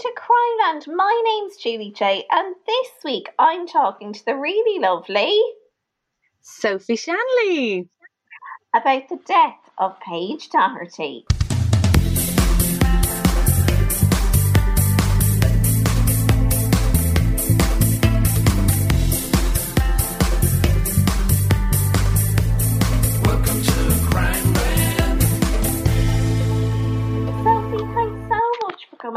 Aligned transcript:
To 0.00 0.14
Crimeland. 0.16 0.86
My 0.96 1.22
name's 1.26 1.58
Julie 1.58 1.92
Jay, 1.92 2.24
and 2.30 2.54
this 2.66 2.88
week 3.04 3.28
I'm 3.38 3.66
talking 3.66 4.14
to 4.14 4.24
the 4.24 4.34
really 4.34 4.78
lovely 4.78 5.38
Sophie 6.40 6.96
Shanley 6.96 7.86
about 8.74 9.10
the 9.10 9.18
death 9.26 9.58
of 9.76 10.00
Paige 10.00 10.48
Doherty. 10.48 11.26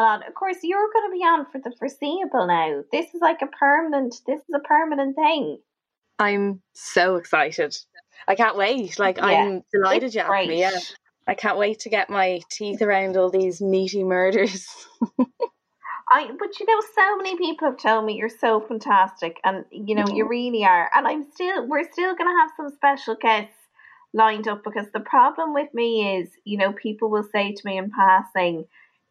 On. 0.04 0.24
Of 0.24 0.34
course, 0.34 0.58
you're 0.64 0.92
going 0.92 1.10
to 1.10 1.14
be 1.14 1.24
on 1.24 1.46
for 1.52 1.60
the 1.60 1.76
foreseeable 1.78 2.48
now. 2.48 2.84
This 2.92 3.14
is 3.14 3.22
like 3.22 3.42
a 3.42 3.48
permanent. 3.48 4.16
This 4.28 4.40
is 4.40 4.56
a 4.56 4.60
permanent 4.60 5.16
thing. 5.16 5.60
I'm 6.20 6.62
so 6.74 7.16
excited. 7.16 7.76
I 8.28 8.36
can't 8.36 8.58
wait. 8.58 9.00
Like 9.00 9.18
Yeah, 9.18 9.26
I'm 9.26 9.64
delighted 9.72 10.08
it's 10.08 10.16
you 10.16 10.22
asked 10.22 10.48
me. 10.48 10.60
Yeah. 10.60 10.80
I 11.28 11.36
can't 11.36 11.58
wait 11.58 11.80
to 11.80 11.90
get 11.90 12.10
my 12.10 12.42
teeth 12.52 12.82
around 12.82 13.16
all 13.16 13.30
these 13.30 13.62
meaty 13.62 14.04
murders. 14.04 14.68
I, 16.10 16.30
but 16.38 16.60
you 16.60 16.66
know, 16.66 16.82
so 16.94 17.18
many 17.18 17.38
people 17.38 17.70
have 17.70 17.78
told 17.78 18.06
me 18.06 18.16
you're 18.16 18.30
so 18.30 18.60
fantastic, 18.60 19.40
and 19.44 19.64
you 19.72 19.96
know, 19.96 20.06
you 20.08 20.24
mm-hmm. 20.24 20.30
really 20.30 20.66
are. 20.66 20.92
And 20.94 21.08
I'm 21.08 21.24
still, 21.32 21.66
we're 21.66 21.90
still 21.92 22.14
going 22.16 22.30
to 22.30 22.40
have 22.42 22.52
some 22.58 22.70
special 22.76 23.16
guests 23.16 23.56
lined 24.14 24.48
up 24.48 24.64
because 24.64 24.88
the 24.94 25.00
problem 25.00 25.54
with 25.54 25.74
me 25.74 26.18
is, 26.18 26.30
you 26.44 26.58
know, 26.58 26.74
people 26.74 27.10
will 27.10 27.28
say 27.32 27.54
to 27.54 27.62
me 27.66 27.78
in 27.78 27.90
passing 27.90 28.66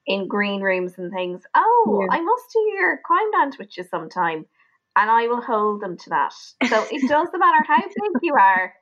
in 0.06 0.28
green 0.28 0.60
rooms 0.62 0.98
and 0.98 1.12
things, 1.12 1.42
"Oh, 1.54 2.00
Yeah. 2.00 2.16
I 2.16 2.20
must 2.20 2.52
do 2.52 2.60
your 2.74 2.98
crime 3.04 3.50
with 3.58 3.76
you 3.76 3.84
sometime," 3.84 4.46
and 4.96 5.10
I 5.10 5.28
will 5.28 5.40
hold 5.40 5.80
them 5.80 5.96
to 5.96 6.10
that. 6.10 6.32
So 6.68 6.86
it 6.90 7.02
doesn't 7.08 7.38
matter 7.38 7.64
how 7.66 7.82
big 7.82 8.12
you 8.22 8.34
are. 8.34 8.74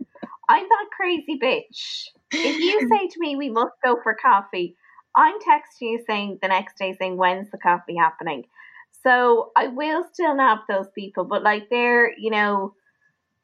I'm 0.49 0.69
that 0.69 0.87
crazy 0.97 1.39
bitch. 1.39 2.09
If 2.33 2.59
you 2.59 2.81
say 2.93 3.09
to 3.09 3.21
me, 3.21 3.37
"We 3.37 3.51
must 3.51 3.75
go 3.85 3.97
for 4.03 4.15
coffee," 4.15 4.77
I'm 5.15 5.39
texting 5.41 5.93
you 5.93 6.05
saying 6.07 6.39
the 6.41 6.49
next 6.49 6.79
day 6.79 6.95
saying 6.95 7.17
when's 7.17 7.51
the 7.51 7.59
coffee 7.59 7.97
happening. 7.97 8.47
So 9.03 9.53
I 9.57 9.69
will 9.69 10.05
still 10.13 10.35
nab 10.35 10.59
those 10.69 10.89
people, 10.95 11.25
but 11.25 11.43
like 11.43 11.69
they're 11.71 12.13
you 12.19 12.31
know 12.31 12.75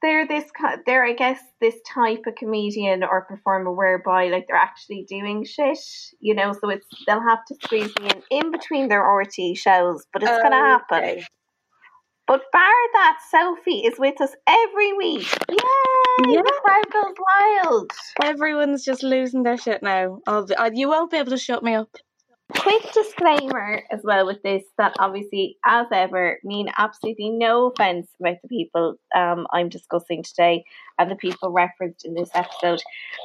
they're 0.03 0.27
this 0.27 0.45
they're 0.85 1.05
I 1.05 1.15
guess 1.15 1.41
this 1.61 1.77
type 1.93 2.23
of 2.27 2.35
comedian 2.37 3.03
or 3.03 3.25
performer 3.25 3.73
whereby 3.73 4.29
like 4.29 4.47
they're 4.47 4.57
actually 4.57 5.07
doing 5.09 5.45
shit, 5.45 5.79
you 6.21 6.35
know. 6.35 6.53
So 6.53 6.69
it's 6.69 6.87
they'll 7.07 7.21
have 7.21 7.45
to 7.49 7.55
squeeze 7.63 7.93
me 8.01 8.11
in 8.11 8.45
in 8.45 8.51
between 8.51 8.89
their 8.89 9.03
RTÉ 9.03 9.57
shows, 9.57 10.05
but 10.13 10.23
it's 10.23 10.43
gonna 10.43 10.57
happen. 10.57 10.99
Okay. 10.99 11.25
But 12.27 12.43
bar 12.53 12.73
that, 12.95 13.19
Sophie 13.31 13.87
is 13.87 14.01
with 14.01 14.21
us 14.21 14.35
every 14.49 14.93
week. 14.95 15.29
Yay! 15.49 15.57
Yeah. 16.27 16.43
The 16.43 16.61
crowd 16.65 16.93
goes 16.93 17.15
wild. 17.65 17.93
Everyone's 18.25 18.85
just 18.85 19.05
losing 19.05 19.45
their 19.45 19.57
shit 19.57 19.81
now. 19.83 20.19
I'll 20.27 20.47
you 20.73 20.89
won't 20.89 21.13
be 21.13 21.19
able 21.19 21.31
to 21.31 21.39
shut 21.39 21.63
me 21.63 21.75
up. 21.75 21.91
Quick 22.55 22.93
disclaimer 22.93 23.83
as 23.91 24.01
well 24.05 24.27
with 24.27 24.43
this 24.43 24.63
that 24.79 24.95
obviously, 24.99 25.57
as 25.65 25.87
ever, 25.93 26.39
mean 26.45 26.69
absolutely 26.77 27.31
no 27.31 27.67
offense 27.67 28.09
about 28.21 28.37
the 28.43 28.49
people 28.49 28.95
um, 29.15 29.47
I'm 29.53 29.69
discussing 29.69 30.23
today 30.23 30.65
and 30.99 31.11
the 31.11 31.17
people 31.17 31.51
referenced 31.51 32.05
in 32.05 32.15
this 32.15 32.31
episode. 32.35 32.83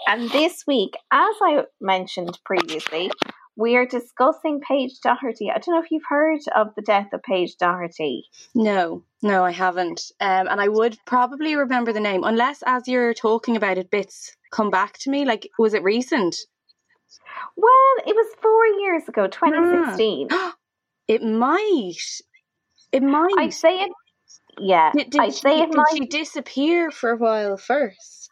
And 0.07 0.29
this 0.31 0.63
week, 0.67 0.93
as 1.11 1.35
I 1.41 1.63
mentioned 1.79 2.39
previously, 2.45 3.11
we 3.55 3.75
are 3.75 3.85
discussing 3.85 4.61
Paige 4.61 4.99
Doherty. 5.03 5.51
I 5.51 5.59
don't 5.59 5.75
know 5.75 5.81
if 5.81 5.91
you've 5.91 6.03
heard 6.07 6.39
of 6.55 6.73
the 6.75 6.81
death 6.81 7.09
of 7.13 7.21
Paige 7.21 7.57
Doherty. 7.57 8.23
No, 8.55 9.03
no, 9.21 9.43
I 9.43 9.51
haven't. 9.51 10.01
Um, 10.19 10.47
and 10.47 10.61
I 10.61 10.67
would 10.67 10.97
probably 11.05 11.55
remember 11.55 11.93
the 11.93 11.99
name 11.99 12.23
unless, 12.23 12.63
as 12.65 12.87
you're 12.87 13.13
talking 13.13 13.55
about 13.57 13.77
it, 13.77 13.91
bits 13.91 14.35
come 14.51 14.69
back 14.69 14.97
to 14.99 15.09
me. 15.09 15.25
Like, 15.25 15.49
was 15.59 15.73
it 15.73 15.83
recent? 15.83 16.35
Well, 17.55 18.07
it 18.07 18.15
was 18.15 18.35
four 18.41 18.65
years 18.81 19.07
ago, 19.07 19.27
2016. 19.27 20.29
It 21.07 21.21
might. 21.23 22.21
It 22.93 23.03
might. 23.03 23.33
I'd 23.37 23.53
say 23.53 23.81
it. 23.81 23.91
Yeah, 24.57 24.91
did, 24.95 25.09
did 25.09 25.21
I'd 25.21 25.33
she, 25.33 25.39
say 25.41 25.59
it 25.59 25.71
did 25.71 25.75
might. 25.75 25.85
she 25.93 26.05
disappear 26.05 26.89
for 26.89 27.09
a 27.09 27.17
while 27.17 27.57
first? 27.57 28.29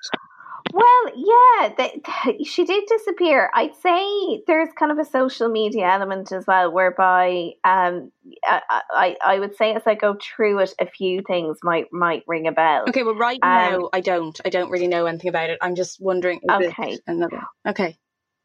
Well, 0.71 0.85
yeah, 1.15 1.73
they, 1.77 2.43
she 2.43 2.63
did 2.63 2.85
disappear. 2.87 3.49
I'd 3.53 3.75
say 3.75 4.43
there's 4.47 4.69
kind 4.77 4.91
of 4.91 4.99
a 4.99 5.05
social 5.05 5.49
media 5.49 5.89
element 5.89 6.31
as 6.31 6.45
well, 6.47 6.71
whereby 6.71 7.51
um, 7.63 8.11
I, 8.45 8.61
I, 8.91 9.17
I 9.25 9.39
would 9.39 9.55
say 9.55 9.73
as 9.73 9.83
I 9.85 9.95
go 9.95 10.15
through 10.21 10.59
it, 10.59 10.73
a 10.79 10.85
few 10.85 11.21
things 11.25 11.57
might 11.63 11.87
might 11.91 12.23
ring 12.27 12.47
a 12.47 12.51
bell. 12.51 12.85
Okay, 12.87 13.03
well, 13.03 13.15
right 13.15 13.39
Um, 13.41 13.49
now 13.49 13.89
I 13.93 14.01
don't. 14.01 14.39
I 14.45 14.49
don't 14.49 14.69
really 14.69 14.87
know 14.87 15.05
anything 15.05 15.29
about 15.29 15.49
it. 15.49 15.57
I'm 15.61 15.75
just 15.75 15.99
wondering. 15.99 16.39
Okay. 16.49 16.99
Another. 17.07 17.41
Okay. 17.67 17.97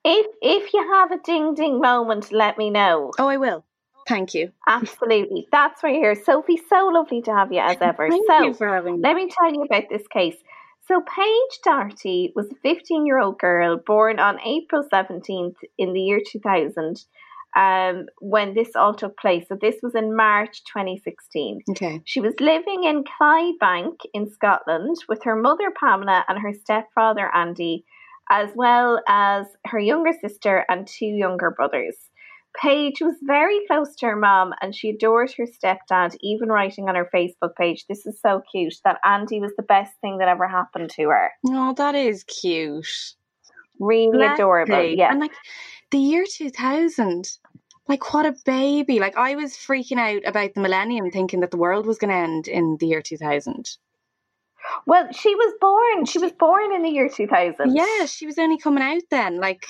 If 0.04 0.26
if 0.42 0.75
you 0.75 0.92
have 0.92 1.10
a 1.12 1.19
ding 1.19 1.54
ding 1.54 1.81
moment, 1.81 2.32
let 2.32 2.59
me 2.59 2.70
know. 2.70 3.12
Oh, 3.19 3.28
I 3.28 3.37
will. 3.37 3.64
Thank 4.06 4.34
you. 4.34 4.52
Absolutely, 4.67 5.49
that's 5.50 5.82
why 5.82 5.90
you're 5.90 6.14
here, 6.14 6.25
Sophie. 6.25 6.61
So 6.69 6.88
lovely 6.93 7.23
to 7.23 7.32
have 7.32 7.52
you 7.52 7.61
as 7.61 7.78
ever. 7.81 8.08
Thank 8.08 8.26
so 8.26 8.44
you 8.44 8.55
for 8.55 8.69
having 8.69 8.96
me. 8.96 9.00
Let 9.02 9.17
me 9.17 9.28
tell 9.28 9.52
you 9.52 9.62
about 9.62 9.84
this 9.88 10.06
case. 10.08 10.37
So, 10.87 11.00
Paige 11.00 11.61
Doherty 11.64 12.32
was 12.37 12.50
a 12.50 12.56
15 12.56 13.06
year 13.06 13.19
old 13.19 13.38
girl 13.38 13.78
born 13.78 14.19
on 14.19 14.38
April 14.43 14.87
17th 14.93 15.56
in 15.78 15.94
the 15.94 16.00
year 16.00 16.20
2000 16.25 17.05
um, 17.56 18.06
when 18.20 18.52
this 18.52 18.76
all 18.76 18.94
took 18.94 19.17
place. 19.17 19.46
So, 19.49 19.56
this 19.58 19.76
was 19.82 19.94
in 19.94 20.14
March 20.14 20.62
2016. 20.64 21.62
Okay. 21.70 22.02
She 22.05 22.20
was 22.20 22.34
living 22.38 22.84
in 22.84 23.05
Clydebank 23.05 24.00
in 24.12 24.31
Scotland 24.31 24.96
with 25.08 25.25
her 25.25 25.37
mother 25.37 25.73
Pamela 25.81 26.23
and 26.28 26.38
her 26.38 26.52
stepfather 26.52 27.34
Andy, 27.34 27.87
as 28.31 28.50
well 28.55 29.00
as 29.09 29.47
her 29.67 29.79
younger 29.79 30.12
sister 30.21 30.65
and 30.69 30.87
two 30.87 31.06
younger 31.06 31.50
brothers. 31.50 31.97
Paige 32.61 33.00
was 33.00 33.17
very 33.23 33.61
close 33.67 33.97
to 33.97 34.06
her 34.06 34.17
mom 34.17 34.53
and 34.61 34.75
she 34.75 34.91
adored 34.91 35.32
her 35.37 35.47
stepdad, 35.47 36.17
even 36.21 36.49
writing 36.49 36.88
on 36.88 36.94
her 36.94 37.11
Facebook 37.12 37.56
page, 37.56 37.85
This 37.88 38.06
is 38.06 38.21
so 38.21 38.43
cute, 38.50 38.76
that 38.85 39.00
Andy 39.05 39.41
was 39.41 39.53
the 39.56 39.65
best 39.65 39.93
thing 40.00 40.19
that 40.19 40.29
ever 40.29 40.47
happened 40.47 40.91
to 40.91 41.09
her. 41.09 41.32
Oh, 41.49 41.75
that 41.75 41.97
is 41.97 42.23
cute. 42.25 43.15
Really 43.81 44.19
Bless 44.19 44.38
adorable. 44.38 44.75
Paige. 44.75 44.99
Yeah. 44.99 45.11
And 45.11 45.21
like 45.21 45.32
the 45.91 45.99
year 45.99 46.25
2000. 46.29 47.38
Like, 47.87 48.15
what 48.15 48.25
a 48.25 48.35
baby. 48.47 48.99
Like, 48.99 49.19
I 49.19 49.35
was 49.35 49.53
freaking 49.53 49.99
out 49.99 50.23
about 50.26 50.55
the 50.55 50.62
millennium, 50.62 51.11
thinking 51.11 51.41
that 51.41 51.50
the 51.50 51.59
world 51.59 51.85
was 51.85 51.99
going 51.99 52.11
to 52.11 52.17
end 52.17 52.49
in 52.49 52.79
the 52.81 52.87
year 52.87 53.03
2000. 53.03 53.76
Well, 54.87 55.08
she 55.12 55.34
was 55.34 55.55
born. 55.61 56.05
She 56.06 56.19
was 56.19 56.32
born 56.32 56.75
in 56.75 56.82
the 56.82 56.88
year 56.90 57.08
2000. 57.08 57.75
Yeah, 57.75 58.06
she 58.06 58.26
was 58.26 58.38
only 58.38 58.58
coming 58.58 58.82
out 58.82 59.02
then. 59.11 59.38
Like, 59.40 59.66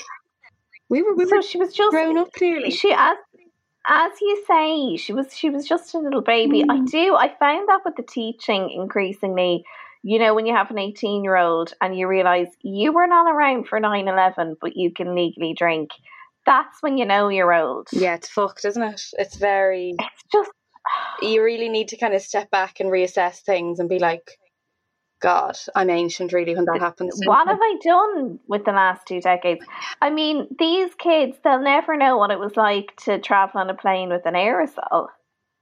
we 0.88 1.02
were, 1.02 1.14
we 1.14 1.26
So 1.26 1.36
were 1.36 1.42
she 1.42 1.58
was 1.58 1.72
just 1.72 1.90
grown 1.90 2.18
up 2.18 2.32
clearly. 2.32 2.70
She 2.70 2.92
as 2.92 3.16
as 3.86 4.12
you 4.20 4.44
say, 4.46 4.96
she 4.96 5.12
was 5.12 5.36
she 5.36 5.50
was 5.50 5.66
just 5.68 5.94
a 5.94 5.98
little 5.98 6.22
baby. 6.22 6.62
I 6.62 6.76
Mm. 6.76 6.90
do. 6.90 7.14
I 7.16 7.34
found 7.38 7.68
that 7.68 7.80
with 7.84 7.96
the 7.96 8.02
teaching 8.02 8.70
increasingly. 8.70 9.64
You 10.06 10.18
know, 10.18 10.34
when 10.34 10.44
you 10.46 10.54
have 10.54 10.70
an 10.70 10.78
18 10.78 11.24
year 11.24 11.36
old 11.36 11.72
and 11.80 11.96
you 11.96 12.06
realize 12.06 12.48
you 12.62 12.92
were 12.92 13.06
not 13.06 13.26
around 13.30 13.68
for 13.68 13.80
9 13.80 14.06
11, 14.06 14.56
but 14.60 14.76
you 14.76 14.92
can 14.92 15.14
legally 15.14 15.54
drink, 15.56 15.90
that's 16.44 16.82
when 16.82 16.98
you 16.98 17.06
know 17.06 17.28
you're 17.28 17.54
old. 17.54 17.88
yeah, 17.92 18.14
it's 18.14 18.28
fucked, 18.28 18.64
isn't 18.66 18.82
it? 18.82 19.02
It's 19.18 19.36
very. 19.36 19.94
It's 19.98 20.22
just, 20.30 20.50
You 21.22 21.42
really 21.42 21.70
need 21.70 21.88
to 21.88 21.96
kind 21.96 22.12
of 22.12 22.20
step 22.20 22.50
back 22.50 22.80
and 22.80 22.90
reassess 22.90 23.40
things 23.40 23.80
and 23.80 23.88
be 23.88 23.98
like, 23.98 24.30
God, 25.24 25.56
I'm 25.74 25.88
ancient 25.88 26.34
really 26.34 26.54
when 26.54 26.66
that 26.66 26.80
happens. 26.80 27.18
what 27.24 27.48
have 27.48 27.58
I 27.58 27.76
done 27.82 28.38
with 28.46 28.66
the 28.66 28.72
last 28.72 29.06
two 29.06 29.22
decades? 29.22 29.64
I 30.02 30.10
mean, 30.10 30.46
these 30.58 30.94
kids, 30.96 31.38
they'll 31.42 31.62
never 31.62 31.96
know 31.96 32.18
what 32.18 32.30
it 32.30 32.38
was 32.38 32.54
like 32.56 32.94
to 33.04 33.18
travel 33.18 33.62
on 33.62 33.70
a 33.70 33.74
plane 33.74 34.10
with 34.10 34.26
an 34.26 34.34
aerosol. 34.34 35.06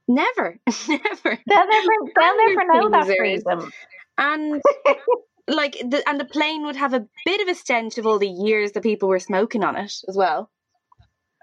Never, 0.05 0.59
never. 0.89 1.39
They'll 1.47 1.69
never, 1.69 1.93
they'll 2.13 2.37
never 2.37 2.65
know 2.73 2.89
that 2.89 3.15
freedom. 3.17 3.71
And 4.17 4.61
like 5.47 5.77
the 5.79 6.03
and 6.09 6.19
the 6.19 6.25
plane 6.25 6.65
would 6.65 6.75
have 6.75 6.93
a 6.93 7.07
bit 7.23 7.39
of 7.39 7.47
a 7.47 7.55
stench 7.55 7.97
of 7.97 8.05
all 8.05 8.19
the 8.19 8.27
years 8.27 8.73
that 8.73 8.83
people 8.83 9.07
were 9.07 9.19
smoking 9.19 9.63
on 9.63 9.77
it 9.77 9.93
as 10.09 10.17
well. 10.17 10.51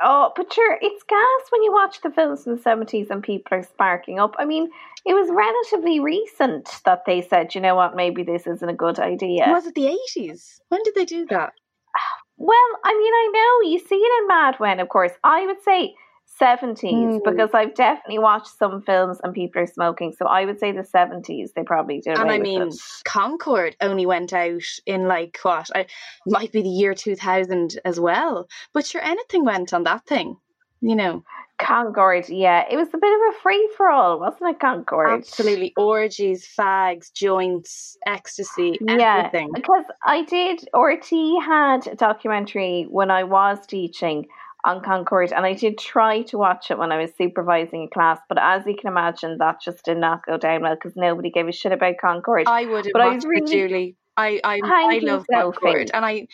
Oh, 0.02 0.32
but 0.34 0.52
sure, 0.52 0.78
it's 0.80 1.02
gas 1.04 1.50
when 1.50 1.62
you 1.62 1.72
watch 1.72 2.00
the 2.00 2.10
films 2.10 2.46
in 2.46 2.56
the 2.56 2.62
70s 2.62 3.10
and 3.10 3.22
people 3.22 3.58
are 3.58 3.62
sparking 3.62 4.18
up. 4.18 4.34
I 4.38 4.46
mean, 4.46 4.70
it 5.04 5.12
was 5.14 5.28
relatively 5.30 6.00
recent 6.00 6.80
that 6.84 7.04
they 7.06 7.20
said, 7.20 7.54
you 7.54 7.60
know 7.60 7.74
what, 7.74 7.96
maybe 7.96 8.22
this 8.22 8.46
isn't 8.46 8.68
a 8.68 8.74
good 8.74 8.98
idea. 8.98 9.44
Was 9.48 9.66
it 9.66 9.74
the 9.74 9.86
eighties? 9.88 10.60
When 10.68 10.82
did 10.82 10.94
they 10.94 11.04
do 11.04 11.26
that? 11.30 11.52
Well, 12.42 12.56
I 12.82 12.94
mean, 12.94 13.12
I 13.12 13.30
know 13.34 13.70
you 13.70 13.78
see 13.78 13.96
it 13.96 14.22
in 14.22 14.28
Mad 14.28 14.56
Men, 14.58 14.80
of 14.80 14.88
course. 14.88 15.12
I 15.22 15.44
would 15.44 15.62
say 15.62 15.94
70s 16.38 17.20
Mm. 17.20 17.24
because 17.24 17.50
I've 17.54 17.74
definitely 17.74 18.18
watched 18.18 18.56
some 18.58 18.82
films 18.82 19.18
and 19.22 19.34
people 19.34 19.62
are 19.62 19.66
smoking. 19.66 20.12
So 20.16 20.26
I 20.26 20.44
would 20.44 20.58
say 20.60 20.72
the 20.72 20.82
70s 20.82 21.52
they 21.54 21.62
probably 21.64 22.00
did. 22.00 22.18
And 22.18 22.30
I 22.30 22.38
mean, 22.38 22.68
it. 22.68 22.74
Concorde 23.04 23.76
only 23.80 24.06
went 24.06 24.32
out 24.32 24.62
in 24.86 25.08
like 25.08 25.38
what? 25.42 25.70
I 25.74 25.86
might 26.26 26.52
be 26.52 26.62
the 26.62 26.68
year 26.68 26.94
two 26.94 27.16
thousand 27.16 27.78
as 27.84 27.98
well. 27.98 28.48
But 28.72 28.86
sure, 28.86 29.02
anything 29.02 29.44
went 29.44 29.72
on 29.72 29.84
that 29.84 30.06
thing. 30.06 30.36
You 30.82 30.96
know, 30.96 31.22
Concorde, 31.58 32.30
yeah. 32.30 32.64
It 32.70 32.76
was 32.76 32.88
a 32.94 32.96
bit 32.98 33.12
of 33.12 33.34
a 33.34 33.38
free 33.42 33.68
for 33.76 33.90
all, 33.90 34.18
wasn't 34.18 34.48
it, 34.48 34.60
Concorde? 34.60 35.10
absolutely 35.10 35.74
orgies, 35.76 36.48
fags, 36.58 37.12
joints, 37.12 37.98
ecstasy, 38.06 38.78
Yeah, 38.80 39.18
everything. 39.26 39.50
because 39.54 39.84
I 40.06 40.22
did. 40.24 40.66
RTÉ 40.74 41.42
had 41.44 41.86
a 41.88 41.96
documentary 41.96 42.86
when 42.88 43.10
I 43.10 43.24
was 43.24 43.58
teaching 43.66 44.26
on 44.64 44.82
Concorde, 44.82 45.32
and 45.32 45.46
I 45.46 45.54
did 45.54 45.78
try 45.78 46.22
to 46.22 46.38
watch 46.38 46.70
it 46.70 46.78
when 46.78 46.92
I 46.92 46.98
was 46.98 47.10
supervising 47.16 47.84
a 47.84 47.88
class. 47.88 48.18
But 48.28 48.38
as 48.40 48.64
you 48.66 48.76
can 48.76 48.88
imagine, 48.88 49.38
that 49.38 49.60
just 49.62 49.84
did 49.84 49.98
not 49.98 50.24
go 50.26 50.36
down 50.36 50.62
well 50.62 50.74
because 50.74 50.96
nobody 50.96 51.30
gave 51.30 51.48
a 51.48 51.52
shit 51.52 51.72
about 51.72 51.94
Concorde. 52.00 52.46
I 52.46 52.66
would 52.66 52.84
have 52.86 52.92
But 52.92 53.02
I 53.02 53.08
watched 53.08 53.26
really- 53.26 53.52
it, 53.60 53.68
Julie. 53.68 53.96
I 54.16 54.40
I, 54.44 54.60
I 54.64 54.98
love. 55.02 55.24
Concorde, 55.32 55.90
and 55.94 56.04
I 56.04 56.26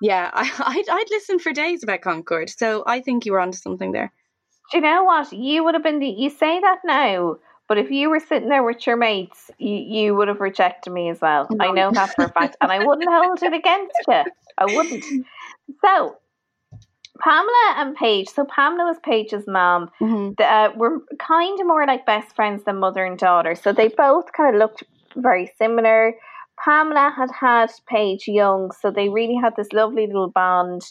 yeah, 0.00 0.30
I 0.34 0.50
I'd, 0.58 0.88
I'd 0.88 1.10
listen 1.10 1.38
for 1.38 1.52
days 1.52 1.82
about 1.82 2.00
Concorde. 2.00 2.50
So 2.50 2.84
I 2.86 3.00
think 3.00 3.26
you 3.26 3.32
were 3.32 3.40
onto 3.40 3.58
something 3.58 3.92
there. 3.92 4.12
Do 4.72 4.78
you 4.78 4.82
know 4.82 5.04
what? 5.04 5.32
You 5.32 5.64
would 5.64 5.74
have 5.74 5.82
been 5.82 5.98
the. 5.98 6.08
You 6.08 6.30
say 6.30 6.60
that 6.60 6.78
now. 6.84 7.36
But 7.66 7.78
if 7.78 7.90
you 7.90 8.10
were 8.10 8.20
sitting 8.20 8.50
there 8.50 8.62
with 8.62 8.86
your 8.86 8.96
mates, 8.98 9.50
you, 9.56 9.74
you 9.74 10.14
would 10.14 10.28
have 10.28 10.40
rejected 10.40 10.92
me 10.92 11.08
as 11.08 11.18
well. 11.22 11.48
I 11.58 11.70
know 11.70 11.90
that 11.92 12.14
for 12.14 12.26
a 12.26 12.28
fact, 12.28 12.58
and 12.60 12.70
I 12.70 12.84
wouldn't 12.84 13.08
hold 13.10 13.42
it 13.42 13.54
against 13.54 13.96
you. 14.06 14.22
I 14.58 14.64
wouldn't. 14.66 15.04
So, 15.82 16.16
Pamela 17.24 17.74
and 17.76 17.96
Paige. 17.96 18.28
So 18.28 18.44
Pamela 18.44 18.84
was 18.84 18.98
Paige's 19.02 19.46
mom. 19.46 19.90
Mm-hmm. 20.00 20.34
uh, 20.38 20.76
were 20.76 21.00
kind 21.18 21.58
of 21.58 21.66
more 21.66 21.86
like 21.86 22.04
best 22.04 22.36
friends 22.36 22.64
than 22.64 22.78
mother 22.78 23.04
and 23.04 23.18
daughter. 23.18 23.54
So 23.54 23.72
they 23.72 23.88
both 23.88 24.32
kind 24.32 24.54
of 24.54 24.58
looked 24.58 24.84
very 25.16 25.50
similar. 25.58 26.14
Pamela 26.62 27.12
had 27.16 27.30
had 27.30 27.70
Paige 27.88 28.28
young, 28.28 28.70
so 28.80 28.90
they 28.90 29.08
really 29.08 29.36
had 29.42 29.54
this 29.56 29.72
lovely 29.72 30.06
little 30.06 30.30
bond 30.30 30.82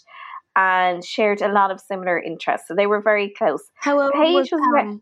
and 0.55 1.03
shared 1.05 1.41
a 1.41 1.47
lot 1.51 1.71
of 1.71 1.79
similar 1.79 2.19
interests. 2.19 2.67
So 2.67 2.75
they 2.75 2.87
were 2.87 3.01
very 3.01 3.29
close. 3.29 3.63
How 3.75 4.01
old 4.01 4.13
Paige 4.13 4.51
was, 4.51 4.51
was 4.51 4.99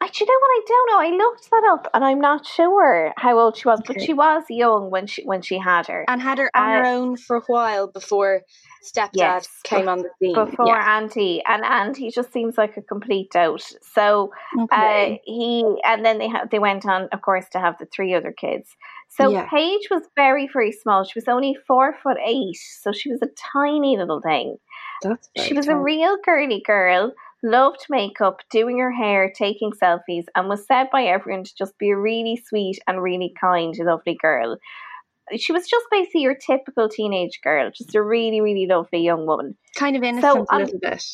re- 0.00 0.06
Pam? 0.06 0.08
I, 0.08 0.10
do 0.12 0.24
you 0.24 0.26
know 0.26 0.38
what? 0.40 0.50
I 0.50 0.62
don't 0.68 0.90
know. 0.90 1.00
I 1.00 1.24
looked 1.24 1.50
that 1.50 1.68
up, 1.72 1.88
and 1.94 2.04
I'm 2.04 2.20
not 2.20 2.46
sure 2.46 3.12
how 3.16 3.38
old 3.38 3.56
she 3.56 3.68
was, 3.68 3.80
but 3.86 4.00
she 4.00 4.14
was 4.14 4.44
young 4.48 4.90
when 4.90 5.06
she 5.06 5.22
when 5.24 5.42
she 5.42 5.58
had 5.58 5.86
her. 5.86 6.04
and 6.08 6.20
had 6.22 6.38
her 6.38 6.50
on 6.54 6.70
her 6.70 6.84
Uh, 6.84 6.88
own 6.88 7.16
for 7.16 7.36
a 7.36 7.42
while 7.46 7.88
before 7.88 8.42
stepdad 8.84 9.10
Yes, 9.14 9.48
came 9.64 9.88
on 9.88 9.98
the 9.98 10.10
scene. 10.22 10.34
before 10.34 10.66
Yeah. 10.66 10.96
Andy, 10.98 11.42
and 11.46 11.64
Andy 11.64 12.10
just 12.10 12.32
seems 12.32 12.56
like 12.56 12.76
a 12.76 12.82
complete 12.82 13.30
dote. 13.32 13.64
So 13.94 14.30
Okay. 14.58 15.14
Uh, 15.14 15.18
he 15.24 15.64
and 15.84 16.04
then 16.04 16.18
they 16.18 16.28
ha- 16.28 16.46
they 16.50 16.58
went 16.58 16.86
on, 16.86 17.08
of 17.12 17.20
course, 17.22 17.48
to 17.50 17.58
have 17.58 17.76
the 17.78 17.86
three 17.86 18.14
other 18.14 18.32
kids. 18.32 18.76
So 19.10 19.30
Yeah. 19.30 19.48
Paige 19.48 19.88
was 19.90 20.02
very 20.14 20.48
very 20.52 20.72
small. 20.72 21.04
She 21.04 21.18
was 21.18 21.28
only 21.28 21.56
four 21.66 21.94
foot 22.02 22.18
eight, 22.24 22.56
so 22.82 22.92
she 22.92 23.10
was 23.10 23.20
a 23.22 23.28
tiny 23.52 23.96
little 23.96 24.20
thing. 24.20 24.56
That's 25.02 25.28
she 25.36 25.54
was 25.54 25.68
a 25.68 25.76
real 25.76 26.16
girly 26.24 26.62
girl. 26.64 27.12
Loved 27.42 27.86
makeup, 27.88 28.40
doing 28.50 28.78
her 28.78 28.90
hair, 28.90 29.32
taking 29.34 29.70
selfies, 29.72 30.24
and 30.34 30.48
was 30.48 30.66
said 30.66 30.88
by 30.90 31.04
everyone 31.04 31.44
to 31.44 31.54
just 31.56 31.78
be 31.78 31.90
a 31.90 31.96
really 31.96 32.40
sweet 32.48 32.78
and 32.86 33.02
really 33.02 33.32
kind, 33.40 33.74
lovely 33.78 34.16
girl. 34.20 34.56
She 35.36 35.52
was 35.52 35.68
just 35.68 35.86
basically 35.90 36.22
your 36.22 36.34
typical 36.34 36.88
teenage 36.88 37.40
girl, 37.42 37.70
just 37.70 37.94
a 37.94 38.02
really, 38.02 38.40
really 38.40 38.66
lovely 38.66 39.00
young 39.00 39.26
woman. 39.26 39.56
kind 39.76 39.96
of 39.96 40.02
innocent 40.02 40.46
a 40.50 40.54
um, 40.54 40.62
little 40.62 40.80
bit. 40.80 41.04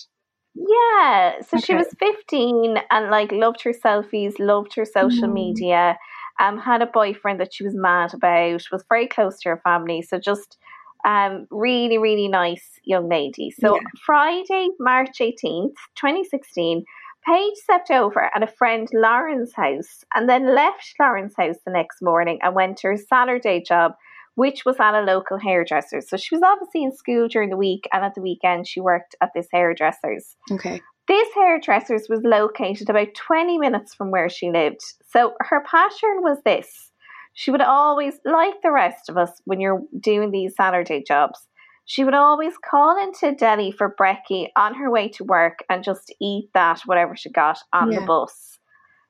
Yeah, 0.55 1.41
so 1.43 1.59
she 1.59 1.75
was 1.75 1.88
15 1.99 2.76
and 2.91 3.11
like 3.11 3.32
loved 3.32 3.62
her 3.65 3.73
selfies, 3.73 4.35
loved 4.38 4.75
her 4.76 4.85
social 4.85 5.29
Mm. 5.29 5.32
media, 5.32 5.99
um, 6.38 6.59
had 6.59 6.81
a 6.81 6.87
boyfriend 6.87 7.41
that 7.41 7.53
she 7.53 7.65
was 7.65 7.75
mad 7.75 8.15
about, 8.15 8.62
was 8.71 8.85
very 8.88 9.09
close 9.09 9.41
to 9.41 9.50
her 9.50 9.61
family. 9.65 10.00
So 10.03 10.19
just 10.19 10.56
um, 11.04 11.46
really, 11.50 11.98
really 11.98 12.28
nice 12.28 12.80
young 12.84 13.08
lady. 13.08 13.50
So 13.50 13.76
Yeah. 13.76 13.82
Friday, 14.04 14.68
March 14.78 15.18
18th, 15.20 15.74
2016, 15.96 16.84
Paige 17.26 17.54
stepped 17.56 17.90
over 17.90 18.30
at 18.34 18.42
a 18.42 18.46
friend 18.46 18.88
Lauren's 18.92 19.54
house 19.54 20.04
and 20.14 20.28
then 20.28 20.54
left 20.54 20.94
Lauren's 21.00 21.34
house 21.37 21.56
the 21.64 21.73
next 21.73 22.02
morning 22.02 22.38
and 22.42 22.54
went 22.54 22.78
to 22.78 22.88
her 22.88 22.96
Saturday 22.96 23.62
job, 23.62 23.92
which 24.34 24.64
was 24.64 24.76
at 24.78 24.94
a 24.94 25.00
local 25.00 25.38
hairdresser. 25.38 26.00
So 26.00 26.16
she 26.16 26.34
was 26.34 26.42
obviously 26.42 26.82
in 26.82 26.92
school 26.92 27.28
during 27.28 27.50
the 27.50 27.56
week 27.56 27.88
and 27.92 28.04
at 28.04 28.14
the 28.14 28.20
weekend 28.20 28.66
she 28.66 28.80
worked 28.80 29.14
at 29.23 29.30
this 29.34 29.49
hairdresser's. 29.52 30.37
Okay. 30.50 30.82
This 31.06 31.28
hairdresser's 31.34 32.08
was 32.08 32.20
located 32.25 32.88
about 32.88 33.14
20 33.14 33.58
minutes 33.58 33.94
from 33.94 34.11
where 34.11 34.28
she 34.30 34.50
lived. 34.50 34.80
So 35.06 35.34
her 35.40 35.62
pattern 35.62 36.23
was 36.23 36.38
this. 36.44 36.90
She 37.35 37.50
would 37.50 37.61
always, 37.61 38.14
like 38.25 38.62
the 38.62 38.71
rest 38.73 39.09
of 39.09 39.17
us 39.17 39.31
when 39.45 39.61
you're 39.61 39.83
doing 40.00 40.31
these 40.31 40.55
Saturday 40.57 41.03
jobs, 41.07 41.47
she 41.85 42.05
would 42.05 42.14
always 42.14 42.55
call 42.57 42.97
into 43.03 43.35
deli 43.35 43.71
for 43.71 43.95
brekkie 44.00 44.49
on 44.57 44.75
her 44.75 44.91
way 44.91 45.09
to 45.09 45.25
work 45.25 45.59
and 45.69 45.85
just 45.85 46.14
eat 46.21 46.49
that, 46.55 46.81
whatever 46.87 47.14
she 47.14 47.31
got, 47.31 47.59
on 47.73 47.91
the 47.91 48.00
bus. 48.00 48.59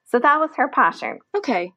So 0.07 0.19
that 0.19 0.40
was 0.40 0.50
her 0.57 0.69
pattern. 0.69 1.21
Okay. 1.37 1.73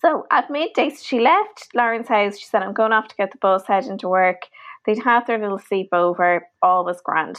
So 0.00 0.24
at 0.30 0.50
midday, 0.50 0.90
she 0.90 1.20
left 1.20 1.68
Lauren's 1.74 2.08
house. 2.08 2.38
She 2.38 2.46
said, 2.46 2.62
I'm 2.62 2.74
going 2.74 2.92
off 2.92 3.08
to 3.08 3.16
get 3.16 3.30
the 3.30 3.38
bus, 3.38 3.64
heading 3.66 3.98
to 3.98 4.08
work. 4.08 4.42
They'd 4.84 5.02
have 5.04 5.26
their 5.26 5.38
little 5.38 5.58
sleepover, 5.58 6.40
all 6.60 6.84
was 6.84 7.00
grand. 7.02 7.36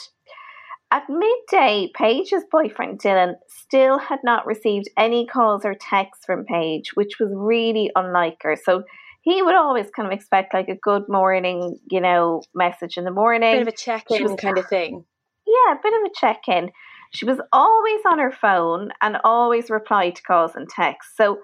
At 0.93 1.09
midday, 1.09 1.89
Paige's 1.95 2.43
boyfriend 2.51 2.99
Dylan 2.99 3.33
still 3.47 3.97
had 3.97 4.19
not 4.23 4.45
received 4.45 4.91
any 4.95 5.25
calls 5.25 5.65
or 5.65 5.73
texts 5.73 6.23
from 6.23 6.45
Paige, 6.45 6.91
which 6.93 7.13
was 7.19 7.31
really 7.33 7.89
unlike 7.95 8.37
her. 8.43 8.55
So 8.55 8.83
he 9.23 9.41
would 9.41 9.55
always 9.55 9.89
kind 9.89 10.05
of 10.05 10.13
expect 10.13 10.53
like 10.53 10.69
a 10.69 10.75
good 10.75 11.05
morning, 11.09 11.79
you 11.89 11.99
know, 11.99 12.43
message 12.53 12.97
in 12.97 13.05
the 13.05 13.11
morning. 13.11 13.53
Bit 13.53 13.61
of 13.63 13.67
a 13.69 13.71
check 13.71 14.05
in 14.11 14.37
kind 14.37 14.59
of 14.59 14.67
thing. 14.67 15.03
Yeah, 15.47 15.73
a 15.73 15.81
bit 15.81 15.93
of 15.95 16.11
a 16.11 16.13
check 16.13 16.41
in. 16.47 16.69
She 17.11 17.25
was 17.25 17.39
always 17.51 18.01
on 18.07 18.19
her 18.19 18.31
phone 18.31 18.89
and 19.01 19.17
always 19.23 19.71
replied 19.71 20.17
to 20.17 20.21
calls 20.21 20.55
and 20.55 20.69
texts. 20.69 21.15
So 21.17 21.39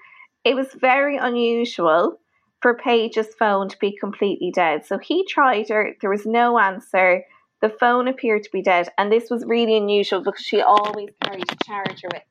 it 0.46 0.56
was 0.56 0.68
very 0.80 1.18
unusual 1.18 2.20
for 2.62 2.78
Paige's 2.78 3.34
phone 3.40 3.68
to 3.70 3.78
be 3.80 3.98
completely 4.00 4.52
dead. 4.54 4.86
So 4.86 5.00
he 5.00 5.26
tried 5.26 5.70
her, 5.70 5.96
there 6.02 6.12
was 6.12 6.28
no 6.28 6.60
answer. 6.60 7.24
The 7.62 7.70
phone 7.70 8.08
appeared 8.08 8.44
to 8.44 8.50
be 8.52 8.62
dead, 8.62 8.90
and 8.98 9.12
this 9.12 9.30
was 9.30 9.44
really 9.46 9.76
unusual 9.76 10.22
because 10.22 10.42
she 10.46 10.62
always 10.62 11.10
carried 11.24 11.52
a 11.52 11.56
charger 11.66 12.08
with 12.14 12.24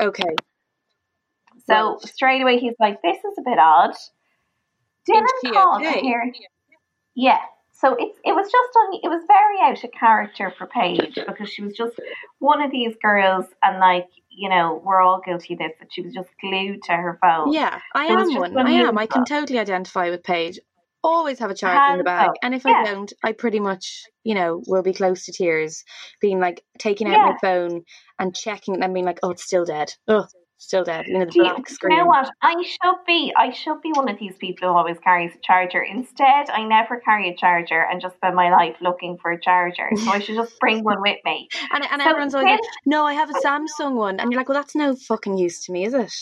her. 0.00 0.06
Okay. 0.08 0.34
So 1.66 1.92
Right. 1.94 2.00
straight 2.02 2.42
away 2.42 2.58
he's 2.58 2.76
like, 2.78 3.02
"This 3.02 3.16
is 3.18 3.38
a 3.38 3.42
bit 3.42 3.58
odd." 3.58 3.94
Dylan 5.08 5.52
called 5.52 5.82
okay? 5.82 6.00
here. 6.00 6.32
Yeah. 7.14 7.38
So 7.72 7.94
it's 7.98 8.18
it 8.24 8.32
was 8.32 8.46
just 8.50 8.76
on. 8.76 9.00
It 9.02 9.08
was 9.08 9.22
very 9.26 9.60
out 9.70 9.82
of 9.84 9.90
character 9.92 10.52
for 10.56 10.66
Paige 10.66 11.18
because 11.26 11.50
she 11.50 11.62
was 11.62 11.74
just 11.74 11.98
one 12.38 12.62
of 12.62 12.70
these 12.70 12.94
girls, 13.02 13.46
and 13.62 13.78
like 13.80 14.08
you 14.30 14.48
know, 14.48 14.82
we're 14.84 15.00
all 15.00 15.20
guilty 15.24 15.54
of 15.54 15.58
this. 15.58 15.72
but 15.78 15.88
she 15.92 16.02
was 16.02 16.12
just 16.12 16.28
glued 16.40 16.82
to 16.84 16.92
her 16.92 17.18
phone. 17.22 17.52
Yeah, 17.52 17.80
I 17.94 18.06
It 18.06 18.10
am 18.10 18.34
one. 18.34 18.56
I 18.58 18.70
am. 18.70 18.98
I 18.98 19.06
can 19.06 19.24
totally 19.24 19.58
identify 19.58 20.10
with 20.10 20.22
Paige. 20.22 20.58
Always 21.04 21.38
have 21.38 21.50
a 21.50 21.54
charger 21.54 21.92
in 21.92 21.98
the 21.98 22.04
bag, 22.04 22.30
up. 22.30 22.34
and 22.42 22.54
if 22.54 22.64
Yeah. 22.64 22.82
I 22.82 22.84
don't, 22.84 23.12
I 23.22 23.32
pretty 23.32 23.60
much, 23.60 24.02
you 24.24 24.34
know, 24.34 24.62
will 24.66 24.82
be 24.82 24.92
close 24.92 25.24
to 25.26 25.32
tears, 25.32 25.84
being 26.20 26.40
like 26.40 26.62
taking 26.78 27.06
out 27.06 27.12
Yeah. 27.18 27.30
my 27.32 27.36
phone 27.40 27.82
and 28.18 28.34
checking, 28.34 28.74
it 28.74 28.82
and 28.82 28.92
being 28.92 29.06
like, 29.06 29.20
"Oh, 29.22 29.30
it's 29.30 29.44
still 29.44 29.64
dead. 29.64 29.92
Oh, 30.08 30.26
still 30.58 30.82
dead." 30.82 31.06
You 31.06 31.18
know, 31.18 31.24
the 31.26 31.30
Do 31.30 31.42
black 31.42 31.68
do 31.68 31.74
screen. 31.74 31.92
you 31.92 31.98
know 32.02 32.06
what? 32.06 32.28
I 32.42 32.54
should 32.64 32.96
be. 33.06 33.32
I 33.36 33.52
should 33.52 33.80
be 33.82 33.92
one 33.92 34.08
of 34.08 34.18
these 34.18 34.34
people 34.36 34.68
who 34.68 34.74
always 34.76 34.98
carries 34.98 35.32
a 35.34 35.38
charger. 35.44 35.80
Instead, 35.82 36.50
I 36.50 36.64
never 36.64 36.98
carry 37.00 37.28
a 37.30 37.36
charger 37.36 37.86
and 37.88 38.00
just 38.00 38.16
spend 38.16 38.34
my 38.34 38.50
life 38.50 38.74
looking 38.80 39.16
for 39.22 39.30
a 39.30 39.40
charger. 39.40 39.88
So 39.96 40.10
I 40.10 40.18
should 40.18 40.34
just 40.34 40.58
bring 40.58 40.82
one 40.82 41.00
with 41.02 41.18
me. 41.24 41.48
And, 41.72 41.84
and 41.84 42.02
So 42.02 42.08
everyone's 42.08 42.34
always 42.34 42.50
like, 42.50 42.60
"No, 42.84 43.04
I 43.04 43.12
have 43.14 43.30
a 43.30 43.34
Samsung 43.34 43.94
one," 43.94 44.18
and 44.18 44.32
you're 44.32 44.40
like, 44.40 44.48
"Well, 44.48 44.58
that's 44.58 44.74
no 44.74 44.96
fucking 44.96 45.38
use 45.38 45.62
to 45.66 45.72
me, 45.72 45.84
is 45.84 45.94
it?" 45.94 46.12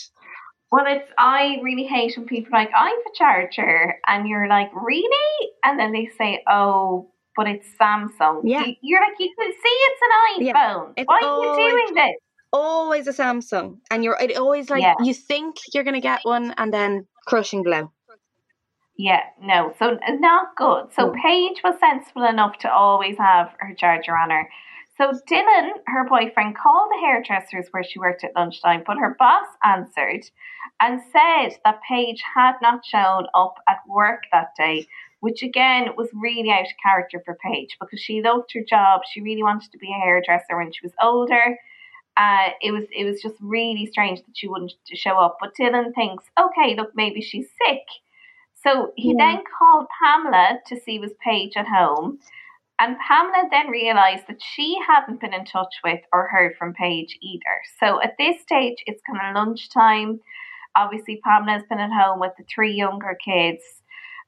Well, 0.71 0.85
it's 0.87 1.09
I 1.17 1.59
really 1.63 1.85
hate 1.85 2.17
when 2.17 2.25
people 2.27 2.53
are 2.55 2.59
like 2.59 2.71
I 2.75 2.89
have 2.89 3.13
a 3.13 3.15
charger, 3.17 3.95
and 4.07 4.27
you're 4.27 4.47
like, 4.47 4.71
really? 4.75 5.49
And 5.63 5.79
then 5.79 5.91
they 5.91 6.09
say, 6.17 6.43
oh, 6.49 7.11
but 7.35 7.47
it's 7.47 7.67
Samsung. 7.79 8.41
Yeah. 8.43 8.65
You- 8.65 8.75
You're 8.81 9.01
like, 9.01 9.13
you 9.19 9.33
can 9.37 9.51
see 9.51 9.59
it's 9.89 10.01
an 10.01 10.45
Yeah. 10.45 10.53
iPhone. 10.53 10.93
It's 10.97 11.07
Why 11.07 11.19
are 11.23 11.43
you 11.43 11.71
doing 11.71 11.95
this? 11.95 12.15
Always 12.51 13.07
a 13.07 13.11
Samsung, 13.13 13.77
and 13.91 14.03
you're 14.03 14.17
it 14.19 14.37
always 14.37 14.69
like 14.69 14.81
Yeah. 14.81 14.95
you 15.03 15.13
think 15.13 15.57
you're 15.73 15.83
gonna 15.83 16.01
get 16.01 16.21
one, 16.23 16.53
and 16.57 16.73
then 16.73 17.05
crushing 17.27 17.63
blow. 17.63 17.91
Yeah, 18.97 19.23
no. 19.41 19.73
So 19.77 19.97
not 20.19 20.55
good. 20.55 20.93
So 20.93 21.09
Mm. 21.09 21.21
Paige 21.21 21.61
was 21.63 21.75
sensible 21.79 22.23
enough 22.23 22.57
to 22.59 22.71
always 22.73 23.17
have 23.17 23.53
her 23.59 23.73
charger 23.75 24.15
on 24.15 24.29
her. 24.29 24.49
So 24.97 25.11
Dylan, 25.29 25.71
her 25.87 26.07
boyfriend, 26.07 26.55
called 26.55 26.89
the 26.89 26.99
hairdressers 27.01 27.67
where 27.71 27.83
she 27.83 27.99
worked 27.99 28.23
at 28.23 28.35
lunchtime, 28.35 28.83
but 28.87 28.97
her 28.97 29.15
boss 29.19 29.47
answered 29.63 30.23
and 30.79 31.01
said 31.11 31.57
that 31.65 31.81
Paige 31.87 32.23
had 32.33 32.53
not 32.61 32.85
shown 32.85 33.27
up 33.33 33.55
at 33.67 33.79
work 33.87 34.23
that 34.31 34.55
day, 34.57 34.87
which 35.19 35.43
again 35.43 35.89
was 35.97 36.09
really 36.13 36.49
out 36.49 36.61
of 36.61 36.71
character 36.81 37.21
for 37.25 37.37
Paige 37.43 37.75
because 37.79 37.99
she 37.99 38.21
loved 38.21 38.51
her 38.53 38.63
job. 38.63 39.01
She 39.11 39.21
really 39.21 39.43
wanted 39.43 39.71
to 39.71 39.77
be 39.77 39.91
a 39.91 39.99
hairdresser 39.99 40.55
when 40.57 40.71
she 40.71 40.85
was 40.85 40.93
older. 41.01 41.57
Uh, 42.17 42.49
it 42.61 42.71
was 42.71 42.85
it 42.95 43.03
was 43.03 43.21
just 43.21 43.35
really 43.41 43.85
strange 43.87 44.19
that 44.19 44.37
she 44.37 44.47
wouldn't 44.47 44.73
show 44.93 45.17
up. 45.17 45.37
But 45.41 45.55
Dylan 45.59 45.93
thinks, 45.93 46.23
okay, 46.39 46.73
look, 46.75 46.95
maybe 46.95 47.21
she's 47.21 47.47
sick. 47.65 47.83
So 48.63 48.93
he 48.95 49.09
Yeah. 49.09 49.25
then 49.35 49.43
called 49.59 49.87
Pamela 50.01 50.59
to 50.67 50.79
see 50.79 50.99
was 50.99 51.11
Paige 51.21 51.57
at 51.57 51.67
home. 51.67 52.19
And 52.79 52.97
Pamela 53.07 53.47
then 53.51 53.67
realised 53.67 54.27
that 54.27 54.41
she 54.41 54.77
hadn't 54.85 55.21
been 55.21 55.33
in 55.33 55.45
touch 55.45 55.73
with 55.83 56.01
or 56.11 56.27
heard 56.27 56.55
from 56.57 56.73
Paige 56.73 57.17
either. 57.21 57.61
So 57.79 58.01
at 58.01 58.15
this 58.19 58.41
stage, 58.41 58.83
it's 58.85 59.01
kind 59.09 59.19
of 59.25 59.35
lunchtime. 59.35 60.19
Obviously, 60.75 61.21
Pamela's 61.23 61.63
been 61.69 61.79
at 61.79 61.91
home 61.91 62.19
with 62.19 62.33
the 62.37 62.43
three 62.53 62.73
younger 62.73 63.17
kids. 63.23 63.63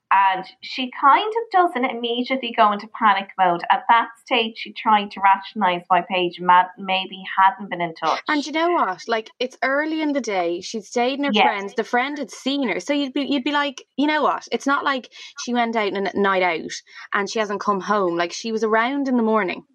And 0.09 0.45
she 0.61 0.89
kind 1.01 1.27
of 1.29 1.51
doesn't 1.51 1.83
immediately 1.91 2.53
go 2.55 2.71
into 2.71 2.87
panic 2.97 3.29
mode. 3.37 3.61
At 3.69 3.83
that 3.89 4.07
stage, 4.25 4.53
she 4.57 4.71
tried 4.71 5.11
to 5.11 5.19
rationalise 5.21 5.83
why 5.89 6.03
Paige 6.09 6.39
ma- 6.39 6.63
maybe 6.77 7.21
hadn't 7.37 7.69
been 7.69 7.81
in 7.81 7.93
touch. 7.93 8.21
And 8.29 8.45
you 8.45 8.53
know 8.53 8.71
what? 8.71 9.01
Like 9.07 9.29
it's 9.39 9.57
early 9.63 10.01
in 10.01 10.13
the 10.13 10.21
day. 10.21 10.61
She'd 10.61 10.85
stayed 10.85 11.19
in 11.19 11.25
her 11.25 11.31
Yes. 11.33 11.43
friends. 11.43 11.73
The 11.75 11.83
friend 11.83 12.17
had 12.17 12.31
seen 12.31 12.69
her, 12.69 12.79
so 12.79 12.93
you'd 12.93 13.13
be 13.13 13.25
you'd 13.25 13.43
be 13.43 13.51
like, 13.51 13.83
you 13.97 14.07
know 14.07 14.23
what? 14.23 14.47
It's 14.51 14.65
not 14.67 14.85
like 14.85 15.11
she 15.43 15.53
went 15.53 15.75
out 15.75 15.93
on 15.93 16.07
a 16.07 16.13
night 16.17 16.43
out 16.43 16.71
and 17.13 17.29
she 17.29 17.39
hasn't 17.39 17.59
come 17.59 17.81
home. 17.81 18.15
Like 18.15 18.31
she 18.31 18.53
was 18.53 18.63
around 18.63 19.09
in 19.09 19.17
the 19.17 19.23
morning. 19.23 19.65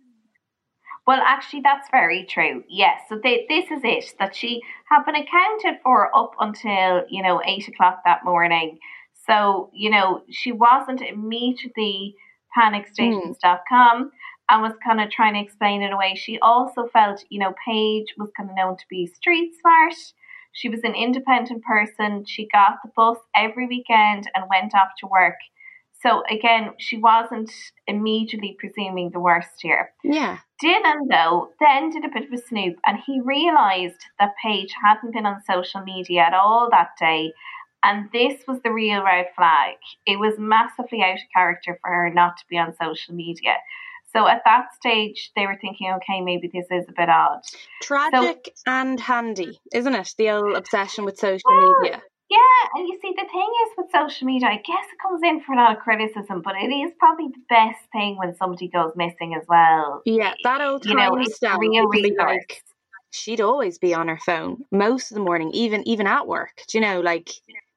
Well, 1.07 1.21
actually, 1.27 1.63
that's 1.63 1.89
very 1.91 2.25
true. 2.29 2.63
Yes. 2.69 3.01
So 3.09 3.19
they, 3.23 3.45
this 3.49 3.65
is 3.73 3.81
it 3.83 4.15
that 4.21 4.37
she 4.37 4.61
had 4.89 5.05
been 5.05 5.17
accounted 5.17 5.81
for 5.83 6.17
up 6.17 6.33
until 6.39 7.05
you 7.11 7.23
know 7.23 7.43
eight 7.45 7.67
o'clock 7.69 8.03
that 8.05 8.25
morning. 8.25 8.79
So 9.27 9.71
you 9.73 9.91
know 9.91 10.23
she 10.31 10.53
wasn't 10.53 11.03
immediately 11.03 12.15
panicstations.com 12.57 14.03
hmm. 14.03 14.09
and 14.51 14.63
was 14.63 14.75
kind 14.85 15.01
of 15.01 15.11
trying 15.11 15.35
to 15.35 15.41
explain 15.41 15.83
it 15.83 15.93
away. 15.93 16.15
She 16.15 16.39
also 16.41 16.89
felt 16.93 17.25
you 17.31 17.39
know 17.39 17.55
Paige 17.67 18.15
was 18.19 18.31
kind 18.37 18.51
of 18.51 18.57
known 18.57 18.77
to 18.77 18.85
be 18.89 19.07
street 19.07 19.53
smart. 19.61 19.95
She 20.53 20.69
was 20.69 20.81
an 20.85 20.95
independent 20.95 21.63
person. 21.65 22.25
She 22.27 22.47
got 22.53 22.79
the 22.85 22.91
bus 22.95 23.17
every 23.35 23.67
weekend 23.67 24.31
and 24.35 24.45
went 24.51 24.75
off 24.75 24.91
to 24.99 25.07
work. 25.07 25.37
So 26.03 26.25
again, 26.29 26.73
she 26.79 26.99
wasn't 26.99 27.51
immediately 27.87 28.57
presuming 28.59 29.11
the 29.11 29.21
worst 29.21 29.51
here. 29.61 29.93
Yeah. 30.03 30.39
Dylan, 30.63 31.09
though, 31.09 31.51
then 31.61 31.91
did 31.91 32.05
a 32.05 32.09
bit 32.09 32.27
of 32.27 32.33
a 32.33 32.43
snoop 32.43 32.77
and 32.87 32.99
he 33.07 33.21
realised 33.21 34.01
that 34.19 34.35
Paige 34.43 34.75
hadn't 34.85 35.13
been 35.13 35.27
on 35.27 35.43
social 35.49 35.81
media 35.83 36.23
at 36.23 36.35
all 36.35 36.69
that 36.71 36.91
day. 36.99 37.33
And 37.85 38.09
this 38.13 38.43
was 38.47 38.61
the 38.63 38.73
real 38.73 39.03
red 39.03 39.27
flag. 39.37 39.75
It 40.07 40.19
was 40.19 40.35
massively 40.39 41.03
out 41.03 41.15
of 41.15 41.21
character 41.35 41.79
for 41.83 41.91
her 41.91 42.11
not 42.11 42.37
to 42.39 42.45
be 42.49 42.57
on 42.59 42.75
social 42.81 43.15
media. 43.15 43.55
So 44.15 44.27
at 44.29 44.43
that 44.45 44.67
stage, 44.75 45.31
they 45.35 45.47
were 45.47 45.57
thinking, 45.61 45.91
okay, 45.97 46.21
maybe 46.21 46.49
this 46.53 46.67
is 46.71 46.85
a 46.89 46.93
bit 46.93 47.09
odd. 47.09 47.41
Tragic 47.81 48.55
and 48.67 49.01
handy, 49.01 49.59
isn't 49.73 49.95
it? 49.95 50.15
The 50.19 50.31
old 50.31 50.55
obsession 50.55 51.05
with 51.05 51.19
social 51.19 51.41
Well, 51.49 51.81
media. 51.81 52.03
Yeah, 52.29 52.39
and 52.75 52.89
you 52.89 52.99
see, 53.03 53.13
the 53.17 53.27
thing 53.31 53.51
is 53.67 53.73
with 53.77 53.87
social 53.93 54.27
media, 54.27 54.49
I 54.49 54.57
guess 54.57 54.85
it 54.93 54.99
comes 55.03 55.21
in 55.23 55.43
for 55.43 55.53
a 55.53 55.57
lot 55.57 55.77
of 55.77 55.83
criticism, 55.83 56.41
but 56.43 56.55
it 56.57 56.69
is 56.69 56.93
probably 56.99 57.29
the 57.29 57.43
best 57.49 57.81
thing 57.93 58.17
when 58.17 58.35
somebody 58.37 58.69
goes 58.69 58.93
missing 58.97 59.35
as 59.35 59.47
well. 59.49 60.03
Yeah, 60.05 60.35
that 60.45 60.61
old 60.61 60.85
You 60.87 60.95
know, 60.95 61.17
it's 61.19 61.37
stamp. 61.37 61.61
real 61.61 61.87
resource. 61.89 62.17
like 62.19 62.63
she'd 63.11 63.41
always 63.43 63.79
be 63.79 63.93
on 63.95 64.09
her 64.09 64.19
phone 64.19 64.65
most 64.71 65.11
of 65.11 65.17
the 65.17 65.23
morning, 65.23 65.51
even 65.53 65.87
even 65.87 66.07
at 66.07 66.27
work. 66.27 66.63
Do 66.69 66.79
you 66.79 66.83
know, 66.83 67.01
like 67.01 67.31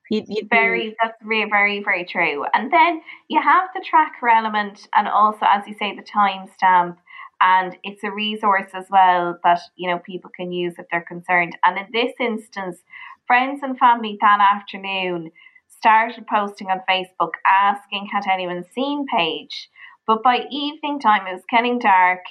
you'd, 0.09 0.27
you'd 0.27 0.50
be- 0.50 0.55
very 0.55 0.95
that's 1.01 1.17
very 1.24 1.50
very 1.50 1.83
very 1.83 2.05
true. 2.05 2.45
And 2.53 2.71
then 2.71 3.01
you 3.27 3.41
have 3.41 3.69
the 3.74 3.83
tracker 3.88 4.29
element 4.29 4.88
and 4.93 5.07
also 5.07 5.45
as 5.50 5.67
you 5.67 5.75
say 5.79 5.95
the 5.95 6.03
timestamp. 6.03 6.97
And 7.41 7.77
it's 7.83 8.03
a 8.03 8.12
resource 8.12 8.71
as 8.74 8.85
well 8.89 9.38
that 9.43 9.59
you 9.75 9.89
know 9.89 10.00
people 10.00 10.31
can 10.35 10.51
use 10.51 10.75
if 10.77 10.85
they're 10.91 11.05
concerned. 11.07 11.57
And 11.63 11.77
in 11.77 11.88
this 11.91 12.13
instance 12.19 12.77
friends 13.27 13.62
and 13.63 13.77
family 13.77 14.17
that 14.21 14.39
afternoon 14.39 15.31
started 15.67 16.25
posting 16.27 16.67
on 16.67 16.79
facebook 16.89 17.31
asking 17.45 18.07
had 18.12 18.24
anyone 18.31 18.63
seen 18.74 19.05
paige? 19.15 19.69
But 20.07 20.24
by 20.24 20.45
evening 20.51 21.00
time 21.00 21.27
it 21.27 21.33
was 21.33 21.43
getting 21.50 21.79
dark. 21.79 22.21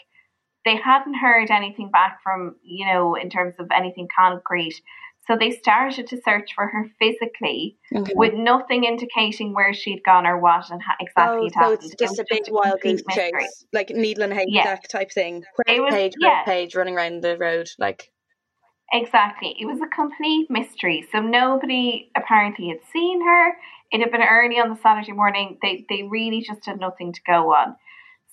They 0.65 0.77
hadn't 0.77 1.15
heard 1.15 1.51
anything 1.51 1.91
back 1.91 2.21
from 2.23 2.57
you 2.63 2.87
know 2.87 3.15
in 3.17 3.29
terms 3.31 3.55
of 3.59 3.69
anything 3.77 4.09
concrete 4.17 4.81
so 5.27 5.37
they 5.39 5.51
started 5.51 6.07
to 6.09 6.21
search 6.23 6.51
for 6.55 6.67
her 6.67 6.91
physically 6.99 7.77
Okay. 7.95 8.13
with 8.15 8.35
nothing 8.35 8.85
indicating 8.85 9.55
where 9.55 9.73
she'd 9.73 10.03
gone 10.05 10.27
or 10.27 10.39
what 10.39 10.71
and 10.71 10.83
ha- 10.83 10.97
exactly 11.01 11.39
Oh, 11.39 11.43
had 11.45 11.53
so 11.53 11.61
happened. 11.61 11.79
it's 11.83 11.93
It 11.93 11.99
just 11.99 12.13
was 12.13 12.19
a 12.21 12.25
big 12.31 12.43
wild 12.51 12.81
goose 12.81 13.03
chase, 13.11 13.65
like 13.73 13.91
needle 13.91 14.25
and 14.25 14.33
haystack 14.35 14.83
Yeah. 14.85 14.89
type 14.99 15.11
thing. 15.13 15.45
It 15.67 15.81
Where's 15.81 15.81
was- 15.81 15.95
Paige, 15.95 16.13
yeah. 16.21 16.43
Paige 16.45 16.75
running 16.75 16.95
around 16.97 17.23
the 17.23 17.37
road, 17.39 17.71
like 17.79 18.11
Exactly. 18.93 19.57
It 19.59 19.67
was 19.67 19.81
a 19.81 19.87
complete 19.87 20.51
mystery. 20.51 21.07
So 21.11 21.21
nobody 21.21 22.11
apparently 22.15 22.69
had 22.69 22.79
seen 22.93 23.25
her. 23.25 23.57
It 23.91 24.01
had 24.01 24.13
been 24.13 24.23
early 24.23 24.59
on 24.61 24.69
the 24.69 24.77
Saturday 24.77 25.13
morning. 25.13 25.59
They 25.63 25.85
they 25.89 26.03
really 26.05 26.43
just 26.43 26.67
had 26.67 26.79
nothing 26.79 27.13
to 27.13 27.21
go 27.27 27.53
on. 27.55 27.77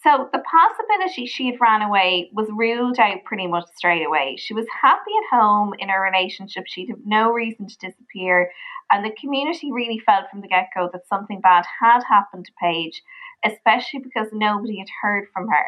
So 0.03 0.29
the 0.34 0.39
possibility 0.39 1.27
she 1.27 1.46
had 1.48 1.62
ran 1.62 1.84
away 1.84 2.31
was 2.34 2.48
ruled 2.51 2.98
out 3.00 3.24
pretty 3.24 3.46
much 3.46 3.65
straight 3.75 4.03
away. 4.05 4.36
She 4.39 4.53
was 4.53 4.65
happy 4.81 5.12
at 5.24 5.38
home 5.39 5.74
in 5.77 5.89
her 5.89 6.01
relationship. 6.01 6.63
She'd 6.67 6.89
have 6.89 7.05
no 7.05 7.31
reason 7.31 7.67
to 7.67 7.77
disappear. 7.77 8.51
And 8.91 9.05
the 9.05 9.15
community 9.22 9.72
really 9.72 10.00
felt 10.00 10.25
from 10.31 10.41
the 10.41 10.48
get 10.48 10.70
go 10.75 10.89
that 10.91 11.08
something 11.08 11.39
bad 11.39 11.65
had 11.79 12.01
happened 12.10 12.46
to 12.46 12.51
Paige, 12.60 13.03
especially 13.46 14.00
because 14.00 14.27
nobody 14.34 14.79
had 14.79 14.88
heard 15.01 15.27
from 15.34 15.48
her. 15.48 15.65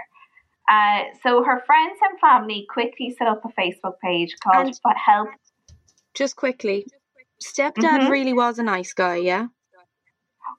Uh, 0.68 1.04
so 1.22 1.44
her 1.44 1.62
friends 1.66 2.00
and 2.10 2.20
family 2.20 2.66
quickly 2.70 3.16
set 3.18 3.28
up 3.28 3.44
a 3.46 3.50
Facebook 3.50 4.00
page 4.02 4.36
called 4.42 4.68
And- 4.68 4.80
"But 4.84 4.98
Help." 4.98 5.30
just 6.16 6.36
quickly. 6.36 6.88
Stepdad 7.42 8.02
Mhm. 8.02 8.10
really 8.10 8.34
was 8.34 8.58
a 8.60 8.64
nice 8.64 8.94
guy, 8.94 9.18
yeah. 9.18 9.48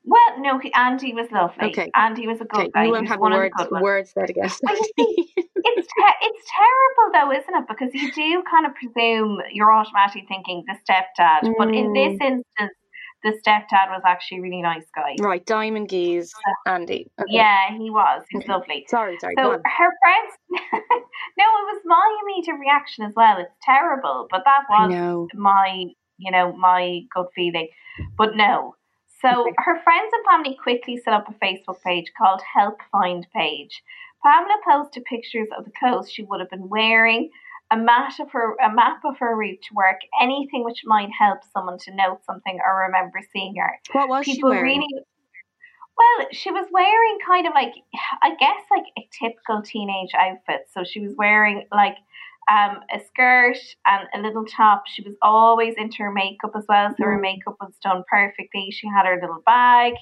Well, 0.05 0.39
no, 0.41 0.59
he, 0.59 0.73
Andy 0.75 1.15
was 1.15 1.29
lovely. 1.33 1.71
Okay. 1.71 1.91
Andy 1.95 2.27
was 2.27 2.41
a 2.41 2.45
good 2.45 2.61
Okay, 2.61 2.71
guy. 2.75 2.85
you 2.85 2.93
won't 2.93 3.09
have 3.09 3.21
one 3.21 3.33
of 3.33 3.37
the 3.57 3.69
words 3.73 3.83
words 3.83 4.11
said 4.13 4.29
against 4.31 4.61
Well, 4.63 4.77
it's 4.77 4.97
te- 4.97 6.21
it's 6.23 6.51
terrible 6.57 7.13
though, 7.15 7.33
isn't 7.33 7.55
it? 7.55 7.65
Because 7.69 7.95
you 7.95 8.13
do 8.13 8.43
kind 8.51 8.67
of 8.67 8.75
presume 8.75 9.39
you're 9.53 9.73
automatically 9.73 10.27
thinking 10.29 10.63
the 10.67 10.75
stepdad, 10.85 11.51
but 11.59 11.75
in 11.75 11.93
this 11.95 12.19
Mm. 12.21 12.43
instance, 12.61 12.75
the 13.23 13.31
stepdad 13.47 13.89
was 13.89 14.03
actually 14.05 14.39
a 14.39 14.43
really 14.43 14.61
nice 14.61 14.85
guy. 14.95 15.17
Right, 15.19 15.45
Diamond 15.47 15.89
Geese, 15.89 16.35
Andy. 16.67 17.11
Okay. 17.19 17.33
Yeah, 17.33 17.71
he 17.71 17.89
was. 17.89 18.25
He's 18.29 18.43
Okay. 18.43 18.53
lovely. 18.53 18.85
Sorry, 18.89 19.17
sorry. 19.19 19.35
So 19.39 19.53
her 19.53 19.91
friends, 20.03 20.33
no, 20.75 21.45
it 21.45 21.67
was 21.73 21.81
my 21.87 22.19
immediate 22.25 22.59
reaction 22.61 23.07
as 23.07 23.15
well. 23.17 23.39
It's 23.39 23.55
terrible, 23.63 24.27
but 24.31 24.43
that 24.45 24.65
was 24.69 24.93
my, 25.35 25.87
you 26.19 26.31
know, 26.31 26.53
my 26.53 27.01
gut 27.15 27.29
feeling. 27.35 27.69
But 28.19 28.37
no. 28.37 28.75
So 29.25 29.47
her 29.57 29.81
friends 29.83 30.13
and 30.13 30.25
family 30.27 30.59
quickly 30.63 30.99
set 30.99 31.15
up 31.15 31.29
a 31.29 31.33
Facebook 31.45 31.81
page 31.83 32.13
called 32.17 32.43
Help 32.43 32.79
Find 32.93 33.27
Paige. 33.35 33.83
Pamela 34.23 34.59
posted 34.69 35.05
pictures 35.05 35.49
of 35.57 35.65
the 35.65 35.71
clothes 35.79 36.11
she 36.11 36.25
would 36.25 36.41
have 36.41 36.51
been 36.51 36.69
wearing, 36.69 37.31
a 37.71 37.77
map 37.77 38.13
of 38.21 38.31
her 38.33 38.55
a 38.57 38.71
map 38.71 39.01
of 39.05 39.19
her 39.19 39.35
route 39.35 39.63
to 39.63 39.75
work, 39.75 40.01
anything 40.21 40.63
which 40.63 40.83
might 40.85 41.09
help 41.19 41.39
someone 41.55 41.79
to 41.79 41.95
note 41.95 42.21
something 42.27 42.59
or 42.65 42.85
remember 42.87 43.21
seeing 43.33 43.55
her. 43.57 43.79
What 43.93 44.11
was 44.11 44.27
she 44.27 44.43
wearing? 44.43 44.81
really 44.81 45.05
well, 45.97 46.27
she 46.33 46.51
was 46.51 46.67
wearing 46.71 47.19
kind 47.27 47.47
of 47.47 47.55
like 47.55 47.73
I 48.23 48.35
guess 48.35 48.63
like 48.71 48.85
a 48.99 49.09
typical 49.19 49.63
teenage 49.63 50.11
outfit. 50.15 50.67
So 50.73 50.85
she 50.85 51.01
was 51.01 51.15
wearing 51.17 51.67
like 51.73 51.97
um, 52.51 52.81
a 52.93 53.01
skirt 53.07 53.57
and 53.87 54.09
a 54.15 54.27
little 54.27 54.45
top. 54.45 54.85
She 54.87 55.03
was 55.03 55.15
always 55.23 55.75
into 55.77 55.99
her 56.03 56.13
makeup 56.13 56.53
as 56.57 56.65
well, 56.69 56.91
so 56.91 57.05
her 57.05 57.19
Mm. 57.19 57.23
makeup 57.23 57.57
was 57.61 57.75
done 57.83 58.05
perfectly. 58.11 58.71
She 58.71 58.87
had 58.89 59.07
her 59.07 59.19
little 59.21 59.43
bag, 59.47 59.95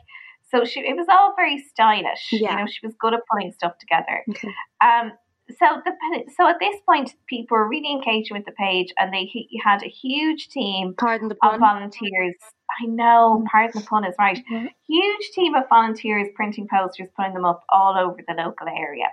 so 0.51 0.65
she 0.65 0.81
it 0.81 0.97
was 0.97 1.07
all 1.09 1.35
very 1.37 1.59
stylish. 1.59 2.29
Yeah. 2.33 2.51
You 2.53 2.57
know, 2.59 2.67
she 2.67 2.85
was 2.87 2.95
good 2.99 3.15
at 3.15 3.21
putting 3.31 3.53
stuff 3.53 3.79
together. 3.79 4.23
Okay. 4.29 4.49
Um, 4.81 5.13
so 5.59 5.83
the 5.85 5.93
so 6.37 6.49
at 6.49 6.59
this 6.61 6.77
point, 6.89 7.15
people 7.27 7.57
were 7.59 7.69
really 7.69 7.91
engaging 7.91 8.37
with 8.37 8.47
the 8.47 8.53
page, 8.53 8.93
and 8.99 9.13
they 9.13 9.25
he 9.25 9.61
had 9.63 9.83
a 9.83 9.89
huge 9.89 10.49
team 10.49 10.95
Pardon 10.97 11.29
the 11.29 11.37
of 11.43 11.61
volunteers. 11.61 12.35
I 12.81 12.87
know, 12.87 13.45
pardon 13.51 13.83
the 13.83 13.87
pun 13.87 14.05
is 14.05 14.15
right. 14.19 14.43
Mhm. 14.51 14.69
Huge 14.89 15.31
team 15.35 15.55
of 15.55 15.69
volunteers 15.69 16.29
printing 16.35 16.67
posters, 16.69 17.09
putting 17.17 17.35
them 17.35 17.45
up 17.45 17.65
all 17.69 17.99
over 17.99 18.21
the 18.27 18.35
local 18.35 18.67
area. 18.69 19.09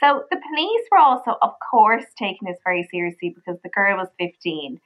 So 0.00 0.24
the 0.30 0.36
police 0.36 0.82
were 0.90 0.98
also, 0.98 1.36
of 1.42 1.52
course, 1.70 2.04
taking 2.18 2.46
this 2.46 2.58
very 2.64 2.86
seriously 2.90 3.34
because 3.34 3.60
the 3.62 3.70
girl 3.70 3.96
was 3.96 4.08
15 4.18 4.80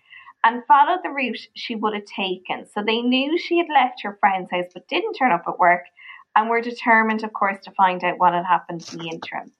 and 0.45 0.65
followed 0.67 1.01
the 1.03 1.11
route 1.11 1.39
she 1.55 1.75
would 1.75 1.95
have 1.95 2.05
taken. 2.05 2.67
So 2.73 2.83
they 2.83 3.03
knew 3.03 3.37
she 3.37 3.59
had 3.59 3.67
left 3.73 4.03
her 4.03 4.17
friend's 4.21 4.51
house 4.51 4.71
but 4.73 4.89
didn't 4.89 5.15
turn 5.15 5.33
up 5.33 5.45
at 5.47 5.59
work 5.59 5.85
and 6.37 6.49
were 6.49 6.61
determined, 6.61 7.25
of 7.25 7.33
course, 7.33 7.59
to 7.65 7.73
find 7.73 8.03
out 8.05 8.19
what 8.19 8.33
had 8.33 8.47
happened 8.47 8.89
in 8.93 8.99
the 8.99 9.09
interim. 9.09 9.53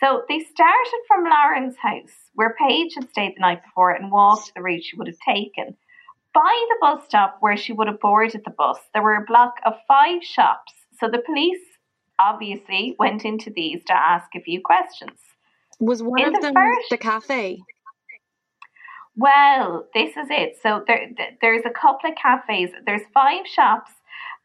So 0.00 0.24
they 0.28 0.40
started 0.40 1.00
from 1.08 1.24
Lauren's 1.24 1.76
house, 1.76 2.30
where 2.34 2.56
Paige 2.58 2.94
had 2.94 3.10
stayed 3.10 3.34
the 3.36 3.40
night 3.40 3.64
before, 3.64 3.90
and 3.90 4.12
walked 4.12 4.52
the 4.54 4.62
route 4.62 4.84
she 4.84 4.96
would 4.96 5.08
have 5.08 5.18
taken. 5.26 5.76
By 6.34 6.66
the 6.68 6.76
bus 6.80 7.04
stop 7.06 7.38
where 7.40 7.56
she 7.56 7.72
would 7.72 7.88
have 7.88 8.00
boarded 8.00 8.42
the 8.44 8.50
bus, 8.50 8.78
there 8.92 9.02
were 9.02 9.16
a 9.16 9.24
block 9.24 9.54
of 9.64 9.74
five 9.88 10.22
shops. 10.22 10.72
So 11.00 11.08
the 11.08 11.22
police 11.24 11.58
obviously 12.18 12.96
went 12.98 13.24
into 13.24 13.50
these 13.50 13.84
to 13.86 13.94
ask 13.94 14.28
a 14.34 14.40
few 14.40 14.60
questions. 14.60 15.18
Was 15.80 16.02
one 16.02 16.20
In 16.20 16.28
of 16.28 16.34
the 16.34 16.40
them 16.40 16.54
first- 16.54 16.90
the 16.90 16.98
cafe? 16.98 17.60
Well, 19.16 19.86
this 19.94 20.10
is 20.16 20.28
it. 20.30 20.56
So 20.62 20.84
there, 20.86 21.08
there's 21.40 21.64
a 21.66 21.70
couple 21.70 22.10
of 22.10 22.16
cafes. 22.16 22.70
There's 22.86 23.02
five 23.12 23.46
shops, 23.46 23.90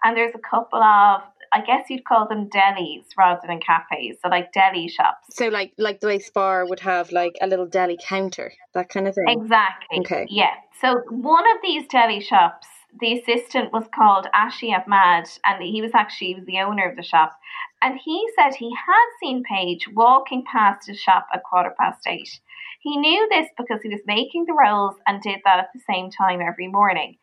and 0.04 0.18
there's 0.18 0.34
a 0.34 0.40
couple 0.40 0.82
of, 0.82 1.22
I 1.52 1.62
guess 1.66 1.86
you'd 1.90 2.06
call 2.06 2.28
them 2.28 2.50
delis 2.50 3.04
rather 3.18 3.42
than 3.48 3.60
cafes. 3.60 4.18
So 4.24 4.30
like 4.30 4.52
deli 4.52 4.88
shops. 4.88 5.28
So 5.36 5.50
like 5.50 5.74
like 5.78 6.00
the 6.00 6.08
way 6.08 6.18
Spar 6.20 6.66
would 6.66 6.80
have 6.80 7.12
like 7.12 7.34
a 7.42 7.46
little 7.48 7.68
deli 7.68 7.98
counter, 8.04 8.52
that 8.74 8.90
kind 8.90 9.08
of 9.08 9.14
thing. 9.14 9.26
Exactly. 9.28 10.00
Okay. 10.00 10.26
Yeah. 10.30 10.54
So 10.82 11.02
one 11.12 11.44
of 11.52 11.58
these 11.62 11.84
deli 11.88 12.20
shops, 12.20 12.68
the 13.00 13.20
assistant 13.20 13.74
was 13.74 13.86
called 13.94 14.28
Ashi 14.36 14.72
Ahmad, 14.74 15.30
and 15.44 15.64
he 15.64 15.82
was 15.82 15.92
actually 15.94 16.28
he 16.28 16.36
was 16.36 16.46
the 16.46 16.60
owner 16.60 16.90
of 16.90 16.96
the 16.96 17.04
shop. 17.04 17.38
And 17.82 18.00
he 18.04 18.28
said 18.36 18.56
he 18.56 18.74
had 18.74 19.08
seen 19.20 19.44
Paige 19.44 19.88
walking 19.94 20.44
past 20.50 20.88
his 20.88 21.00
shop 21.00 21.28
at 21.34 21.44
quarter 21.44 21.74
past 21.80 22.06
eight. 22.08 22.40
He 22.82 22.98
knew 22.98 23.28
this 23.30 23.48
because 23.58 23.82
he 23.82 23.90
was 23.90 24.02
making 24.06 24.46
the 24.46 24.54
rolls 24.54 24.96
and 25.08 25.22
did 25.22 25.40
that 25.46 25.60
at 25.60 25.70
the 25.74 25.82
same 25.90 26.12
time 26.12 26.42
every 26.42 26.68
morning. 26.68 27.18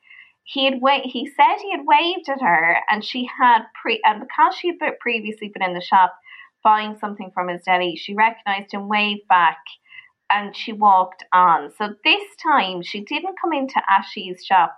He 0.45 0.65
had 0.65 0.81
wa- 0.81 1.03
he 1.05 1.27
said 1.27 1.59
he 1.59 1.71
had 1.71 1.87
waved 1.87 2.29
at 2.29 2.41
her, 2.41 2.79
and 2.89 3.05
she 3.05 3.29
had 3.39 3.63
pre 3.81 4.01
and 4.05 4.21
because 4.21 4.57
she 4.57 4.69
had 4.69 4.99
previously 4.99 5.49
been 5.49 5.63
in 5.63 5.75
the 5.75 5.81
shop 5.81 6.15
buying 6.65 6.99
something 6.99 7.31
from 7.33 7.49
his 7.49 7.63
deli, 7.63 7.97
she 7.97 8.15
recognised 8.15 8.75
him, 8.75 8.89
waved 8.89 9.27
back, 9.29 9.59
and 10.31 10.55
she 10.57 10.73
walked 10.73 11.25
on. 11.33 11.71
So 11.79 11.95
this 12.05 12.23
time 12.43 12.83
she 12.83 13.01
didn't 13.01 13.39
come 13.41 13.53
into 13.53 13.81
Ashley's 13.89 14.45
shop 14.45 14.77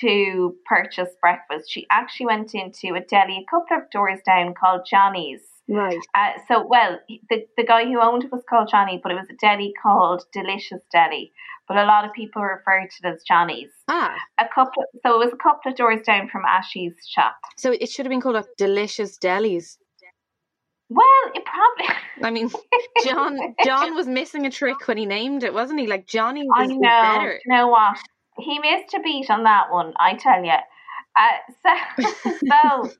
to 0.00 0.54
purchase 0.66 1.10
breakfast. 1.20 1.70
She 1.70 1.86
actually 1.90 2.26
went 2.26 2.54
into 2.54 2.94
a 2.94 3.00
deli 3.00 3.38
a 3.38 3.50
couple 3.50 3.76
of 3.76 3.90
doors 3.90 4.20
down 4.24 4.54
called 4.54 4.86
Johnny's. 4.88 5.40
Right. 5.68 5.98
Uh, 6.14 6.32
so, 6.48 6.66
well, 6.66 6.98
the, 7.28 7.46
the 7.56 7.64
guy 7.64 7.84
who 7.84 8.00
owned 8.00 8.24
it 8.24 8.32
was 8.32 8.42
called 8.48 8.68
Johnny, 8.70 9.00
but 9.02 9.12
it 9.12 9.16
was 9.16 9.28
a 9.30 9.34
deli 9.40 9.72
called 9.82 10.24
Delicious 10.32 10.80
Deli. 10.92 11.32
But 11.68 11.76
a 11.76 11.84
lot 11.84 12.04
of 12.04 12.12
people 12.12 12.42
referred 12.42 12.88
to 12.90 13.08
it 13.08 13.12
as 13.14 13.22
Johnny's. 13.22 13.70
Ah, 13.86 14.16
A 14.38 14.46
couple, 14.52 14.82
so 15.06 15.14
it 15.14 15.24
was 15.24 15.32
a 15.32 15.36
couple 15.36 15.70
of 15.70 15.76
doors 15.76 16.00
down 16.04 16.28
from 16.28 16.42
Ashley's 16.44 16.94
shop. 17.08 17.36
so 17.56 17.70
it 17.70 17.88
should 17.88 18.04
have 18.06 18.10
been 18.10 18.20
called 18.20 18.34
like 18.34 18.46
Delicious 18.58 19.16
Delis. 19.18 19.76
Well, 20.88 21.04
it 21.34 21.44
probably. 21.44 21.94
I 22.24 22.30
mean, 22.32 22.50
John 23.04 23.38
John 23.64 23.94
was 23.94 24.08
missing 24.08 24.44
a 24.46 24.50
trick 24.50 24.88
when 24.88 24.96
he 24.98 25.06
named 25.06 25.44
it, 25.44 25.54
wasn't 25.54 25.78
he? 25.78 25.86
Like 25.86 26.08
Johnny 26.08 26.44
I 26.52 26.62
was 26.62 26.70
know. 26.70 26.78
better. 26.80 27.40
You 27.44 27.52
know 27.54 27.68
what? 27.68 27.96
He 28.40 28.58
missed 28.58 28.94
a 28.94 29.00
beat 29.00 29.30
on 29.30 29.44
that 29.44 29.70
one, 29.70 29.92
I 29.98 30.14
tell 30.14 30.44
you. 30.44 30.52
Uh, 31.16 32.02
so, 32.02 32.38
so 32.46 32.90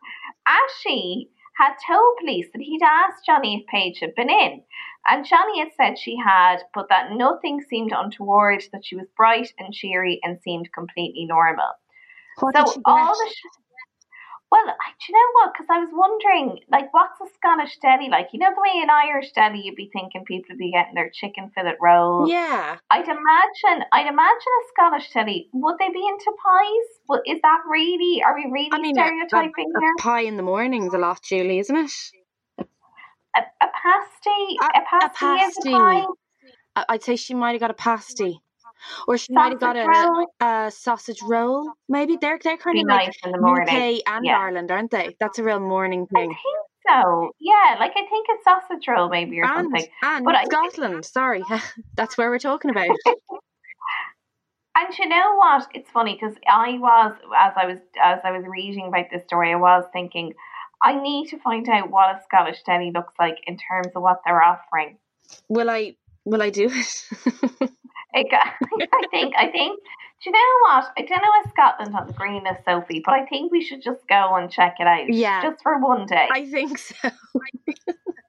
Ashley 0.46 1.31
had 1.57 1.74
told 1.87 2.16
police 2.18 2.48
that 2.53 2.62
he'd 2.62 2.83
asked 2.83 3.26
Johnny 3.26 3.61
if 3.61 3.66
Paige 3.66 3.98
had 4.00 4.14
been 4.14 4.31
in, 4.31 4.62
and 5.07 5.26
Johnny 5.26 5.61
had 5.61 5.72
said 5.76 5.98
she 5.98 6.16
had, 6.16 6.59
but 6.74 6.88
that 6.88 7.12
nothing 7.12 7.61
seemed 7.61 7.92
untoward, 7.92 8.62
that 8.72 8.85
she 8.85 8.96
was 8.96 9.07
bright 9.16 9.53
and 9.59 9.72
cheery 9.72 10.20
and 10.22 10.40
seemed 10.40 10.72
completely 10.72 11.26
normal. 11.26 11.70
What 12.38 12.57
so 12.57 12.81
all 12.85 13.14
the 13.14 13.31
sh- 13.31 13.61
well, 14.50 14.66
do 14.66 15.04
you 15.08 15.14
know 15.14 15.30
what? 15.34 15.52
Because 15.54 15.66
I 15.70 15.78
was 15.78 15.90
wondering, 15.92 16.58
like, 16.70 16.92
what's 16.92 17.20
a 17.20 17.26
Scottish 17.38 17.78
deli 17.80 18.08
like? 18.10 18.28
You 18.32 18.40
know, 18.40 18.50
the 18.50 18.60
way 18.60 18.82
in 18.82 18.90
Irish 18.90 19.30
deli, 19.32 19.62
you'd 19.62 19.76
be 19.76 19.90
thinking 19.92 20.24
people 20.24 20.50
would 20.50 20.58
be 20.58 20.72
getting 20.72 20.94
their 20.94 21.10
chicken 21.14 21.52
fillet 21.54 21.78
rolls. 21.80 22.28
Yeah. 22.28 22.76
I'd 22.90 23.06
imagine, 23.06 23.86
I'd 23.92 24.08
imagine 24.10 24.52
a 24.58 24.64
Scottish 24.74 25.12
deli. 25.12 25.48
Would 25.52 25.76
they 25.78 25.88
be 25.88 26.02
into 26.02 26.32
pies? 26.34 26.88
Well, 27.08 27.22
is 27.24 27.38
that 27.42 27.60
really? 27.70 28.22
Are 28.22 28.34
we 28.34 28.50
really 28.50 28.70
I 28.72 28.80
mean, 28.80 28.98
a, 28.98 29.02
a, 29.02 29.06
stereotyping 29.06 29.72
a 29.76 29.80
here? 29.80 29.94
pie 29.98 30.22
in 30.22 30.36
the 30.36 30.42
morning's 30.42 30.94
a 30.94 30.98
lot, 30.98 31.22
Julie, 31.22 31.60
isn't 31.60 31.76
it? 31.76 31.92
A, 32.58 33.40
a 33.62 33.68
pasty, 33.70 34.56
A- 34.60 34.78
a, 34.78 34.82
pasty, 34.84 35.26
is 35.26 35.56
a 35.58 35.70
pasty. 35.70 36.06
I'd 36.88 37.02
say 37.04 37.14
she 37.14 37.34
might 37.34 37.52
have 37.52 37.60
got 37.60 37.70
a 37.70 37.74
pasty, 37.74 38.40
or 39.08 39.18
she 39.18 39.32
might 39.32 39.52
have 39.52 39.60
got 39.60 39.76
a, 39.76 40.26
a 40.44 40.70
sausage 40.70 41.20
roll. 41.22 41.72
Maybe 41.88 42.16
they're 42.20 42.38
they're 42.42 42.56
kind 42.56 42.78
of 42.78 42.86
like 42.88 43.06
nice 43.08 43.18
in 43.24 43.32
the 43.32 43.40
morning. 43.40 43.68
UK 43.68 44.02
and 44.06 44.24
Yeah. 44.24 44.38
Ireland, 44.38 44.70
aren't 44.70 44.90
they? 44.90 45.16
That's 45.20 45.38
a 45.38 45.42
real 45.44 45.60
morning 45.60 46.06
I 46.10 46.14
thing. 46.14 46.28
think 46.30 46.38
so. 46.88 47.30
Yeah, 47.38 47.76
like 47.78 47.92
I 47.96 48.06
think 48.06 48.26
a 48.28 48.42
sausage 48.42 48.86
roll 48.88 49.08
maybe 49.08 49.38
or 49.40 49.44
And 49.44 49.66
something. 49.66 49.86
and 50.02 50.24
But 50.24 50.34
I- 50.34 50.44
Scotland. 50.44 51.04
Sorry, 51.04 51.42
that's 51.96 52.16
where 52.18 52.30
we're 52.30 52.38
talking 52.38 52.70
about. 52.70 52.88
And 54.76 54.96
you 54.98 55.08
know 55.08 55.34
what? 55.36 55.66
It's 55.74 55.90
funny 55.90 56.14
because 56.18 56.36
I 56.48 56.78
was 56.78 57.12
as 57.36 57.52
I 57.56 57.66
was 57.66 57.78
as 58.02 58.20
I 58.24 58.30
was 58.30 58.44
reading 58.46 58.86
about 58.86 59.06
this 59.12 59.24
story, 59.24 59.52
I 59.52 59.56
was 59.56 59.84
thinking 59.92 60.32
I 60.82 60.94
need 60.98 61.28
to 61.30 61.38
find 61.40 61.68
out 61.68 61.90
what 61.90 62.16
a 62.16 62.22
Scottish 62.22 62.62
deli 62.62 62.90
looks 62.90 63.12
like 63.18 63.38
in 63.46 63.58
terms 63.58 63.88
of 63.94 64.00
what 64.02 64.20
they're 64.24 64.42
offering. 64.42 64.96
will 65.48 65.68
I? 65.68 65.96
Will 66.24 66.40
I 66.40 66.50
do 66.50 66.70
it? 66.70 67.70
I 68.14 68.24
I 68.32 69.06
think 69.10 69.34
I 69.36 69.50
think. 69.50 69.78
Do 70.22 70.28
you 70.28 70.32
know 70.32 70.68
what? 70.68 70.84
I 70.98 71.00
don't 71.02 71.22
know 71.22 71.30
if 71.44 71.50
Scotland 71.50 71.94
has 71.94 72.14
green 72.14 72.46
as 72.46 72.58
Sophie, 72.66 73.02
but 73.02 73.14
I 73.14 73.24
think 73.24 73.50
we 73.50 73.62
should 73.64 73.80
just 73.82 74.06
go 74.06 74.34
and 74.36 74.50
check 74.50 74.76
it 74.78 74.86
out. 74.86 75.10
Yeah. 75.10 75.40
just 75.42 75.62
for 75.62 75.78
one 75.78 76.04
day. 76.04 76.28
I 76.30 76.44
think 76.44 76.76
so. 76.78 76.94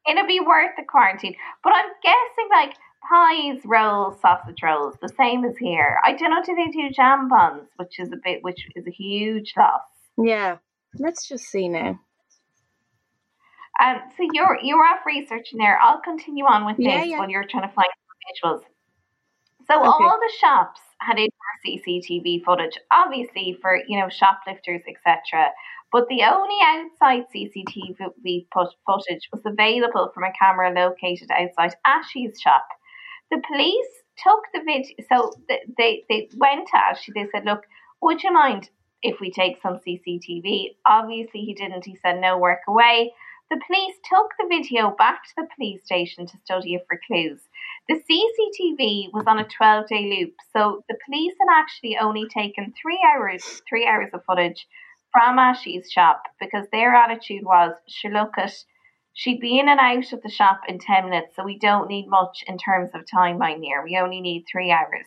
It'll 0.09 0.25
be 0.25 0.39
worth 0.39 0.71
the 0.77 0.85
quarantine. 0.87 1.35
But 1.63 1.73
I'm 1.75 1.89
guessing 2.01 2.49
like 2.49 2.75
pies, 3.09 3.59
rolls, 3.65 4.21
sausage 4.21 4.63
rolls, 4.63 4.95
the 5.01 5.09
same 5.09 5.43
as 5.43 5.57
here. 5.57 5.97
I 6.05 6.13
don't 6.13 6.29
know. 6.31 6.41
Do 6.45 6.55
they 6.55 6.71
do 6.71 6.89
jam 6.95 7.27
buns, 7.27 7.67
which 7.75 7.99
is 7.99 8.07
a 8.13 8.17
bit, 8.23 8.41
which 8.41 8.65
is 8.73 8.87
a 8.87 8.91
huge 8.91 9.53
loss. 9.57 9.81
Yeah. 10.17 10.57
Let's 10.97 11.27
just 11.27 11.45
see 11.45 11.67
now. 11.67 11.99
Um, 13.81 13.97
so 14.17 14.27
you're 14.33 14.59
you're 14.61 14.83
off 14.85 15.05
researching 15.05 15.57
there. 15.59 15.79
I'll 15.81 16.01
continue 16.01 16.45
on 16.45 16.65
with 16.65 16.75
Yeah, 16.77 16.99
this 16.99 17.09
yeah. 17.09 17.19
while 17.19 17.29
you're 17.29 17.45
trying 17.49 17.67
to 17.67 17.73
find 17.73 17.87
some 18.43 18.51
visuals. 18.51 18.61
So 19.67 19.79
Okay. 19.79 19.87
all 19.87 20.19
the 20.19 20.33
shops 20.39 20.81
had 20.99 21.17
indoor 21.17 21.31
CCTV 21.65 22.43
footage, 22.43 22.77
obviously 22.91 23.57
for 23.61 23.81
you 23.87 23.99
know 23.99 24.09
shoplifters, 24.09 24.81
etc. 24.87 25.51
But 25.91 26.07
the 26.07 26.23
only 26.23 26.57
outside 26.63 27.25
CCTV 27.33 27.97
footage 28.85 29.29
was 29.31 29.41
available 29.45 30.11
from 30.13 30.23
a 30.23 30.31
camera 30.39 30.71
located 30.71 31.29
outside 31.31 31.75
Ashley's 31.85 32.39
shop. 32.39 32.67
The 33.29 33.41
police 33.47 34.03
took 34.23 34.41
the 34.53 34.61
video, 34.65 34.95
so 35.09 35.33
they 35.77 36.05
they 36.09 36.29
went 36.35 36.67
to 36.69 36.77
Ashley. 36.77 37.13
They 37.15 37.27
said, 37.31 37.45
"Look, 37.45 37.63
would 38.01 38.23
you 38.23 38.31
mind 38.31 38.69
if 39.03 39.19
we 39.19 39.31
take 39.31 39.61
some 39.61 39.77
CCTV?" 39.77 40.77
Obviously, 40.85 41.41
he 41.41 41.53
didn't. 41.53 41.85
He 41.85 41.95
said, 41.95 42.19
"No, 42.21 42.37
work 42.37 42.61
away." 42.67 43.13
The 43.49 43.59
police 43.67 43.95
took 44.09 44.31
the 44.39 44.47
video 44.47 44.91
back 44.91 45.23
to 45.25 45.33
the 45.37 45.47
police 45.55 45.83
station 45.83 46.25
to 46.25 46.37
study 46.37 46.75
it 46.75 46.85
for 46.87 46.97
clues. 47.05 47.41
The 47.91 47.99
CCTV 47.99 49.11
was 49.11 49.25
on 49.27 49.37
a 49.37 49.43
12 49.43 49.87
day 49.89 50.17
loop, 50.17 50.35
so 50.55 50.81
the 50.87 50.97
police 51.05 51.33
had 51.41 51.59
actually 51.59 51.97
only 51.97 52.25
taken 52.29 52.73
three 52.81 52.99
hours, 53.05 53.43
three 53.67 53.85
hours 53.85 54.11
of 54.13 54.23
footage 54.23 54.65
from 55.11 55.37
Ashley's 55.37 55.91
shop 55.91 56.23
because 56.39 56.67
their 56.71 56.95
attitude 56.95 57.43
was, 57.43 57.73
she'll 57.89 58.13
look 58.13 58.37
at, 58.37 58.53
she'd 59.11 59.41
be 59.41 59.59
in 59.59 59.67
and 59.67 59.77
out 59.77 60.13
of 60.13 60.21
the 60.21 60.29
shop 60.29 60.61
in 60.69 60.79
10 60.79 61.09
minutes, 61.09 61.35
so 61.35 61.43
we 61.43 61.59
don't 61.59 61.89
need 61.89 62.07
much 62.07 62.45
in 62.47 62.57
terms 62.57 62.91
of 62.93 63.01
timeline 63.13 63.61
here. 63.61 63.83
We 63.83 63.97
only 64.01 64.21
need 64.21 64.45
three 64.49 64.71
hours. 64.71 65.05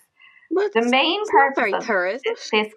Well, 0.50 0.68
The 0.74 0.82
main 0.82 1.22
purpose 1.30 1.72
of 1.72 1.86
thorough, 1.86 2.18
this, 2.22 2.50
this. 2.50 2.74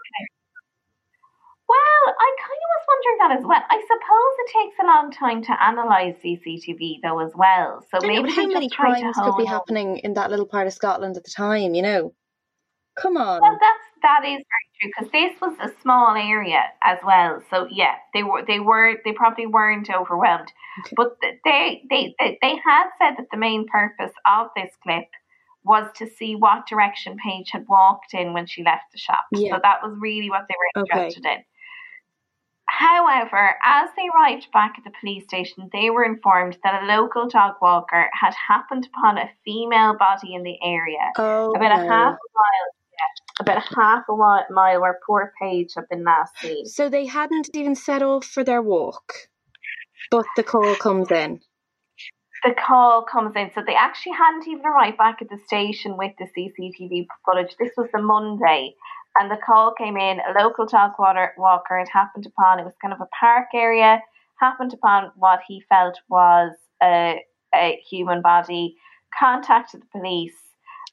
Well, 1.68 2.16
I 2.18 2.30
kind 2.40 2.62
of 2.64 2.70
was 2.72 2.86
wondering 2.88 3.18
that 3.20 3.38
as 3.40 3.46
well. 3.46 3.64
I 3.70 3.82
suppose 3.82 4.34
it 4.40 4.52
takes 4.54 4.76
a 4.82 4.86
long 4.86 5.12
time 5.12 5.44
to 5.44 5.58
analyse 5.60 6.16
CCTV 6.24 7.00
though 7.04 7.20
as 7.20 7.32
well. 7.36 7.86
So 7.92 8.00
I 8.02 8.08
maybe 8.08 8.32
how 8.32 8.48
many 8.48 8.68
just 8.68 8.76
try 8.76 8.94
to 8.94 9.02
crimes 9.02 9.18
could 9.18 9.38
be 9.38 9.46
happening 9.46 9.98
in 9.98 10.14
that 10.14 10.30
little 10.30 10.46
part 10.46 10.68
of 10.68 10.74
Scotland 10.74 11.18
at 11.18 11.26
the 11.26 11.32
time? 11.32 11.76
You 11.76 11.82
know, 11.82 12.14
come 12.96 13.18
on. 13.18 13.42
Well, 13.42 13.58
that's 13.60 13.88
that 14.02 14.24
is 14.24 14.40
very 14.40 14.68
true 14.80 14.92
because 14.96 15.12
this 15.12 15.42
was 15.42 15.58
a 15.60 15.82
small 15.82 16.16
area 16.16 16.64
as 16.84 17.00
well. 17.06 17.42
So 17.50 17.68
yeah, 17.70 17.96
they 18.14 18.24
were 18.24 18.46
they 18.48 18.62
were 18.62 18.96
they 19.04 19.12
probably 19.12 19.48
weren't 19.48 19.90
overwhelmed, 19.90 20.52
Okay. 20.80 20.94
but 20.96 21.18
they, 21.44 21.84
they 21.90 22.16
they 22.20 22.38
they 22.42 22.56
had 22.64 22.90
said 22.98 23.16
that 23.18 23.28
the 23.32 23.38
main 23.38 23.68
purpose 23.68 24.14
of 24.26 24.48
this 24.56 24.72
clip 24.84 25.08
was 25.64 25.92
to 25.98 26.08
see 26.08 26.36
what 26.36 26.66
direction 26.66 27.18
Paige 27.24 27.50
had 27.52 27.66
walked 27.68 28.14
in 28.14 28.34
when 28.34 28.46
she 28.48 28.64
left 28.64 28.86
the 28.94 28.98
shop. 28.98 29.26
Yeah. 29.34 29.56
So 29.56 29.60
that 29.62 29.80
was 29.84 29.98
really 30.00 30.30
what 30.30 30.46
they 30.48 30.56
were 30.58 30.84
Okay. 30.84 30.98
interested 30.98 31.26
in. 31.26 31.44
However, 32.78 33.56
as 33.64 33.90
they 33.96 34.08
arrived 34.14 34.52
back 34.54 34.76
at 34.78 34.84
the 34.84 34.92
police 35.00 35.24
station, 35.24 35.68
they 35.74 35.90
were 35.90 36.04
informed 36.04 36.60
that 36.64 36.84
a 36.84 36.86
local 36.86 37.28
dog 37.28 37.56
walker 37.60 38.08
had 38.14 38.36
happened 38.36 38.88
upon 38.94 39.18
a 39.18 39.32
female 39.44 39.98
body 39.98 40.36
in 40.36 40.44
the 40.44 40.58
area 40.62 41.12
oh, 41.18 41.54
about 41.56 41.72
a 41.72 41.82
half 41.90 42.14
a 42.14 42.30
mile, 42.38 42.70
yeah, 42.94 43.40
about 43.40 43.58
a 43.58 43.76
half 43.76 44.04
a 44.08 44.54
mile 44.54 44.82
where 44.82 45.00
poor 45.08 45.34
Paige 45.42 45.74
had 45.76 45.90
been 45.90 46.04
last 46.04 46.38
seen. 46.38 46.68
So 46.68 46.88
they 46.88 47.08
hadn't 47.08 47.50
even 47.56 47.74
set 47.74 48.04
off 48.04 48.26
for 48.26 48.44
their 48.44 48.62
walk, 48.62 49.12
but 50.12 50.28
the 50.36 50.44
call 50.44 50.76
comes 50.76 51.10
in. 51.10 51.40
The 52.44 52.54
call 52.54 53.06
comes 53.12 53.36
in, 53.36 53.50
so 53.56 53.64
they 53.66 53.74
actually 53.74 54.14
hadn't 54.14 54.48
even 54.48 54.64
arrived 54.64 55.00
back 55.00 55.24
at 55.24 55.30
the 55.30 55.40
station 55.48 55.98
with 55.98 56.12
the 56.20 56.26
CCTV 56.26 57.08
footage. 57.26 57.56
This 57.60 57.72
was 57.76 57.90
the 57.92 58.04
Monday, 58.04 58.76
and 59.20 59.32
the 59.32 59.38
call 59.46 59.74
came 59.74 59.98
in. 59.98 60.20
A 60.20 60.42
local 60.44 60.66
dog 60.66 60.92
water 61.00 61.34
walker 61.38 61.78
had 61.78 61.88
happened 61.92 62.26
upon. 62.26 62.60
It 62.60 62.64
was 62.66 62.74
kind 62.82 62.94
of 62.94 63.02
a 63.02 63.08
park 63.20 63.48
area. 63.54 64.02
Happened 64.40 64.74
upon 64.74 65.12
what 65.16 65.40
he 65.48 65.64
felt 65.70 65.98
was 66.10 66.52
a, 66.84 67.20
a 67.56 67.80
human 67.90 68.22
body. 68.22 68.76
Contacted 69.20 69.82
the 69.82 69.88
police, 70.00 70.36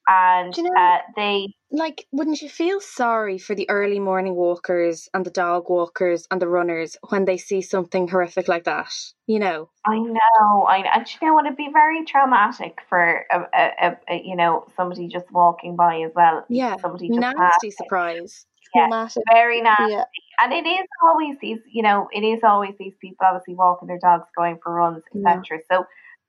and 0.09 0.57
you 0.57 0.63
know- 0.63 0.71
uh, 0.81 0.99
they 1.17 1.49
Like, 1.77 2.07
wouldn't 2.13 2.41
you 2.41 2.49
feel 2.49 2.81
sorry 2.81 3.37
for 3.37 3.57
the 3.57 3.69
early 3.69 3.99
morning 3.99 4.37
walkers 4.37 5.09
and 5.13 5.27
the 5.27 5.31
dog 5.31 5.69
walkers 5.69 6.25
and 6.31 6.41
the 6.41 6.47
runners 6.49 6.97
when 7.09 7.25
they 7.25 7.37
see 7.37 7.63
something 7.63 8.07
horrific 8.07 8.47
like 8.47 8.63
that? 8.65 8.93
You 9.27 9.41
know, 9.41 9.71
I 9.85 9.99
know, 9.99 10.63
I 10.69 10.85
and 10.95 11.05
you 11.21 11.27
know 11.27 11.35
what? 11.35 11.47
It'd 11.47 11.57
be 11.57 11.71
very 11.73 12.05
traumatic 12.05 12.79
for 12.89 13.27
a, 13.33 13.41
a, 13.53 13.97
a, 14.09 14.23
you 14.25 14.37
know 14.37 14.67
somebody 14.77 15.09
just 15.09 15.29
walking 15.33 15.75
by 15.75 16.03
as 16.03 16.13
well. 16.15 16.45
yeah, 16.49 16.77
somebody 16.81 17.09
just 17.09 17.19
nasty 17.21 17.37
passing. 17.39 17.71
surprise. 17.73 18.47
Yeah, 18.73 18.83
Traumatic. 18.87 19.23
Very 19.33 19.61
nasty, 19.61 19.93
Yeah. 19.93 20.05
and 20.43 20.53
it 20.53 20.67
is 20.69 20.87
always 21.03 21.37
these, 21.41 21.59
you 21.73 21.83
know, 21.83 22.09
it 22.13 22.23
is 22.23 22.41
always 22.45 22.75
these 22.79 22.95
people 23.01 23.27
obviously 23.27 23.55
walking 23.55 23.89
their 23.89 23.99
dogs, 23.99 24.27
going 24.37 24.59
for 24.63 24.73
runs, 24.75 25.03
Yeah. 25.13 25.39
etc. 25.41 25.59
So 25.71 25.85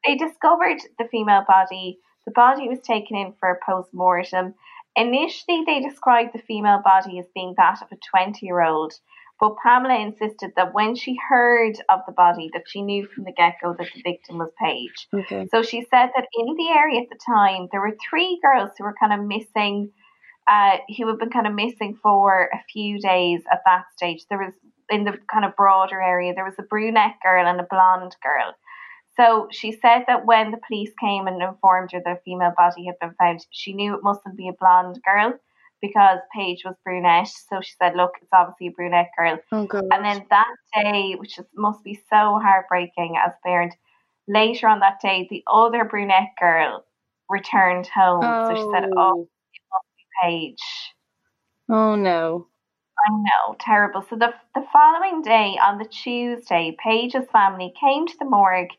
they 0.05 0.15
discovered 0.15 0.79
the 0.97 1.05
female 1.11 1.43
body. 1.47 1.99
The 2.25 2.31
body 2.31 2.67
was 2.67 2.79
taken 2.79 3.15
in 3.15 3.33
for 3.39 3.49
a 3.51 3.59
post 3.63 3.93
mortem. 3.93 4.55
Initially, 4.95 5.63
they 5.65 5.81
described 5.81 6.31
the 6.33 6.39
female 6.39 6.81
body 6.83 7.19
as 7.19 7.25
being 7.33 7.53
that 7.57 7.81
of 7.81 7.91
a 7.91 7.97
twenty-year-old. 8.11 8.93
But 9.37 9.57
Pamela 9.61 9.99
insisted 9.99 10.53
that 10.55 10.73
when 10.73 10.95
she 10.95 11.17
heard 11.27 11.75
of 11.89 11.99
the 12.07 12.13
body, 12.13 12.49
that 12.53 12.63
she 12.67 12.81
knew 12.81 13.05
from 13.05 13.25
the 13.25 13.33
get-go 13.33 13.75
that 13.77 13.87
the 13.93 14.01
victim 14.01 14.37
was 14.37 14.49
Paige. 14.57 15.09
Okay. 15.13 15.45
So 15.51 15.61
she 15.61 15.81
said 15.81 16.11
that 16.15 16.27
in 16.33 16.55
the 16.55 16.69
area 16.69 17.01
at 17.01 17.09
the 17.09 17.19
time, 17.25 17.67
there 17.69 17.81
were 17.81 17.97
three 18.09 18.39
girls 18.41 18.71
who 18.77 18.85
were 18.85 18.95
kind 18.97 19.11
of 19.11 19.27
missing, 19.27 19.91
uh, 20.47 20.77
who 20.97 21.09
had 21.09 21.19
been 21.19 21.31
kind 21.31 21.47
of 21.47 21.53
missing 21.53 21.99
for 22.01 22.49
a 22.53 22.63
few 22.71 22.97
days 22.97 23.41
at 23.51 23.59
that 23.65 23.83
stage. 23.97 24.25
There 24.29 24.39
was, 24.39 24.53
in 24.89 25.03
the 25.03 25.19
kind 25.29 25.43
of 25.43 25.57
broader 25.57 26.01
area, 26.01 26.33
there 26.33 26.45
was 26.45 26.55
a 26.57 26.63
brunette 26.63 27.17
girl 27.21 27.45
and 27.45 27.59
a 27.59 27.67
blonde 27.69 28.15
girl. 28.23 28.55
So 29.17 29.47
she 29.51 29.71
said 29.71 30.03
that 30.07 30.25
when 30.25 30.51
the 30.51 30.59
police 30.67 30.91
came 30.99 31.27
and 31.27 31.41
informed 31.41 31.91
her 31.93 32.01
that 32.03 32.17
a 32.17 32.21
female 32.25 32.53
body 32.55 32.85
had 32.85 32.99
been 32.99 33.15
found, 33.17 33.45
she 33.49 33.73
knew 33.73 33.95
it 33.95 34.03
mustn't 34.03 34.35
be 34.35 34.49
a 34.49 34.53
blonde 34.59 34.99
girl 35.05 35.33
because 35.81 36.19
Paige 36.35 36.63
was 36.65 36.75
brunette. 36.83 37.27
So 37.27 37.61
she 37.61 37.73
said, 37.81 37.95
look, 37.95 38.11
it's 38.21 38.31
obviously 38.33 38.67
a 38.67 38.71
brunette 38.71 39.11
girl. 39.17 39.37
Oh. 39.51 39.67
And 39.91 40.03
then 40.03 40.25
that 40.29 40.53
day, 40.73 41.15
which 41.17 41.39
is, 41.39 41.45
must 41.55 41.83
be 41.83 41.95
so 42.09 42.39
heartbreaking 42.41 43.15
as 43.23 43.31
a 43.31 43.47
parent, 43.47 43.73
later 44.27 44.67
on 44.67 44.79
that 44.79 44.99
day, 45.01 45.27
the 45.29 45.43
other 45.47 45.85
brunette 45.85 46.33
girl 46.39 46.85
returned 47.29 47.87
home. 47.87 48.21
Oh. 48.23 48.49
So 48.49 48.55
she 48.55 48.61
said, 48.73 48.89
oh, 48.95 48.97
oh, 48.97 49.29
it 49.53 49.61
must 49.71 49.87
be 49.95 50.03
Paige. 50.23 50.93
oh 51.69 51.95
no. 51.95 52.47
I 52.97 53.11
know, 53.11 53.55
terrible. 53.59 54.05
So 54.09 54.15
the, 54.15 54.33
the 54.55 54.65
following 54.71 55.21
day, 55.21 55.59
on 55.61 55.77
the 55.77 55.85
Tuesday, 55.85 56.75
Paige's 56.81 57.27
family 57.29 57.73
came 57.79 58.07
to 58.07 58.13
the 58.19 58.25
morgue 58.25 58.69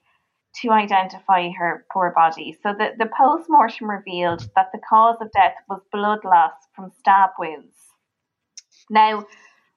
to 0.63 0.71
identify 0.71 1.51
her 1.51 1.85
poor 1.93 2.13
body. 2.15 2.57
So 2.63 2.73
the, 2.73 2.91
the 2.99 3.11
post 3.17 3.49
mortem 3.49 3.91
revealed 3.91 4.49
that 4.57 4.71
the 4.73 4.81
cause 4.89 5.17
of 5.21 5.31
death 5.33 5.55
was 5.69 5.81
blood 5.93 6.25
loss 6.25 6.53
from 6.75 6.91
stab 6.99 7.31
wounds. 7.39 7.77
Now, 8.89 9.25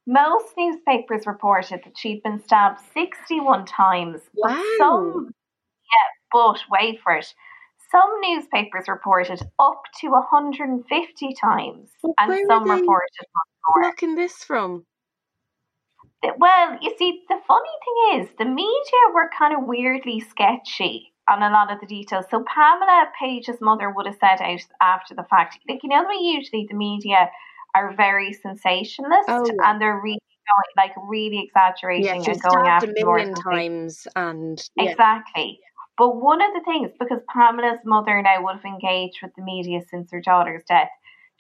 most 0.08 0.48
newspapers 0.58 1.28
reported 1.28 1.82
that 1.84 1.98
she'd 1.98 2.24
been 2.24 2.42
stabbed 2.44 2.80
61 2.94 3.66
times. 3.66 4.22
but 4.42 4.52
Wow. 4.52 4.64
Some, 4.78 5.32
yeah, 5.32 6.10
but 6.32 6.60
wait 6.72 7.00
for 7.04 7.16
it. 7.16 7.34
Some 7.92 8.22
newspapers 8.22 8.88
reported 8.88 9.42
up 9.60 9.82
to 10.02 10.10
150 10.10 11.34
times, 11.34 11.90
Well, 12.04 12.14
and 12.20 12.40
some 12.48 12.70
reported 12.70 12.86
more. 12.86 13.84
Looking 13.84 14.16
this 14.16 14.44
from. 14.44 14.86
Well, 16.38 16.78
you 16.82 16.94
see, 16.98 17.24
the 17.30 17.40
funny 17.48 17.70
thing 17.86 18.22
is, 18.22 18.30
the 18.38 18.46
media 18.46 19.04
were 19.14 19.30
kind 19.38 19.56
of 19.56 19.68
weirdly 19.68 20.20
sketchy 20.20 21.14
on 21.30 21.44
a 21.44 21.50
lot 21.50 21.72
of 21.72 21.80
the 21.80 21.86
details. 21.86 22.26
So 22.30 22.44
Pamela 22.44 23.06
Paige's 23.20 23.62
mother 23.62 23.92
would 23.92 24.06
have 24.06 24.18
said 24.20 24.42
out 24.42 24.60
after 24.82 25.16
the 25.16 25.26
fact, 25.30 25.60
like 25.70 25.80
you 25.84 25.90
know, 25.90 26.04
the 26.04 26.18
usually 26.22 26.68
the 26.70 26.76
media 26.76 27.30
are 27.76 27.94
very 27.96 28.34
sensationalist 28.34 29.30
Oh, 29.30 29.46
yeah. 29.46 29.70
and 29.72 29.82
they're 29.82 30.00
really 30.00 30.20
going, 30.20 30.76
like 30.76 30.94
really 31.08 31.40
exaggerating 31.40 32.06
Yeah, 32.06 32.32
and 32.32 32.42
going 32.42 32.68
after 32.68 32.90
a 32.90 33.06
million 33.06 33.34
times, 33.36 34.08
and 34.16 34.62
yeah. 34.76 34.92
Exactly. 34.92 35.60
But 35.98 36.16
one 36.16 36.42
of 36.42 36.54
the 36.54 36.62
things, 36.66 36.92
because 37.00 37.20
Pamela's 37.28 37.80
mother 37.86 38.22
now 38.22 38.42
would 38.44 38.56
have 38.56 38.66
engaged 38.66 39.20
with 39.22 39.36
the 39.36 39.44
media 39.44 39.82
since 39.90 40.10
her 40.12 40.22
daughter's 40.22 40.64
death, 40.68 40.90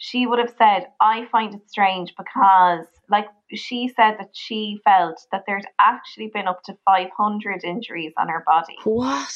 she 0.01 0.25
would 0.25 0.39
have 0.39 0.53
said, 0.57 0.88
I 1.01 1.27
find 1.31 1.53
it 1.53 1.69
strange 1.69 2.13
because, 2.17 2.85
like, 3.09 3.27
she 3.53 3.89
said 3.95 4.15
that 4.17 4.29
she 4.33 4.79
felt 4.85 5.19
that 5.31 5.43
there'd 5.45 5.67
actually 5.77 6.31
been 6.33 6.47
up 6.47 6.63
to 6.63 6.77
500 6.85 7.63
injuries 7.65 8.13
on 8.17 8.29
her 8.29 8.43
body. 8.47 8.77
What? 8.85 9.33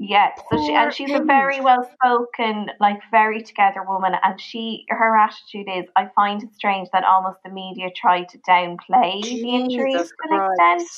Yeah, 0.00 0.28
so 0.50 0.64
she, 0.64 0.74
and 0.74 0.94
she's 0.94 1.10
a 1.12 1.24
very 1.24 1.60
well 1.60 1.88
spoken, 1.94 2.66
like, 2.78 3.00
very 3.10 3.42
together 3.42 3.82
woman. 3.88 4.12
And 4.22 4.40
she, 4.40 4.84
her 4.90 5.16
attitude 5.16 5.66
is, 5.74 5.86
I 5.96 6.08
find 6.14 6.42
it 6.42 6.54
strange 6.54 6.88
that 6.92 7.02
almost 7.04 7.38
the 7.44 7.50
media 7.50 7.88
try 7.96 8.22
to 8.24 8.38
downplay 8.48 9.22
the 9.22 9.54
injuries 9.56 9.94
Jesus 9.94 10.08
to 10.10 10.14
an 10.34 10.50
extent. 10.52 10.90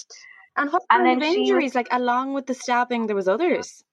And 0.57 0.73
what 0.73 0.83
And 0.91 1.07
of 1.09 1.21
then 1.21 1.21
she 1.21 1.39
was- 1.41 1.49
injuries? 1.49 1.75
Like 1.75 1.89
along 1.93 2.35
with 2.35 2.47
the 2.47 2.55
stabbing, 2.55 3.07
there 3.07 3.17
was 3.17 3.29
others. 3.29 3.85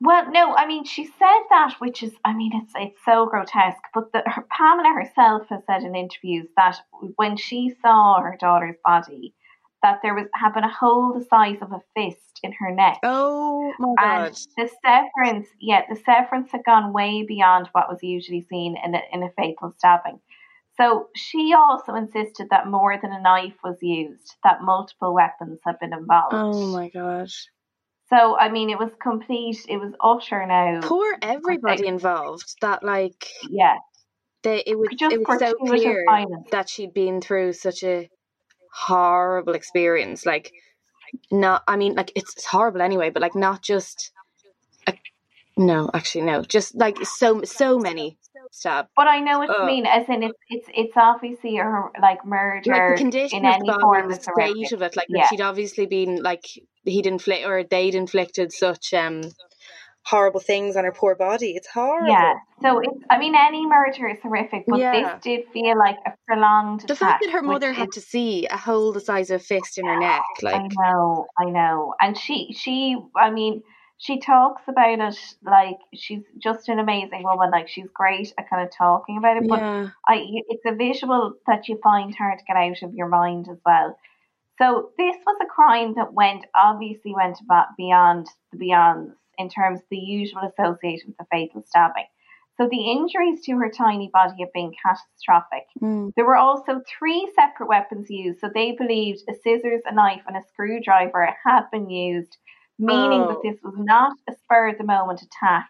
Well, 0.00 0.30
no, 0.30 0.54
I 0.54 0.66
mean 0.66 0.84
she 0.84 1.06
said 1.06 1.42
that, 1.50 1.74
which 1.78 2.02
is, 2.02 2.12
I 2.24 2.34
mean, 2.34 2.52
it's 2.54 2.72
it's 2.76 3.04
so 3.04 3.26
grotesque. 3.26 3.82
But 3.94 4.12
the, 4.12 4.22
her, 4.26 4.46
Pamela 4.50 4.92
herself 4.92 5.48
has 5.48 5.62
said 5.66 5.82
in 5.82 5.96
interviews 5.96 6.48
that 6.56 6.78
when 7.16 7.36
she 7.36 7.74
saw 7.82 8.20
her 8.20 8.36
daughter's 8.38 8.76
body, 8.84 9.34
that 9.82 10.00
there 10.02 10.14
was 10.14 10.26
had 10.34 10.52
been 10.52 10.64
a 10.64 10.72
hole 10.72 11.14
the 11.18 11.24
size 11.24 11.58
of 11.62 11.72
a 11.72 11.80
fist 11.94 12.40
in 12.42 12.52
her 12.52 12.70
neck, 12.72 12.98
Oh 13.02 13.72
my 13.78 13.94
and 13.98 14.26
god. 14.26 14.36
the 14.56 14.70
severance, 14.84 15.48
yeah, 15.60 15.82
the 15.88 15.96
severance 15.96 16.50
had 16.52 16.64
gone 16.64 16.92
way 16.92 17.24
beyond 17.26 17.68
what 17.72 17.88
was 17.88 18.02
usually 18.02 18.42
seen 18.42 18.76
in 18.84 18.94
a, 18.94 19.00
in 19.12 19.22
a 19.22 19.30
fatal 19.30 19.72
stabbing. 19.78 20.20
So 20.76 21.08
she 21.16 21.54
also 21.56 21.94
insisted 21.94 22.48
that 22.50 22.68
more 22.68 22.98
than 23.00 23.12
a 23.12 23.22
knife 23.22 23.56
was 23.64 23.78
used, 23.80 24.36
that 24.44 24.62
multiple 24.62 25.14
weapons 25.14 25.60
had 25.64 25.78
been 25.78 25.94
involved. 25.94 26.34
Oh 26.34 26.66
my 26.66 26.90
god. 26.90 27.30
So 28.08 28.38
I 28.38 28.50
mean, 28.50 28.70
it 28.70 28.78
was 28.78 28.90
complete. 29.02 29.64
It 29.68 29.78
was 29.78 29.92
utter 30.00 30.46
now. 30.46 30.80
Poor 30.82 31.16
everybody 31.22 31.86
involved. 31.86 32.54
That 32.60 32.82
like 32.82 33.28
Yeah. 33.48 33.78
they 34.42 34.62
it 34.66 34.78
was 34.78 34.88
Just 34.96 35.12
it 35.14 35.20
was 35.26 35.38
so 35.38 35.54
clear 35.54 36.04
that 36.52 36.68
she'd 36.68 36.94
been 36.94 37.20
through 37.20 37.54
such 37.54 37.82
a 37.82 38.08
horrible 38.72 39.54
experience. 39.54 40.24
Like 40.24 40.52
not 41.30 41.62
I 41.66 41.76
mean 41.76 41.94
like 41.94 42.12
it's, 42.14 42.44
horrible 42.44 42.82
anyway, 42.82 43.10
but 43.10 43.22
like 43.22 43.34
not 43.34 43.62
just 43.62 44.12
a, 44.86 44.94
no, 45.56 45.90
actually 45.92 46.22
no. 46.22 46.42
Just 46.42 46.76
like 46.76 46.98
so 47.04 47.42
so 47.42 47.78
many 47.78 48.18
stab. 48.56 48.86
But 48.96 49.06
I 49.08 49.20
know 49.20 49.38
what 49.40 49.48
you 49.48 49.54
Ugh. 49.60 49.66
mean, 49.66 49.86
as 49.86 50.08
in 50.08 50.22
it's 50.22 50.38
it's 50.48 50.68
it's 50.74 50.96
obviously 50.96 51.56
her 51.56 51.90
like 52.00 52.24
murder 52.24 52.70
Like 52.72 52.88
the 52.90 52.96
condition 52.96 53.38
in 53.40 53.46
of 53.46 53.54
any 53.54 53.66
the 53.66 53.72
body 53.72 53.82
form 53.82 54.08
the 54.08 54.14
state 54.16 54.72
of 54.72 54.82
it, 54.82 54.96
like 54.96 55.06
Yeah. 55.08 55.26
she'd 55.28 55.40
obviously 55.40 55.86
been 55.86 56.22
like 56.22 56.44
he'd 56.84 57.06
inflict 57.06 57.46
or 57.46 57.62
they'd 57.64 57.94
inflicted 57.94 58.52
such 58.52 58.92
um 58.94 59.22
horrible 60.04 60.38
things 60.38 60.76
on 60.76 60.84
her 60.84 60.92
poor 60.92 61.16
body. 61.16 61.50
It's 61.56 61.66
horrible. 61.68 62.08
Yeah. 62.08 62.34
So 62.62 62.78
it's 62.78 63.02
I 63.10 63.18
mean 63.18 63.34
any 63.34 63.66
murder 63.66 64.08
is 64.08 64.18
horrific, 64.22 64.64
but 64.68 64.78
Yeah. 64.78 64.92
this 64.92 65.22
did 65.22 65.40
feel 65.52 65.76
like 65.76 65.96
a 66.06 66.12
prolonged 66.26 66.82
The 66.86 66.94
fact 66.96 67.22
that 67.24 67.32
her 67.32 67.42
mother 67.42 67.72
had 67.72 67.88
is- 67.88 67.94
to 67.96 68.00
see 68.00 68.46
a 68.46 68.56
hole 68.56 68.92
the 68.92 69.00
size 69.00 69.30
of 69.30 69.40
a 69.40 69.44
fist 69.44 69.78
in 69.78 69.86
her 69.86 69.98
neck, 69.98 70.22
like 70.42 70.54
I 70.54 70.68
know, 70.80 71.26
I 71.38 71.44
know. 71.46 71.94
And 72.00 72.16
she 72.16 72.52
she 72.56 72.96
I 73.16 73.30
mean, 73.30 73.62
she 73.98 74.20
talks 74.20 74.62
about 74.68 74.98
it 74.98 75.36
like 75.42 75.78
she's 75.94 76.22
just 76.38 76.68
an 76.68 76.78
amazing 76.78 77.22
woman, 77.22 77.50
like 77.50 77.68
she's 77.68 77.88
great 77.94 78.32
at 78.38 78.48
kind 78.50 78.66
of 78.66 78.70
talking 78.76 79.16
about 79.16 79.38
it, 79.38 79.48
but 79.48 79.60
yeah. 79.60 79.88
I 80.06 80.22
it's 80.48 80.64
a 80.66 80.74
visual 80.74 81.34
that 81.46 81.68
you 81.68 81.78
find 81.82 82.14
hard 82.14 82.38
to 82.38 82.44
get 82.44 82.56
out 82.56 82.82
of 82.82 82.94
your 82.94 83.08
mind 83.08 83.48
as 83.50 83.58
well. 83.64 83.98
So 84.58 84.90
this 84.96 85.16
was 85.26 85.36
a 85.42 85.46
crime 85.46 85.94
that 85.96 86.12
went 86.12 86.46
obviously 86.54 87.14
went 87.14 87.38
beyond 87.76 88.26
the 88.52 88.58
beyonds 88.58 89.12
in 89.38 89.48
terms 89.48 89.80
of 89.80 89.86
the 89.90 89.98
usual 89.98 90.42
association 90.42 91.08
with 91.08 91.18
the 91.18 91.26
fatal 91.30 91.62
stabbing. 91.66 92.06
So 92.58 92.68
the 92.70 92.90
injuries 92.90 93.42
to 93.44 93.52
her 93.58 93.70
tiny 93.70 94.08
body 94.10 94.36
have 94.40 94.52
been 94.52 94.72
catastrophic. 94.82 95.66
Mm. 95.82 96.12
There 96.16 96.24
were 96.24 96.36
also 96.36 96.80
three 96.98 97.30
separate 97.34 97.68
weapons 97.68 98.08
used. 98.08 98.40
So 98.40 98.48
they 98.52 98.72
believed 98.72 99.22
a 99.28 99.34
scissors, 99.34 99.82
a 99.84 99.94
knife, 99.94 100.22
and 100.26 100.36
a 100.36 100.42
screwdriver 100.48 101.36
had 101.44 101.64
been 101.70 101.90
used, 101.90 102.38
meaning 102.78 103.22
Oh. 103.22 103.28
that 103.28 103.42
this 103.42 103.58
was 103.62 103.74
not 103.76 104.12
a 104.28 104.34
spur 104.34 104.68
of 104.68 104.78
the 104.78 104.84
moment 104.84 105.22
attack. 105.22 105.68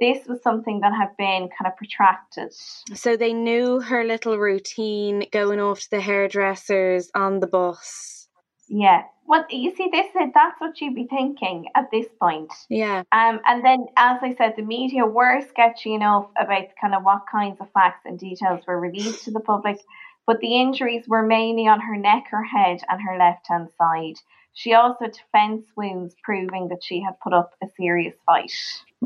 This 0.00 0.26
was 0.26 0.42
something 0.42 0.80
that 0.80 0.92
had 0.92 1.16
been 1.16 1.48
kind 1.48 1.66
of 1.66 1.76
protracted. 1.76 2.52
So 2.94 3.16
they 3.16 3.32
knew 3.32 3.80
her 3.80 4.04
little 4.04 4.36
routine, 4.38 5.26
going 5.30 5.60
off 5.60 5.80
to 5.80 5.90
the 5.90 6.00
hairdressers 6.00 7.10
on 7.14 7.40
the 7.40 7.46
bus. 7.46 8.28
Yeah. 8.68 9.04
Well, 9.26 9.44
you 9.48 9.74
see, 9.76 9.88
this 9.92 10.06
is 10.06 10.30
that's 10.34 10.60
what 10.60 10.80
you'd 10.80 10.94
be 10.96 11.06
thinking 11.06 11.66
at 11.76 11.90
this 11.92 12.06
point. 12.20 12.52
Yeah. 12.68 13.02
Um, 13.12 13.40
and 13.46 13.64
then, 13.64 13.86
as 13.96 14.18
I 14.22 14.34
said, 14.36 14.54
the 14.56 14.62
media 14.62 15.06
were 15.06 15.40
sketchy 15.48 15.94
enough 15.94 16.26
about 16.36 16.64
kind 16.80 16.94
of 16.94 17.04
what 17.04 17.22
kinds 17.30 17.60
of 17.60 17.70
facts 17.72 18.04
and 18.04 18.18
details 18.18 18.66
were 18.66 18.80
released 18.80 19.24
to 19.24 19.30
the 19.30 19.40
public, 19.40 19.78
but 20.26 20.40
the 20.40 20.60
injuries 20.60 21.04
were 21.06 21.22
mainly 21.22 21.68
on 21.68 21.80
her 21.80 21.96
neck, 21.96 22.24
her 22.30 22.42
head, 22.42 22.80
and 22.88 23.00
her 23.00 23.16
left 23.16 23.46
hand 23.48 23.68
side. 23.78 24.16
She 24.54 24.74
also 24.74 25.04
had 25.04 25.12
defence 25.12 25.66
wounds 25.76 26.14
proving 26.22 26.68
that 26.68 26.84
she 26.84 27.00
had 27.00 27.18
put 27.20 27.32
up 27.32 27.54
a 27.62 27.66
serious 27.76 28.14
fight. 28.26 28.52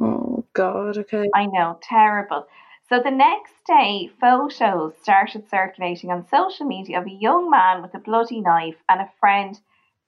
Oh 0.01 0.45
God. 0.53 0.99
Okay. 0.99 1.31
I 1.35 1.47
know, 1.47 1.79
terrible. 1.83 2.47
So 2.89 3.01
the 3.01 3.11
next 3.11 3.55
day, 3.67 4.11
photos 4.21 4.57
started 5.03 5.49
circulating 5.49 6.11
on 6.11 6.29
social 6.29 6.67
media 6.67 7.01
of 7.01 7.07
a 7.07 7.11
young 7.11 7.51
man 7.51 7.83
with 7.83 7.95
a 7.95 7.99
bloody 7.99 8.41
knife 8.41 8.77
and 8.89 9.01
a 9.01 9.11
friend 9.19 9.59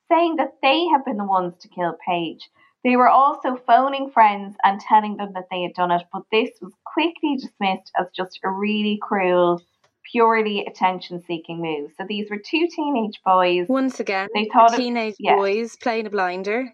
saying 0.08 0.36
that 0.36 0.54
they 0.62 0.86
had 0.86 1.04
been 1.04 1.16
the 1.16 1.24
ones 1.24 1.54
to 1.60 1.68
kill 1.68 1.96
Paige. 2.06 2.48
They 2.84 2.96
were 2.96 3.08
also 3.08 3.56
phoning 3.66 4.10
friends 4.10 4.56
and 4.62 4.80
telling 4.80 5.16
them 5.16 5.32
that 5.34 5.48
they 5.50 5.62
had 5.62 5.74
done 5.74 5.90
it, 5.90 6.04
but 6.12 6.22
this 6.30 6.50
was 6.62 6.72
quickly 6.84 7.36
dismissed 7.36 7.90
as 7.98 8.06
just 8.14 8.38
a 8.44 8.50
really 8.50 8.98
cruel, 9.02 9.60
purely 10.10 10.64
attention 10.66 11.22
seeking 11.26 11.60
move. 11.60 11.90
So 11.98 12.04
these 12.08 12.28
were 12.30 12.38
two 12.38 12.68
teenage 12.74 13.20
boys. 13.24 13.66
Once 13.68 14.00
again, 14.00 14.28
They 14.34 14.48
thought 14.52 14.72
it- 14.74 14.76
teenage 14.76 15.14
yeah. 15.18 15.36
boys 15.36 15.76
playing 15.76 16.06
a 16.06 16.10
blinder. 16.10 16.72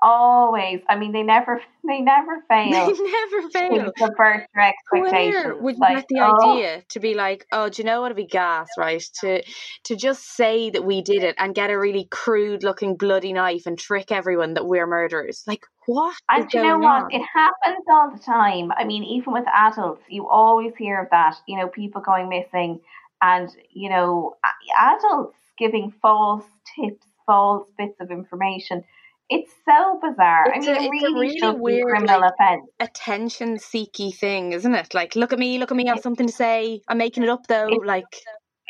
Always, 0.00 0.80
I 0.88 0.96
mean, 0.96 1.12
they 1.12 1.22
never, 1.24 1.60
they 1.86 2.00
never 2.00 2.40
fail. 2.48 2.86
They 2.86 2.94
fail 2.94 3.04
never 3.12 3.42
to 3.42 3.50
fail. 3.50 3.92
subvert 3.98 4.46
their 4.54 4.72
expectations. 4.72 5.44
Where 5.44 5.56
would 5.56 5.74
you 5.74 5.80
Like, 5.80 5.96
get 5.96 6.06
the 6.08 6.20
oh, 6.20 6.52
idea 6.52 6.82
to 6.88 7.00
be 7.00 7.14
like, 7.14 7.46
oh, 7.52 7.68
do 7.68 7.82
you 7.82 7.86
know 7.86 8.00
what? 8.00 8.06
It'd 8.12 8.16
be 8.16 8.26
gas, 8.26 8.68
right? 8.78 9.02
To 9.20 9.42
to 9.84 9.96
just 9.96 10.24
say 10.36 10.70
that 10.70 10.84
we 10.84 11.02
did 11.02 11.22
it 11.24 11.34
and 11.38 11.54
get 11.54 11.70
a 11.70 11.78
really 11.78 12.06
crude 12.10 12.62
looking 12.62 12.96
bloody 12.96 13.32
knife 13.32 13.66
and 13.66 13.78
trick 13.78 14.12
everyone 14.12 14.54
that 14.54 14.66
we're 14.66 14.86
murderers. 14.86 15.42
Like 15.46 15.66
what? 15.86 16.16
And 16.28 16.48
do 16.48 16.58
you 16.58 16.64
know 16.64 16.78
what? 16.78 17.04
on? 17.04 17.12
It 17.12 17.22
happens 17.34 17.84
all 17.90 18.10
the 18.10 18.22
time. 18.22 18.70
I 18.76 18.84
mean, 18.84 19.02
even 19.04 19.32
with 19.32 19.46
adults, 19.52 20.02
you 20.08 20.28
always 20.28 20.76
hear 20.76 21.02
of 21.02 21.10
that. 21.10 21.36
You 21.46 21.58
know, 21.58 21.68
people 21.68 22.02
going 22.02 22.28
missing, 22.28 22.80
and 23.22 23.48
you 23.72 23.88
know, 23.88 24.36
adults 24.78 25.36
giving 25.58 25.92
false 26.02 26.44
tips, 26.76 27.06
false 27.26 27.66
bits 27.76 27.96
of 28.00 28.10
information. 28.10 28.84
It's 29.30 29.52
so 29.64 30.00
bizarre. 30.02 30.52
It's 30.54 30.66
I 30.66 30.72
a- 30.72 30.80
mean, 30.80 30.84
it 30.84 30.96
it's 30.96 31.04
a 31.04 31.14
really, 31.14 31.40
really 31.40 31.60
weird, 31.60 31.86
criminal 31.88 32.20
like- 32.20 32.32
offence. 32.32 32.70
attention 32.80 33.58
seeky 33.58 34.10
thing, 34.10 34.52
isn't 34.52 34.74
it? 34.74 34.94
Like, 34.94 35.16
look 35.16 35.32
at 35.32 35.38
me, 35.38 35.58
look 35.58 35.70
at 35.70 35.76
me, 35.76 35.86
I 35.86 35.94
have 35.94 36.02
something 36.02 36.26
to 36.26 36.32
say. 36.32 36.80
I'm 36.88 36.98
making 36.98 37.22
it 37.24 37.28
up 37.28 37.46
though. 37.46 37.66
It's- 37.68 37.84
Like, 37.84 38.04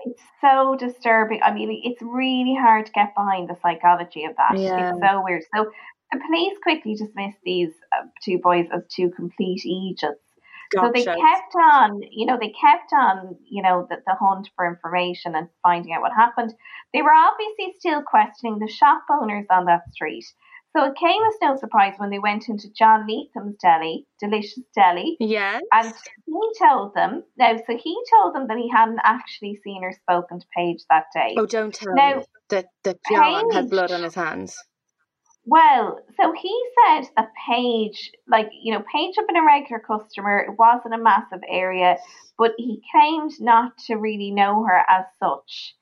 It's 0.05 0.23
so 0.41 0.77
disturbing. 0.79 1.41
I 1.43 1.53
mean, 1.53 1.81
it's 1.85 2.01
really 2.03 2.55
hard 2.55 2.87
to 2.87 2.93
get 2.93 3.15
behind 3.17 3.49
the 3.49 3.57
psychology 3.63 4.25
of 4.25 4.37
that. 4.37 4.57
Yeah. 4.57 4.91
It's 4.91 5.01
so 5.01 5.23
weird. 5.25 5.43
So 5.55 5.71
the 6.13 6.21
police 6.27 6.57
quickly 6.63 6.95
dismissed 6.95 7.39
these 7.45 7.73
uh, 7.93 8.07
two 8.23 8.39
boys 8.39 8.67
as 8.73 8.83
two 8.95 9.11
complete 9.11 9.63
idiots. 9.65 10.23
So 10.75 10.91
they 10.95 11.03
kept 11.03 11.55
on, 11.57 12.03
you 12.11 12.27
know, 12.27 12.37
they 12.39 12.51
kept 12.61 12.93
on, 12.93 13.37
you 13.49 13.63
know, 13.63 13.87
the, 13.89 13.97
the 14.07 14.15
hunt 14.21 14.51
for 14.55 14.67
information 14.69 15.35
and 15.35 15.49
finding 15.63 15.95
out 15.95 16.03
what 16.03 16.13
happened. 16.15 16.53
They 16.93 17.01
were 17.01 17.13
obviously 17.13 17.75
still 17.79 18.03
questioning 18.03 18.59
the 18.59 18.69
shop 18.69 19.03
owners 19.11 19.47
on 19.51 19.65
that 19.65 19.91
street. 19.93 20.27
So 20.77 20.85
it 20.85 20.95
came 20.97 21.23
as 21.23 21.35
no 21.43 21.57
surprise 21.57 21.95
when 21.97 22.11
they 22.11 22.19
went 22.19 22.49
into 22.49 22.69
John 22.73 23.07
Leathem's 23.07 23.57
deli, 23.57 24.07
Delicious 24.21 24.63
Deli, 24.75 25.17
yeah. 25.19 25.61
and 25.73 25.93
he 26.27 26.51
told 26.63 26.95
them, 26.95 27.25
now, 27.39 27.57
so 27.57 27.77
he 27.77 27.97
told 28.15 28.35
them 28.35 28.49
that 28.49 28.59
he 28.59 28.71
hadn't 28.71 29.01
actually 29.03 29.59
seen 29.65 29.83
or 29.83 29.93
spoken 29.93 30.41
to 30.41 30.47
Paige 30.55 30.83
that 30.91 31.07
day. 31.15 31.35
Oh, 31.39 31.47
don't 31.47 31.75
tell 31.75 31.95
Now, 31.95 32.23
that 32.51 32.67
that 32.85 32.99
John 33.11 33.51
had 33.51 33.71
blood 33.71 33.91
on 33.91 34.03
his 34.03 34.15
hands. 34.15 34.57
Well, 35.51 36.01
so 36.21 36.35
he 36.39 36.63
said 36.77 37.09
that 37.17 37.31
Paige, 37.49 38.13
like, 38.29 38.51
you 38.53 38.75
know, 38.75 38.85
Paige 38.93 39.15
had 39.17 39.27
been 39.27 39.39
a 39.39 39.47
regular 39.47 39.81
customer. 39.81 40.41
It 40.41 40.59
wasn't 40.59 40.93
a 40.93 40.99
massive 40.99 41.41
area, 41.49 41.97
but 42.37 42.53
he 42.59 42.83
claimed 42.93 43.33
not 43.41 43.79
to 43.87 43.95
really 43.95 44.31
know 44.31 44.63
her 44.65 44.85
as 44.87 45.07
such. 45.19 45.75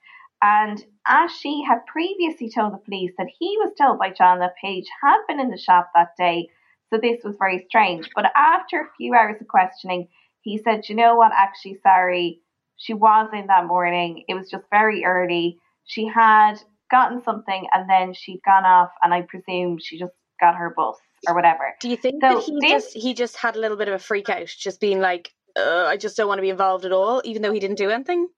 And 0.42 0.84
as 1.06 1.30
she 1.32 1.64
had 1.66 1.86
previously 1.86 2.50
told 2.50 2.72
the 2.72 2.78
police 2.78 3.12
that 3.18 3.28
he 3.38 3.56
was 3.58 3.72
told 3.80 3.98
by 3.98 4.10
John 4.10 4.40
that 4.40 4.54
Paige 4.62 4.86
had 5.02 5.18
been 5.28 5.40
in 5.40 5.50
the 5.50 5.58
shop 5.58 5.90
that 5.94 6.10
day, 6.18 6.48
so 6.90 6.98
this 7.00 7.24
was 7.24 7.36
very 7.38 7.64
strange. 7.68 8.10
But 8.14 8.30
after 8.36 8.80
a 8.80 8.90
few 8.96 9.14
hours 9.14 9.40
of 9.40 9.48
questioning, 9.48 10.08
he 10.42 10.58
said, 10.58 10.88
you 10.88 10.94
know 10.94 11.16
what, 11.16 11.32
actually, 11.34 11.78
sorry, 11.82 12.40
she 12.76 12.94
was 12.94 13.30
in 13.32 13.46
that 13.48 13.66
morning. 13.66 14.24
It 14.28 14.34
was 14.34 14.50
just 14.50 14.64
very 14.70 15.04
early. 15.04 15.58
She 15.84 16.06
had 16.06 16.54
gotten 16.90 17.22
something 17.22 17.66
and 17.72 17.88
then 17.88 18.12
she'd 18.14 18.40
gone 18.44 18.64
off, 18.64 18.90
and 19.02 19.12
I 19.12 19.22
presume 19.22 19.78
she 19.82 19.98
just 19.98 20.12
got 20.40 20.54
her 20.56 20.72
bus 20.76 20.96
or 21.26 21.34
whatever. 21.34 21.74
Do 21.80 21.88
you 21.88 21.96
think 21.96 22.22
So 22.22 22.34
that 22.34 22.44
he 22.44 22.58
this- 22.60 22.92
just 22.92 22.96
he 22.96 23.14
just 23.14 23.36
had 23.36 23.56
a 23.56 23.58
little 23.58 23.76
bit 23.76 23.88
of 23.88 23.94
a 23.94 23.98
freak 23.98 24.28
out, 24.28 24.46
just 24.46 24.80
being 24.80 25.00
like, 25.00 25.32
uh, 25.56 25.86
I 25.86 25.96
just 25.96 26.16
don't 26.16 26.28
want 26.28 26.38
to 26.38 26.42
be 26.42 26.50
involved 26.50 26.84
at 26.84 26.92
all, 26.92 27.22
even 27.24 27.42
though 27.42 27.52
he 27.52 27.60
didn't 27.60 27.78
do 27.78 27.90
anything? 27.90 28.28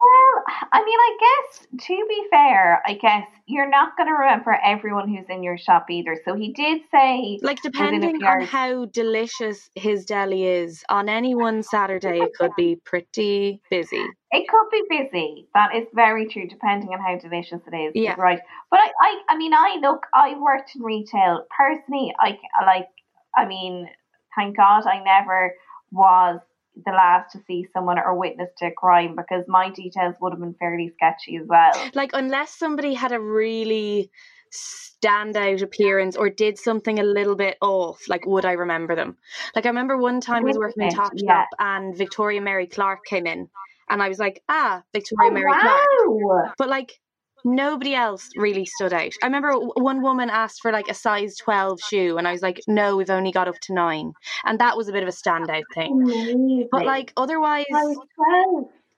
Well, 0.00 0.37
I 0.72 0.84
mean, 0.84 0.98
I 0.98 1.18
guess 1.20 1.66
to 1.86 2.06
be 2.08 2.26
fair, 2.30 2.82
I 2.86 2.94
guess 2.94 3.24
you're 3.46 3.68
not 3.68 3.96
going 3.96 4.08
to 4.08 4.14
remember 4.14 4.58
everyone 4.64 5.08
who's 5.08 5.26
in 5.28 5.42
your 5.42 5.58
shop 5.58 5.86
either. 5.90 6.16
So 6.24 6.34
he 6.34 6.52
did 6.52 6.82
say, 6.90 7.38
Like 7.42 7.62
depending 7.62 8.22
on 8.24 8.42
how 8.42 8.86
delicious 8.86 9.70
his 9.74 10.04
deli 10.04 10.44
is, 10.44 10.84
on 10.88 11.08
any 11.08 11.34
one 11.34 11.62
Saturday 11.62 12.20
it 12.20 12.34
could 12.34 12.52
be 12.56 12.76
pretty 12.84 13.60
busy. 13.70 14.04
It 14.30 14.46
could 14.48 14.68
be 14.70 14.82
busy. 14.88 15.48
That 15.54 15.74
is 15.74 15.86
very 15.94 16.26
true, 16.26 16.46
depending 16.48 16.90
on 16.90 17.00
how 17.00 17.18
delicious 17.18 17.60
it 17.70 17.76
is. 17.76 17.92
Yeah. 17.94 18.14
Right. 18.18 18.40
But 18.70 18.80
I, 18.80 18.90
I, 19.00 19.20
I 19.30 19.36
mean, 19.36 19.54
I 19.54 19.78
look, 19.80 20.06
I 20.14 20.38
worked 20.38 20.72
in 20.76 20.82
retail. 20.82 21.44
Personally, 21.56 22.14
I 22.18 22.38
like, 22.64 22.88
I 23.36 23.46
mean, 23.46 23.88
thank 24.36 24.56
God 24.56 24.86
I 24.86 25.02
never 25.02 25.54
was 25.90 26.40
the 26.84 26.92
last 26.92 27.32
to 27.32 27.40
see 27.46 27.66
someone 27.72 27.98
or 27.98 28.14
witness 28.16 28.50
to 28.58 28.66
a 28.66 28.70
crime 28.70 29.16
because 29.16 29.44
my 29.48 29.70
details 29.70 30.14
would 30.20 30.32
have 30.32 30.40
been 30.40 30.54
fairly 30.54 30.92
sketchy 30.94 31.36
as 31.36 31.46
well. 31.46 31.72
Like 31.94 32.10
unless 32.12 32.50
somebody 32.50 32.94
had 32.94 33.12
a 33.12 33.20
really 33.20 34.10
standout 34.50 35.62
appearance 35.62 36.16
or 36.16 36.30
did 36.30 36.58
something 36.58 36.98
a 36.98 37.02
little 37.02 37.36
bit 37.36 37.56
off, 37.60 38.08
like 38.08 38.26
would 38.26 38.44
I 38.44 38.52
remember 38.52 38.94
them? 38.94 39.16
Like 39.54 39.66
I 39.66 39.68
remember 39.68 39.96
one 39.96 40.20
time 40.20 40.42
I 40.42 40.46
was 40.46 40.58
working 40.58 40.84
in 40.84 40.90
Top 40.90 41.12
yeah. 41.14 41.42
Shop 41.42 41.48
and 41.58 41.96
Victoria 41.96 42.40
Mary 42.40 42.66
Clarke 42.66 43.04
came 43.04 43.26
in 43.26 43.48
and 43.88 44.02
I 44.02 44.08
was 44.08 44.18
like, 44.18 44.42
ah, 44.48 44.82
Victoria 44.92 45.30
Oh, 45.30 45.34
Mary 45.34 45.52
Clarke. 45.52 46.54
But 46.58 46.68
like 46.68 47.00
nobody 47.44 47.94
else 47.94 48.28
really 48.36 48.64
stood 48.64 48.92
out. 48.92 49.12
I 49.22 49.26
remember 49.26 49.52
one 49.52 50.02
woman 50.02 50.30
asked 50.30 50.60
for 50.60 50.72
like 50.72 50.88
a 50.88 50.94
size 50.94 51.36
12 51.36 51.80
shoe 51.80 52.18
and 52.18 52.26
I 52.26 52.32
was 52.32 52.42
like, 52.42 52.60
no, 52.66 52.96
we've 52.96 53.10
only 53.10 53.32
got 53.32 53.48
up 53.48 53.58
to 53.62 53.74
nine. 53.74 54.12
And 54.44 54.58
that 54.58 54.76
was 54.76 54.88
a 54.88 54.92
bit 54.92 55.02
of 55.02 55.08
a 55.08 55.12
standout 55.12 55.64
thing. 55.74 56.02
Amazing. 56.02 56.68
But 56.70 56.84
like 56.84 57.12
otherwise, 57.16 57.66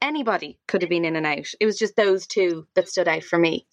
anybody 0.00 0.58
could 0.66 0.82
have 0.82 0.90
been 0.90 1.04
in 1.04 1.16
and 1.16 1.26
out. 1.26 1.46
It 1.60 1.66
was 1.66 1.78
just 1.78 1.96
those 1.96 2.26
two 2.26 2.66
that 2.74 2.88
stood 2.88 3.08
out 3.08 3.24
for 3.24 3.38
me. 3.38 3.66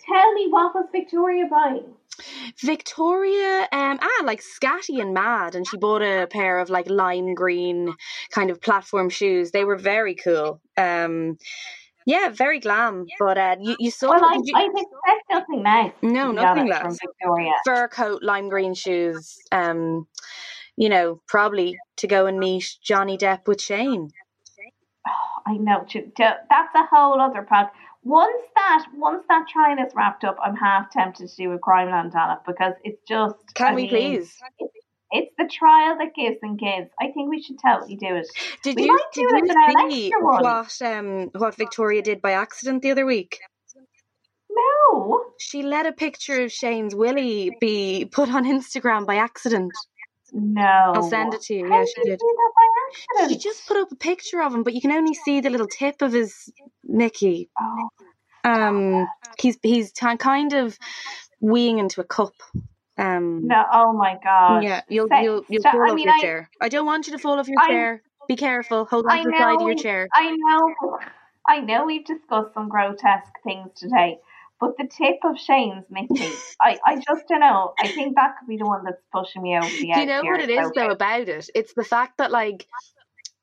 Tell 0.00 0.32
me, 0.34 0.46
what 0.48 0.74
was 0.74 0.86
Victoria 0.92 1.46
buying? 1.50 1.94
Victoria, 2.60 3.68
um, 3.72 3.98
ah, 4.00 4.22
like 4.24 4.40
scatty 4.40 5.00
and 5.00 5.12
mad, 5.12 5.54
and 5.54 5.66
she 5.66 5.76
bought 5.76 6.00
a 6.00 6.26
pair 6.30 6.60
of 6.60 6.70
like 6.70 6.88
lime 6.88 7.34
green 7.34 7.94
kind 8.30 8.50
of 8.50 8.60
platform 8.60 9.10
shoes. 9.10 9.50
They 9.50 9.64
were 9.64 9.76
very 9.76 10.14
cool. 10.14 10.60
Um, 10.76 11.38
yeah, 12.06 12.28
very 12.30 12.60
glam. 12.60 13.04
But 13.18 13.36
uh, 13.36 13.56
you, 13.60 13.76
you 13.78 13.90
saw 13.90 14.10
Well, 14.10 14.24
I, 14.24 14.38
you- 14.42 14.54
I 14.56 14.64
expect 14.64 15.24
nothing 15.30 15.62
less. 15.62 15.92
No, 16.02 16.30
nothing 16.32 16.68
From 16.72 16.90
less. 16.90 16.98
Victoria. 17.04 17.52
fur 17.64 17.88
coat, 17.88 18.22
lime 18.22 18.48
green 18.48 18.74
shoes. 18.74 19.36
Um, 19.52 20.06
you 20.76 20.88
know, 20.88 21.20
probably 21.26 21.76
to 21.96 22.06
go 22.06 22.26
and 22.26 22.38
meet 22.38 22.76
Johnny 22.82 23.18
Depp 23.18 23.46
with 23.48 23.60
Shane. 23.60 24.10
I 25.46 25.54
know. 25.54 25.84
That's 26.16 26.74
a 26.74 26.86
whole 26.90 27.20
other 27.20 27.42
pod. 27.42 27.66
Once 28.02 28.42
that 28.54 28.86
once 28.94 29.24
that 29.28 29.46
trial 29.48 29.76
is 29.84 29.92
wrapped 29.96 30.22
up, 30.22 30.36
I'm 30.40 30.54
half 30.54 30.90
tempted 30.90 31.28
to 31.28 31.36
do 31.36 31.52
a 31.52 31.58
crime 31.58 31.90
land 31.90 32.14
on 32.14 32.30
it 32.36 32.38
because 32.46 32.74
it's 32.84 33.02
just. 33.08 33.34
Can 33.54 33.72
I 33.72 33.74
we 33.74 33.82
mean, 33.82 33.90
please? 33.90 34.36
It's 35.12 35.32
the 35.38 35.48
trial 35.48 35.96
that 35.98 36.14
gives 36.14 36.38
and 36.42 36.58
gives. 36.58 36.90
I 37.00 37.12
think 37.12 37.30
we 37.30 37.40
should 37.40 37.56
totally 37.64 37.96
do 37.96 38.16
it. 38.16 38.26
Did 38.62 38.76
we 38.76 38.84
you 38.84 38.98
did 39.12 39.24
it 39.32 39.44
you 39.46 39.90
see 39.90 40.12
what 40.20 40.82
um 40.82 41.30
what 41.34 41.54
Victoria 41.54 42.02
did 42.02 42.20
by 42.20 42.32
accident 42.32 42.82
the 42.82 42.90
other 42.90 43.06
week? 43.06 43.38
No. 44.50 45.24
She 45.38 45.62
let 45.62 45.86
a 45.86 45.92
picture 45.92 46.42
of 46.42 46.50
Shane's 46.50 46.94
willy 46.94 47.56
be 47.60 48.08
put 48.10 48.32
on 48.32 48.44
Instagram 48.44 49.06
by 49.06 49.16
accident. 49.16 49.72
No. 50.32 50.92
I'll 50.94 51.02
send 51.02 51.34
it 51.34 51.42
to 51.42 51.54
you. 51.54 51.68
How 51.68 51.78
Yeah, 51.80 51.84
she 51.84 52.02
did. 52.02 52.18
do 52.18 52.36
that 52.36 52.52
by 52.56 52.66
accident? 53.20 53.42
She 53.42 53.48
just 53.48 53.66
put 53.68 53.76
up 53.76 53.92
a 53.92 53.96
picture 53.96 54.42
of 54.42 54.54
him, 54.54 54.62
but 54.64 54.74
you 54.74 54.80
can 54.80 54.92
only 54.92 55.14
see 55.14 55.40
the 55.40 55.50
little 55.50 55.68
tip 55.68 56.02
of 56.02 56.12
his 56.12 56.50
Mickey. 56.84 57.48
Oh, 57.60 57.88
Um, 58.44 59.06
he's 59.38 59.58
he's 59.62 59.92
t- 59.92 60.16
kind 60.16 60.52
of 60.52 60.76
weeing 61.42 61.78
into 61.78 62.00
a 62.00 62.04
cup. 62.04 62.32
Um, 62.98 63.46
no. 63.46 63.62
Oh 63.72 63.92
my 63.92 64.16
god. 64.24 64.62
yeah, 64.64 64.80
you'll 64.88 65.08
Say- 65.08 65.22
you'll 65.24 65.44
you'll 65.48 65.62
so- 65.62 65.70
fall 65.72 65.82
I 65.82 65.90
off 65.90 65.94
mean, 65.96 66.06
your 66.06 66.14
I- 66.14 66.20
chair. 66.20 66.50
I 66.60 66.68
don't 66.68 66.86
want 66.86 67.06
you 67.06 67.12
to 67.12 67.18
fall 67.18 67.38
off 67.38 67.48
your 67.48 67.60
I- 67.60 67.68
chair. 67.68 68.02
Be 68.28 68.36
careful. 68.36 68.86
Hold 68.86 69.06
on 69.06 69.18
to 69.22 69.30
the 69.30 69.36
side 69.38 69.54
of 69.60 69.62
your 69.62 69.76
chair. 69.76 70.08
I 70.12 70.34
know. 70.36 70.98
I 71.48 71.60
know. 71.60 71.84
We've 71.86 72.04
discussed 72.04 72.54
some 72.54 72.68
grotesque 72.68 73.32
things 73.44 73.70
today. 73.76 74.18
But 74.58 74.76
the 74.78 74.88
tip 74.88 75.18
of 75.22 75.38
Shane's 75.38 75.84
Mickey, 75.90 76.32
I, 76.60 76.78
I 76.84 76.96
just 76.96 77.28
don't 77.28 77.40
know. 77.40 77.74
I 77.78 77.88
think 77.88 78.16
that 78.16 78.36
could 78.40 78.48
be 78.48 78.56
the 78.56 78.64
one 78.64 78.82
that's 78.84 79.02
pushing 79.12 79.42
me 79.42 79.56
over 79.56 79.66
the 79.68 79.82
Do 79.82 79.90
edge. 79.92 79.98
you 79.98 80.06
know 80.06 80.22
what 80.24 80.40
it 80.40 80.48
is 80.50 80.66
so- 80.66 80.72
though 80.74 80.90
about 80.90 81.28
it? 81.28 81.50
It's 81.54 81.74
the 81.74 81.84
fact 81.84 82.18
that 82.18 82.30
like 82.32 82.66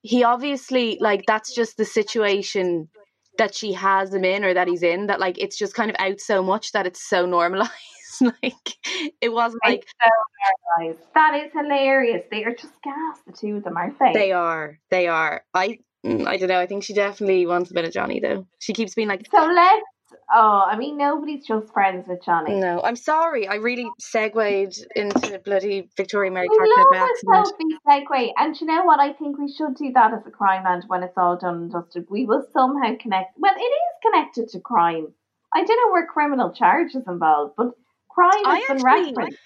he 0.01 0.23
obviously 0.23 0.97
like 0.99 1.23
that's 1.27 1.53
just 1.55 1.77
the 1.77 1.85
situation 1.85 2.89
that 3.37 3.55
she 3.55 3.73
has 3.73 4.13
him 4.13 4.25
in 4.25 4.43
or 4.43 4.53
that 4.53 4.67
he's 4.67 4.83
in 4.83 5.07
that 5.07 5.19
like 5.19 5.37
it's 5.39 5.57
just 5.57 5.73
kind 5.75 5.89
of 5.89 5.95
out 5.99 6.19
so 6.19 6.43
much 6.43 6.71
that 6.73 6.85
it's 6.87 7.01
so 7.01 7.25
normalized. 7.25 7.71
like 8.43 8.77
it 9.21 9.31
wasn't 9.31 9.61
like 9.65 9.85
so. 10.01 10.95
That 11.15 11.35
is 11.35 11.51
hilarious. 11.53 12.23
They 12.29 12.43
are 12.43 12.53
just 12.53 12.73
gas, 12.83 13.19
the 13.25 13.33
two 13.33 13.57
of 13.57 13.63
them, 13.63 13.77
aren't 13.77 13.99
they? 13.99 14.13
they 14.13 14.31
are. 14.31 14.79
They 14.89 15.07
are. 15.07 15.43
I 15.53 15.79
mm, 16.05 16.25
I 16.27 16.37
don't 16.37 16.49
know. 16.49 16.59
I 16.59 16.67
think 16.67 16.83
she 16.83 16.93
definitely 16.93 17.45
wants 17.45 17.71
a 17.71 17.73
bit 17.73 17.85
of 17.85 17.93
Johnny 17.93 18.19
though. 18.19 18.47
She 18.59 18.73
keeps 18.73 18.93
being 18.93 19.07
like 19.07 19.27
So 19.31 19.45
let's. 19.45 19.85
Oh, 20.31 20.63
I 20.67 20.77
mean, 20.77 20.97
nobody's 20.97 21.45
just 21.45 21.71
friends 21.73 22.05
with 22.07 22.23
Johnny. 22.23 22.55
no, 22.59 22.81
I'm 22.83 22.95
sorry. 22.95 23.47
I 23.47 23.55
really 23.55 23.87
segued 23.99 24.85
into 24.95 25.19
the 25.19 25.41
bloody 25.43 25.89
Victoria 25.97 26.31
Mary 26.31 26.47
Clarke 26.47 26.91
by 26.91 26.97
accident. 26.97 27.79
segue. 27.87 28.31
And 28.37 28.59
you 28.59 28.67
know 28.67 28.83
what? 28.83 28.99
I 28.99 29.13
think 29.13 29.37
we 29.37 29.51
should 29.51 29.75
do 29.75 29.91
that 29.93 30.13
as 30.13 30.25
a 30.25 30.31
crime 30.31 30.63
and 30.65 30.83
when 30.87 31.03
it's 31.03 31.17
all 31.17 31.37
done 31.37 31.55
and 31.55 31.71
dusted. 31.71 32.07
We 32.09 32.25
will 32.25 32.45
somehow 32.53 32.95
connect. 32.99 33.37
Well, 33.37 33.53
it 33.55 33.59
is 33.59 34.11
connected 34.11 34.49
to 34.49 34.59
crime. 34.59 35.13
I 35.53 35.63
don't 35.63 35.77
know 35.77 35.91
where 35.91 36.07
criminal 36.07 36.51
charges 36.51 37.03
involved, 37.07 37.53
but 37.55 37.73
crime 38.13 38.45
I 38.45 38.59
has 38.67 38.81
been 38.81 38.87
actually- 38.87 39.13
referenced. 39.15 39.39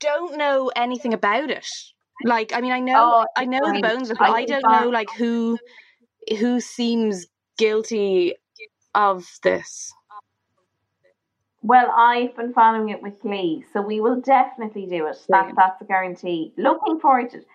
don't 0.00 0.36
know 0.36 0.70
anything 0.76 1.14
about 1.14 1.50
it. 1.50 1.66
Like, 2.24 2.52
I 2.54 2.60
mean, 2.60 2.72
I 2.72 2.80
know, 2.80 3.24
Oh, 3.24 3.26
I 3.36 3.46
know 3.46 3.60
the 3.72 3.80
bones 3.80 4.10
of 4.10 4.16
it, 4.16 4.18
but 4.18 4.30
I 4.30 4.40
I 4.40 4.44
don't 4.44 4.62
know 4.70 4.88
like 4.90 5.08
who, 5.16 5.58
who 6.38 6.60
seems 6.60 7.26
guilty 7.58 8.34
of 8.94 9.26
this. 9.42 9.92
Well, 11.62 11.90
I've 11.96 12.34
been 12.36 12.52
following 12.52 12.88
it 12.88 13.02
with 13.02 13.14
Lee, 13.24 13.64
so 13.72 13.80
we 13.80 14.00
will 14.00 14.20
definitely 14.20 14.86
do 14.86 15.06
it. 15.06 15.16
That, 15.28 15.52
that's 15.56 15.80
a 15.80 15.84
guarantee. 15.84 16.52
Looking 16.56 16.98
forward 16.98 17.30
to 17.30 17.38
it. 17.38 17.46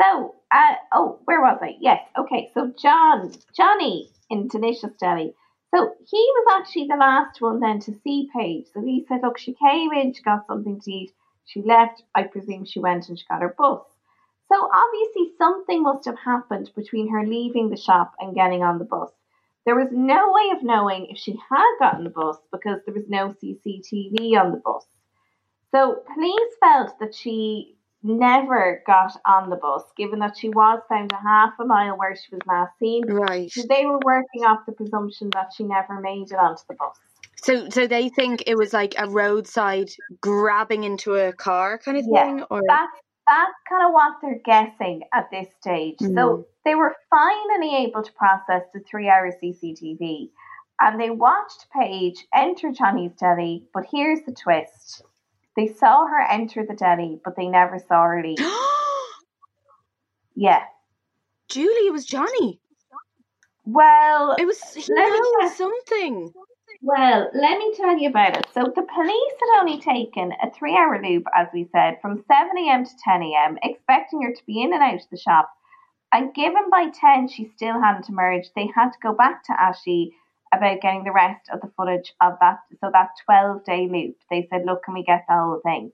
So, 0.00 0.34
uh, 0.52 0.74
oh, 0.92 1.20
where 1.26 1.40
was 1.40 1.58
I? 1.62 1.76
Yes, 1.80 2.00
okay. 2.18 2.50
So, 2.54 2.72
John, 2.80 3.32
Johnny 3.56 4.10
in 4.30 4.48
Delicious 4.48 4.90
Deli. 4.98 5.34
So, 5.74 5.94
he 6.06 6.18
was 6.18 6.56
actually 6.58 6.86
the 6.86 6.96
last 6.96 7.40
one 7.40 7.60
then 7.60 7.80
to 7.80 7.94
see 8.04 8.28
Paige. 8.34 8.66
So, 8.72 8.82
he 8.82 9.04
said, 9.08 9.20
Look, 9.22 9.38
she 9.38 9.54
came 9.54 9.92
in, 9.92 10.12
she 10.12 10.22
got 10.22 10.46
something 10.46 10.80
to 10.80 10.92
eat, 10.92 11.12
she 11.44 11.62
left. 11.62 12.02
I 12.14 12.24
presume 12.24 12.64
she 12.64 12.80
went 12.80 13.08
and 13.08 13.18
she 13.18 13.24
got 13.28 13.42
her 13.42 13.54
bus. 13.56 13.82
So, 14.52 14.68
obviously, 14.74 15.32
something 15.38 15.82
must 15.82 16.04
have 16.04 16.18
happened 16.18 16.70
between 16.76 17.08
her 17.10 17.26
leaving 17.26 17.70
the 17.70 17.76
shop 17.76 18.12
and 18.20 18.34
getting 18.34 18.62
on 18.62 18.78
the 18.78 18.84
bus. 18.84 19.10
There 19.64 19.76
was 19.76 19.88
no 19.92 20.32
way 20.32 20.56
of 20.56 20.62
knowing 20.62 21.06
if 21.06 21.18
she 21.18 21.38
had 21.48 21.76
gotten 21.78 22.04
the 22.04 22.10
bus 22.10 22.36
because 22.50 22.80
there 22.84 22.94
was 22.94 23.08
no 23.08 23.28
CCTV 23.28 24.36
on 24.38 24.50
the 24.50 24.60
bus. 24.62 24.84
So 25.70 26.02
police 26.12 26.54
felt 26.60 26.98
that 26.98 27.14
she 27.14 27.76
never 28.02 28.82
got 28.86 29.16
on 29.24 29.50
the 29.50 29.56
bus, 29.56 29.82
given 29.96 30.18
that 30.20 30.36
she 30.36 30.48
was 30.48 30.80
found 30.88 31.12
a 31.12 31.16
half 31.16 31.52
a 31.60 31.64
mile 31.64 31.96
where 31.96 32.16
she 32.16 32.34
was 32.34 32.40
last 32.46 32.72
seen. 32.78 33.04
Right. 33.06 33.50
So 33.50 33.62
they 33.68 33.86
were 33.86 34.00
working 34.04 34.44
off 34.44 34.66
the 34.66 34.72
presumption 34.72 35.30
that 35.34 35.52
she 35.56 35.64
never 35.64 36.00
made 36.00 36.30
it 36.30 36.38
onto 36.38 36.62
the 36.68 36.74
bus. 36.74 36.96
So, 37.36 37.68
so 37.70 37.86
they 37.86 38.08
think 38.08 38.44
it 38.46 38.56
was 38.56 38.72
like 38.72 38.94
a 38.98 39.08
roadside 39.08 39.90
grabbing 40.20 40.84
into 40.84 41.14
a 41.14 41.32
car 41.32 41.78
kind 41.78 41.96
of 41.96 42.04
Yeah, 42.08 42.24
thing, 42.24 42.44
or 42.50 42.62
That's 42.66 42.92
that's 43.28 43.52
kind 43.68 43.86
of 43.86 43.92
what 43.92 44.14
they're 44.20 44.40
guessing 44.44 45.02
at 45.14 45.30
this 45.30 45.46
stage. 45.60 45.96
Mm. 45.98 46.14
So 46.14 46.46
they 46.64 46.74
were 46.74 46.94
finally 47.10 47.84
able 47.84 48.02
to 48.02 48.12
process 48.12 48.62
the 48.74 48.80
three 48.80 49.08
hour 49.08 49.32
CCTV 49.42 50.30
and 50.80 51.00
they 51.00 51.10
watched 51.10 51.66
Paige 51.72 52.26
enter 52.34 52.72
Johnny's 52.72 53.12
deli. 53.18 53.64
But 53.72 53.84
here's 53.90 54.20
the 54.26 54.32
twist 54.32 55.02
they 55.56 55.68
saw 55.68 56.06
her 56.06 56.20
enter 56.20 56.64
the 56.66 56.74
deli, 56.74 57.20
but 57.24 57.36
they 57.36 57.46
never 57.46 57.78
saw 57.78 58.02
her 58.02 58.22
leave. 58.22 58.38
Yeah. 60.34 60.62
Julie, 61.50 61.88
it 61.88 61.92
was 61.92 62.06
Johnny. 62.06 62.58
Well, 63.64 64.34
It 64.38 64.46
was 64.46 64.60
he 64.74 64.82
Let 64.92 65.12
me 65.12 65.20
knows 65.40 65.56
something. 65.56 66.32
Well, 66.80 67.30
let 67.32 67.58
me 67.58 67.74
tell 67.76 67.96
you 67.96 68.08
about 68.08 68.36
it. 68.36 68.46
So 68.52 68.62
the 68.64 68.82
police 68.82 69.32
had 69.40 69.60
only 69.60 69.78
taken 69.78 70.32
a 70.42 70.50
three 70.50 70.76
hour 70.76 71.00
loop, 71.00 71.24
as 71.34 71.46
we 71.54 71.68
said, 71.70 71.98
from 72.02 72.24
7am 72.24 72.84
to 72.88 72.94
10am, 73.08 73.58
expecting 73.62 74.22
her 74.22 74.32
to 74.32 74.46
be 74.46 74.62
in 74.62 74.72
and 74.72 74.82
out 74.82 74.94
of 74.94 75.10
the 75.10 75.16
shop. 75.16 75.48
And 76.12 76.34
given 76.34 76.68
by 76.70 76.90
10 76.90 77.28
she 77.28 77.44
still 77.54 77.80
hadn't 77.80 78.08
emerged, 78.08 78.50
they 78.56 78.68
had 78.74 78.90
to 78.90 78.98
go 79.00 79.12
back 79.14 79.44
to 79.44 79.60
Ashley 79.60 80.14
about 80.52 80.80
getting 80.80 81.04
the 81.04 81.12
rest 81.12 81.48
of 81.52 81.60
the 81.60 81.72
footage 81.76 82.12
of 82.20 82.34
that, 82.40 82.58
so 82.80 82.90
that 82.92 83.10
12 83.24 83.64
day 83.64 83.88
loop. 83.90 84.16
They 84.30 84.46
said, 84.50 84.64
look, 84.66 84.84
can 84.84 84.94
we 84.94 85.02
get 85.02 85.24
the 85.28 85.34
whole 85.34 85.60
thing? 85.64 85.92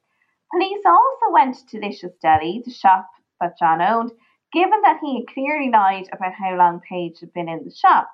Police 0.52 0.82
also 0.86 1.32
went 1.32 1.56
to 1.56 1.78
Delicious 1.80 2.12
Deli, 2.22 2.62
the 2.64 2.72
shop 2.72 3.08
that 3.40 3.58
John 3.58 3.82
owned, 3.82 4.12
given 4.52 4.80
that 4.82 4.98
he 5.02 5.16
had 5.16 5.32
clearly 5.32 5.70
lied 5.70 6.08
about 6.12 6.32
how 6.32 6.56
long 6.56 6.80
Paige 6.80 7.20
had 7.20 7.32
been 7.32 7.48
in 7.48 7.64
the 7.64 7.70
shop. 7.70 8.10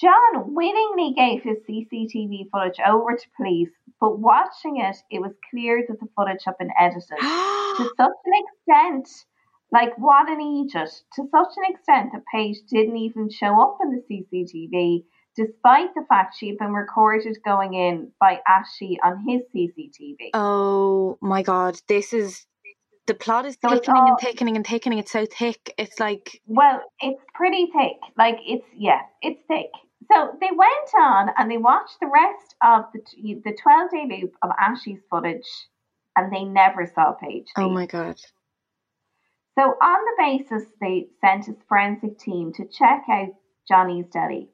John 0.00 0.54
willingly 0.54 1.14
gave 1.14 1.42
his 1.42 1.56
CCTV 1.68 2.50
footage 2.50 2.78
over 2.86 3.16
to 3.16 3.30
police, 3.36 3.70
but 3.98 4.18
watching 4.18 4.76
it, 4.76 4.96
it 5.10 5.20
was 5.20 5.32
clear 5.50 5.84
that 5.88 5.98
the 5.98 6.08
footage 6.14 6.44
had 6.44 6.58
been 6.58 6.70
edited 6.78 7.18
to 7.18 7.90
such 7.96 8.18
an 8.24 8.32
extent, 8.44 9.08
like 9.72 9.96
what 9.96 10.28
an 10.28 10.40
idiot, 10.40 10.90
to 11.14 11.22
such 11.30 11.52
an 11.56 11.74
extent 11.74 12.12
that 12.12 12.26
Paige 12.32 12.58
didn't 12.68 12.96
even 12.96 13.30
show 13.30 13.60
up 13.60 13.78
in 13.82 13.90
the 13.90 14.02
CCTV, 14.06 15.04
despite 15.36 15.94
the 15.94 16.04
fact 16.08 16.36
she 16.38 16.48
had 16.48 16.58
been 16.58 16.72
recorded 16.72 17.36
going 17.44 17.74
in 17.74 18.10
by 18.20 18.40
Ashley 18.48 18.98
on 19.04 19.24
his 19.28 19.42
CCTV. 19.54 20.30
oh 20.34 21.18
my 21.20 21.42
god, 21.42 21.78
this 21.88 22.12
is 22.12 22.46
the 23.06 23.14
plot 23.14 23.46
is 23.46 23.56
So 23.62 23.68
thickening 23.70 23.96
all- 24.02 24.08
and 24.08 24.18
thickening 24.20 24.56
and 24.56 24.66
thickening. 24.66 24.98
It's 24.98 25.12
so 25.12 25.26
thick. 25.26 25.72
It's 25.78 26.00
like 26.00 26.40
Well, 26.46 26.82
it's 27.00 27.22
pretty 27.34 27.66
thick. 27.66 27.98
Like 28.18 28.38
it's 28.44 28.66
yeah, 28.76 29.00
it's 29.22 29.40
thick. 29.46 29.70
So 30.12 30.36
they 30.40 30.50
went 30.50 30.90
on 31.00 31.30
and 31.36 31.50
they 31.50 31.56
watched 31.56 31.98
the 32.00 32.10
rest 32.12 32.54
of 32.62 32.84
the 32.92 33.00
the 33.44 33.56
twelve 33.62 33.90
day 33.90 34.06
loop 34.20 34.34
of 34.42 34.50
Ashley's 34.58 35.00
footage, 35.10 35.46
and 36.16 36.32
they 36.32 36.44
never 36.44 36.86
saw 36.94 37.12
Paige. 37.12 37.46
oh 37.56 37.68
my 37.68 37.86
god. 37.86 38.16
So 39.58 39.62
on 39.62 39.98
the 40.04 40.16
basis, 40.18 40.68
they 40.80 41.06
sent 41.20 41.46
his 41.46 41.56
forensic 41.68 42.18
team 42.18 42.52
to 42.54 42.66
check 42.66 43.04
out 43.10 43.28
Johnny's 43.66 44.04
deli. 44.12 44.50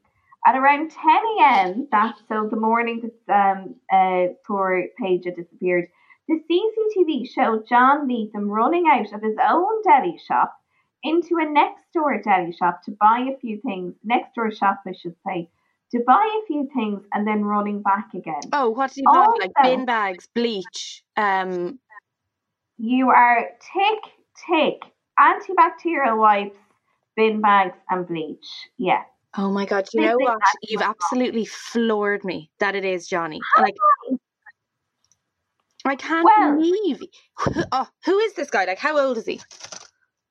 At 0.47 0.57
around 0.57 0.90
10 0.90 0.99
a.m., 1.38 1.88
that 1.93 2.16
so 2.28 2.49
the 2.51 2.57
morning 2.57 3.12
that 3.26 3.32
um, 3.32 3.76
uh, 3.93 4.32
poor 4.47 4.86
Paige 4.99 5.26
had 5.26 5.36
disappeared, 5.36 5.86
the 6.28 6.40
CCTV 6.51 7.28
showed 7.28 7.68
John 7.68 8.09
Leathem 8.09 8.49
running 8.49 8.86
out 8.88 9.12
of 9.12 9.22
his 9.22 9.36
own 9.43 9.82
deli 9.82 10.18
shop 10.26 10.59
into 11.03 11.36
a 11.38 11.49
next 11.49 11.84
door 11.93 12.20
deli 12.22 12.53
shop 12.53 12.82
to 12.84 12.93
buy 12.93 13.28
a 13.32 13.38
few 13.38 13.61
things. 13.61 13.95
Next 14.03 14.34
door 14.34 14.51
shop, 14.51 14.80
I 14.86 14.93
should 14.93 15.16
say, 15.26 15.49
to 15.93 16.01
buy 16.07 16.40
a 16.43 16.47
few 16.47 16.68
things 16.74 17.03
and 17.12 17.26
then 17.26 17.45
running 17.45 17.82
back 17.82 18.14
again. 18.14 18.40
Oh, 18.53 18.70
what 18.70 18.93
did 18.93 19.03
you 19.03 19.05
buy? 19.12 19.26
Like 19.38 19.53
bin 19.62 19.84
bags, 19.84 20.28
bleach. 20.34 21.05
Um, 21.16 21.78
You 22.78 23.11
are 23.11 23.51
tick, 23.61 24.12
tick, 24.49 24.82
antibacterial 25.20 26.18
wipes, 26.18 26.59
bin 27.16 27.40
bags, 27.40 27.76
and 27.90 28.07
bleach. 28.07 28.47
Yeah. 28.78 29.03
Oh 29.36 29.50
my 29.50 29.66
god, 29.66 29.88
you 29.92 30.02
know 30.02 30.16
what? 30.16 30.38
You've 30.62 30.82
absolutely 30.82 31.44
floored 31.44 32.24
me. 32.24 32.50
That 32.60 32.74
it 32.74 32.84
is 32.84 33.08
Johnny. 33.08 33.40
Like 33.58 33.74
I 35.84 35.96
can't 35.96 36.24
Well- 36.24 36.54
believe. 36.54 37.02
Who, 37.38 37.62
oh, 37.72 37.88
who 38.04 38.18
is 38.18 38.34
this 38.34 38.50
guy? 38.50 38.64
Like, 38.64 38.78
how 38.78 38.98
old 38.98 39.18
is 39.18 39.26
he? 39.26 39.40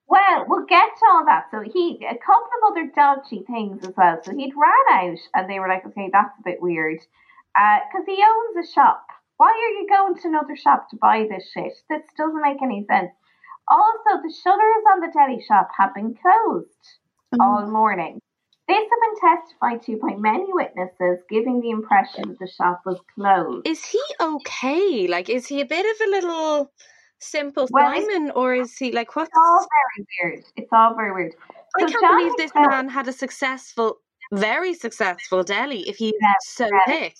Well, 0.07 0.45
we'll 0.47 0.65
get 0.65 0.89
to 0.99 1.05
all 1.09 1.25
that. 1.25 1.45
So 1.51 1.61
he, 1.61 2.05
a 2.05 2.17
couple 2.17 2.49
of 2.61 2.71
other 2.71 2.91
dodgy 2.93 3.43
things 3.47 3.85
as 3.85 3.93
well. 3.95 4.19
So 4.23 4.35
he'd 4.35 4.53
ran 4.55 5.09
out, 5.09 5.19
and 5.33 5.49
they 5.49 5.59
were 5.59 5.69
like, 5.69 5.85
"Okay, 5.85 6.09
that's 6.11 6.37
a 6.37 6.43
bit 6.43 6.61
weird," 6.61 6.99
uh, 7.57 7.79
because 7.87 8.05
he 8.05 8.21
owns 8.21 8.67
a 8.67 8.71
shop. 8.73 9.05
Why 9.37 9.47
are 9.47 9.79
you 9.79 9.87
going 9.87 10.15
to 10.15 10.27
another 10.27 10.55
shop 10.55 10.89
to 10.89 10.97
buy 10.97 11.27
this 11.29 11.49
shit? 11.51 11.73
This 11.89 12.03
doesn't 12.17 12.41
make 12.41 12.61
any 12.61 12.85
sense. 12.85 13.11
Also, 13.69 14.21
the 14.21 14.33
shutters 14.43 14.83
on 14.93 14.99
the 14.99 15.11
deli 15.13 15.41
shop 15.47 15.69
have 15.77 15.95
been 15.95 16.13
closed 16.13 16.99
oh. 17.33 17.43
all 17.43 17.67
morning. 17.67 18.20
This 18.67 18.77
have 18.77 18.87
been 18.87 19.29
testified 19.37 19.81
to 19.87 19.97
by 19.99 20.15
many 20.17 20.47
witnesses, 20.53 21.23
giving 21.29 21.59
the 21.61 21.71
impression 21.71 22.29
that 22.29 22.39
the 22.39 22.47
shop 22.47 22.81
was 22.85 22.99
closed. 23.15 23.67
Is 23.67 23.83
he 23.83 24.01
okay? 24.21 25.07
Like, 25.07 25.29
is 25.29 25.47
he 25.47 25.61
a 25.61 25.65
bit 25.65 25.85
of 25.85 26.07
a 26.07 26.11
little 26.11 26.71
simple 27.19 27.67
Well, 27.69 27.93
Simon, 27.93 28.31
or 28.31 28.55
is 28.55 28.77
he 28.77 28.91
like 28.91 29.15
what? 29.15 29.27
It's 29.27 29.37
all 29.37 29.67
very 29.75 30.07
weird. 30.33 30.45
It's 30.55 30.69
all 30.71 30.95
very 30.95 31.11
weird. 31.13 31.35
I 31.49 31.81
So 31.81 31.87
can't 31.87 32.01
John 32.01 32.17
believe 32.17 32.33
this 32.37 32.51
felt- 32.51 32.69
man 32.69 32.87
had 32.89 33.07
a 33.07 33.13
successful, 33.13 33.97
very 34.31 34.73
successful 34.73 35.43
deli. 35.43 35.87
If 35.89 35.97
he's 35.97 36.13
Yeah, 36.21 36.33
so 36.41 36.65
yeah. 36.71 36.79
thick, 36.87 37.15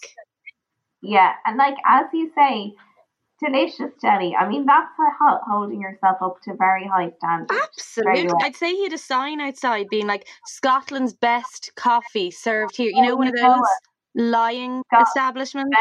Yeah, 1.01 1.33
and 1.45 1.57
like 1.57 1.75
as 1.85 2.05
you 2.13 2.31
say, 2.35 2.73
delicious 3.43 3.91
jelly. 4.01 4.35
I 4.35 4.47
mean, 4.47 4.65
that's 4.65 4.89
holding 5.47 5.81
yourself 5.81 6.17
up 6.21 6.41
to 6.43 6.53
very 6.55 6.85
high 6.85 7.11
standards. 7.17 7.59
absolutely. 7.63 8.27
well. 8.27 8.37
I'd 8.43 8.55
say 8.55 8.71
he 8.71 8.83
had 8.83 8.93
a 8.93 8.97
sign 8.97 9.41
outside 9.41 9.87
being 9.89 10.07
like 10.07 10.27
Scotland's 10.45 11.13
best 11.13 11.71
coffee 11.75 12.31
served 12.31 12.75
here. 12.75 12.91
You 12.93 13.01
know, 13.01 13.15
one 13.15 13.27
of 13.27 13.35
those 13.35 13.65
lying 14.15 14.83
Scot- 14.93 15.07
establishments. 15.07 15.75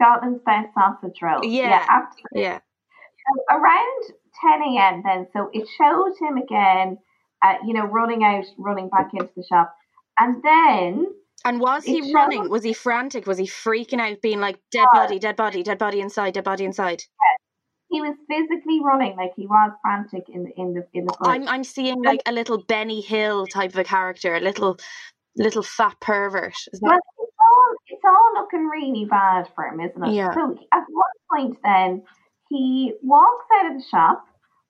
Scotland's 0.00 0.42
best 0.44 0.68
sausage 0.74 1.20
roll. 1.22 1.44
Yeah. 1.44 1.84
absolutely. 1.88 2.42
Yeah. 2.42 2.58
So 2.58 3.56
around 3.56 4.02
10 4.40 4.62
a.m. 4.74 5.02
then, 5.04 5.26
so 5.32 5.50
it 5.52 5.68
showed 5.78 6.14
him 6.20 6.36
again, 6.36 6.98
uh, 7.42 7.54
you 7.64 7.72
know, 7.72 7.84
running 7.84 8.24
out, 8.24 8.44
running 8.58 8.88
back 8.88 9.10
into 9.14 9.30
the 9.36 9.44
shop. 9.44 9.74
And 10.18 10.42
then, 10.42 11.06
And 11.44 11.60
was 11.60 11.84
he 11.84 12.12
running? 12.14 12.48
Was 12.48 12.62
he 12.62 12.72
frantic? 12.72 13.26
Was 13.26 13.38
he 13.38 13.46
freaking 13.46 14.00
out, 14.00 14.22
being 14.22 14.40
like 14.40 14.58
dead 14.70 14.86
body, 14.92 15.18
dead 15.18 15.36
body, 15.36 15.62
dead 15.62 15.78
body 15.78 16.00
inside, 16.00 16.34
dead 16.34 16.44
body 16.44 16.64
inside? 16.64 17.02
Yes. 17.02 17.38
he 17.90 18.00
was 18.00 18.16
physically 18.28 18.80
running 18.82 19.16
like 19.16 19.32
he 19.36 19.46
was 19.46 19.72
frantic 19.82 20.24
in 20.28 20.44
the 20.44 20.50
in 20.56 20.72
the 20.72 20.86
in 20.94 21.04
the 21.04 21.12
footage. 21.12 21.42
I'm 21.42 21.48
I'm 21.48 21.64
seeing 21.64 22.02
like 22.02 22.22
a 22.26 22.32
little 22.32 22.64
Benny 22.64 23.02
Hill 23.02 23.46
type 23.46 23.70
of 23.70 23.78
a 23.78 23.84
character, 23.84 24.34
a 24.34 24.40
little 24.40 24.78
little 25.36 25.62
fat 25.62 26.00
pervert. 26.00 26.54
Is 26.72 26.80
Well, 26.80 26.94
it's 26.94 27.36
all 27.40 27.74
it's 27.88 28.04
all 28.04 28.42
looking 28.42 28.66
really 28.66 29.04
bad 29.04 29.48
for 29.54 29.66
him, 29.66 29.80
isn't 29.80 30.04
it? 30.04 30.14
Yeah. 30.14 30.32
So 30.32 30.56
at 30.72 30.84
one 30.88 31.18
point, 31.30 31.58
then 31.62 32.02
he 32.48 32.94
walks 33.02 33.46
out 33.60 33.72
of 33.72 33.78
the 33.78 33.84
shop, 33.90 34.24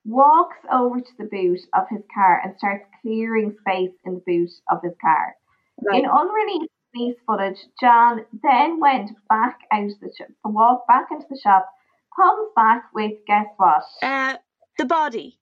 walks 0.05 0.57
over 0.73 1.01
to 1.01 1.13
the 1.19 1.25
boot 1.25 1.61
of 1.73 1.85
his 1.89 2.03
car, 2.13 2.41
and 2.45 2.55
starts 2.59 2.85
clearing 3.01 3.55
space 3.61 3.95
in 4.05 4.15
the 4.15 4.23
boot 4.27 4.51
of 4.71 4.79
his 4.83 4.95
car. 5.01 5.35
Right. 5.83 6.03
In 6.05 6.09
unreleased 6.11 6.71
police 6.95 7.17
footage, 7.27 7.59
John 7.81 8.25
then 8.43 8.81
went 8.81 9.11
back 9.29 9.59
out 9.73 9.91
the 10.01 10.13
shop, 10.17 10.29
walked 10.45 10.89
back 10.89 11.07
into 11.11 11.27
the 11.29 11.39
shop, 11.43 11.69
comes 12.17 12.49
back 12.57 12.85
with 12.95 13.13
guess 13.27 13.47
what? 13.57 13.83
uh, 14.03 14.37
the 14.79 14.85
body? 14.85 15.39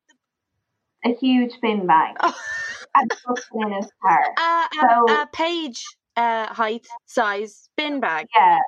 A 1.04 1.14
huge 1.14 1.52
bin 1.60 1.86
bag 1.86 2.16
Oh. 2.20 2.34
and 2.94 3.10
in 3.54 3.72
his 3.72 3.90
car. 4.00 4.22
Uh, 4.36 4.68
So- 4.80 5.26
Paige 5.32 5.84
uh, 6.16 6.46
height, 6.52 6.86
size 7.06 7.68
bin 7.76 8.00
bag. 8.00 8.26
Yeah. 8.36 8.58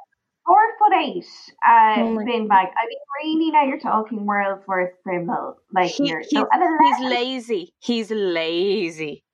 Four 0.47 0.59
foot 0.79 0.93
eight 0.99 1.25
uh, 1.67 1.95
Oh 1.99 2.17
bin 2.25 2.49
bag. 2.49 2.69
I 2.69 2.87
mean, 2.87 2.99
really, 3.41 3.51
now 3.51 3.65
you're 3.65 3.79
talking 3.81 4.27
world's 4.27 4.67
worst 4.67 4.93
criminal. 5.03 5.57
Like 5.75 5.91
He- 5.91 6.05
here, 6.09 6.21
he's, 6.21 6.31
so 6.39 6.47
he's 6.83 7.01
lazy. 7.01 7.73
He's 7.81 8.11
lazy. 8.11 9.25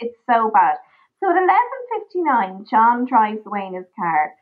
it's 0.00 0.14
so 0.30 0.50
bad. 0.52 0.76
So 1.20 1.30
at 1.30 1.36
eleven 1.36 1.80
fifty 1.98 2.22
nine, 2.22 2.64
John 2.70 3.04
drives 3.04 3.44
away 3.44 3.66
in 3.66 3.74
his 3.74 3.86
car. 3.98 4.34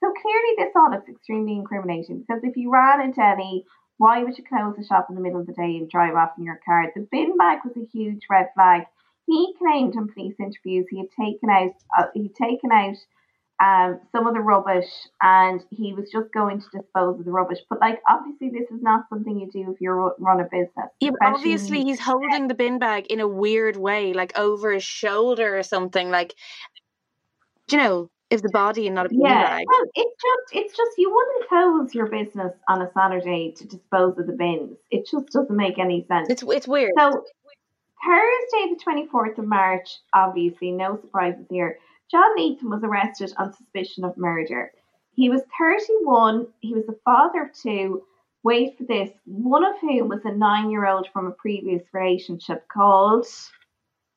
So 0.00 0.12
clearly, 0.12 0.54
this 0.58 0.72
all 0.74 0.90
looks 0.90 1.08
extremely 1.08 1.52
incriminating 1.52 2.20
because 2.20 2.42
if 2.42 2.56
you 2.56 2.72
ran 2.72 3.00
a 3.00 3.12
deli, 3.12 3.64
why 3.98 4.22
would 4.22 4.36
you 4.36 4.44
close 4.44 4.74
the 4.76 4.84
shop 4.84 5.06
in 5.08 5.14
the 5.14 5.20
middle 5.20 5.40
of 5.40 5.46
the 5.46 5.52
day 5.52 5.76
and 5.76 5.88
drive 5.88 6.14
off 6.14 6.32
in 6.38 6.44
your 6.44 6.60
car? 6.64 6.90
The 6.94 7.06
bin 7.12 7.36
bag 7.36 7.60
was 7.64 7.76
a 7.76 7.86
huge 7.92 8.22
red 8.30 8.48
flag. 8.54 8.82
He 9.26 9.54
claimed 9.58 9.94
in 9.94 10.08
police 10.08 10.34
interviews 10.40 10.86
he 10.90 10.98
had 10.98 11.10
taken 11.18 11.50
out 11.50 11.74
uh, 11.96 12.06
he'd 12.14 12.34
taken 12.34 12.72
out 12.72 12.96
um, 13.62 14.00
some 14.10 14.26
of 14.26 14.34
the 14.34 14.40
rubbish 14.40 14.88
and 15.20 15.62
he 15.70 15.92
was 15.92 16.10
just 16.10 16.32
going 16.32 16.60
to 16.60 16.66
dispose 16.72 17.18
of 17.18 17.24
the 17.24 17.30
rubbish. 17.30 17.58
But 17.70 17.80
like 17.80 18.00
obviously, 18.08 18.50
this 18.50 18.68
is 18.70 18.82
not 18.82 19.04
something 19.08 19.38
you 19.38 19.50
do 19.52 19.72
if 19.72 19.80
you 19.80 20.12
run 20.18 20.40
a 20.40 20.44
business. 20.44 20.90
Yeah, 21.00 21.10
obviously 21.22 21.82
he's 21.84 22.00
holding 22.00 22.48
the 22.48 22.54
bin 22.54 22.78
bag 22.78 23.06
in 23.06 23.20
a 23.20 23.28
weird 23.28 23.76
way, 23.76 24.14
like 24.14 24.36
over 24.36 24.72
his 24.72 24.82
shoulder 24.82 25.56
or 25.56 25.62
something. 25.62 26.10
Like, 26.10 26.34
you 27.70 27.78
know, 27.78 28.10
if 28.30 28.42
the 28.42 28.48
body 28.48 28.86
and 28.86 28.96
not 28.96 29.06
a 29.06 29.10
bin 29.10 29.20
Yeah, 29.22 29.44
bag. 29.44 29.64
well, 29.68 29.84
it's 29.94 30.22
just 30.22 30.64
it's 30.64 30.76
just 30.76 30.90
you 30.98 31.14
wouldn't 31.14 31.48
close 31.48 31.94
your 31.94 32.06
business 32.06 32.52
on 32.68 32.82
a 32.82 32.90
Saturday 32.94 33.54
to 33.58 33.66
dispose 33.66 34.18
of 34.18 34.26
the 34.26 34.32
bins. 34.32 34.76
It 34.90 35.06
just 35.08 35.26
doesn't 35.32 35.56
make 35.56 35.78
any 35.78 36.04
sense. 36.08 36.28
It's 36.30 36.42
it's 36.42 36.66
weird. 36.66 36.92
so 36.98 37.10
Thursday, 38.04 38.74
the 38.74 38.80
twenty 38.82 39.06
fourth 39.06 39.38
of 39.38 39.46
March, 39.46 39.98
obviously 40.12 40.72
no 40.72 40.98
surprises 41.00 41.46
here. 41.48 41.78
John 42.12 42.34
Neatham 42.36 42.68
was 42.68 42.84
arrested 42.84 43.32
on 43.38 43.54
suspicion 43.54 44.04
of 44.04 44.18
murder. 44.18 44.70
He 45.14 45.30
was 45.30 45.40
thirty 45.58 45.94
one. 46.02 46.46
He 46.60 46.74
was 46.74 46.84
the 46.84 46.98
father 47.06 47.44
of 47.44 47.54
two. 47.54 48.02
Wait 48.44 48.76
for 48.76 48.84
this. 48.84 49.10
One 49.24 49.64
of 49.64 49.80
whom 49.80 50.08
was 50.08 50.20
a 50.24 50.32
nine 50.32 50.70
year 50.70 50.86
old 50.86 51.08
from 51.10 51.26
a 51.26 51.30
previous 51.30 51.82
relationship 51.94 52.68
called 52.68 53.26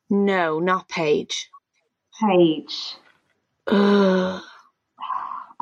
No, 0.10 0.60
not 0.60 0.90
Paige. 0.90 1.50
Paige. 2.20 2.96
Ugh. 3.68 4.44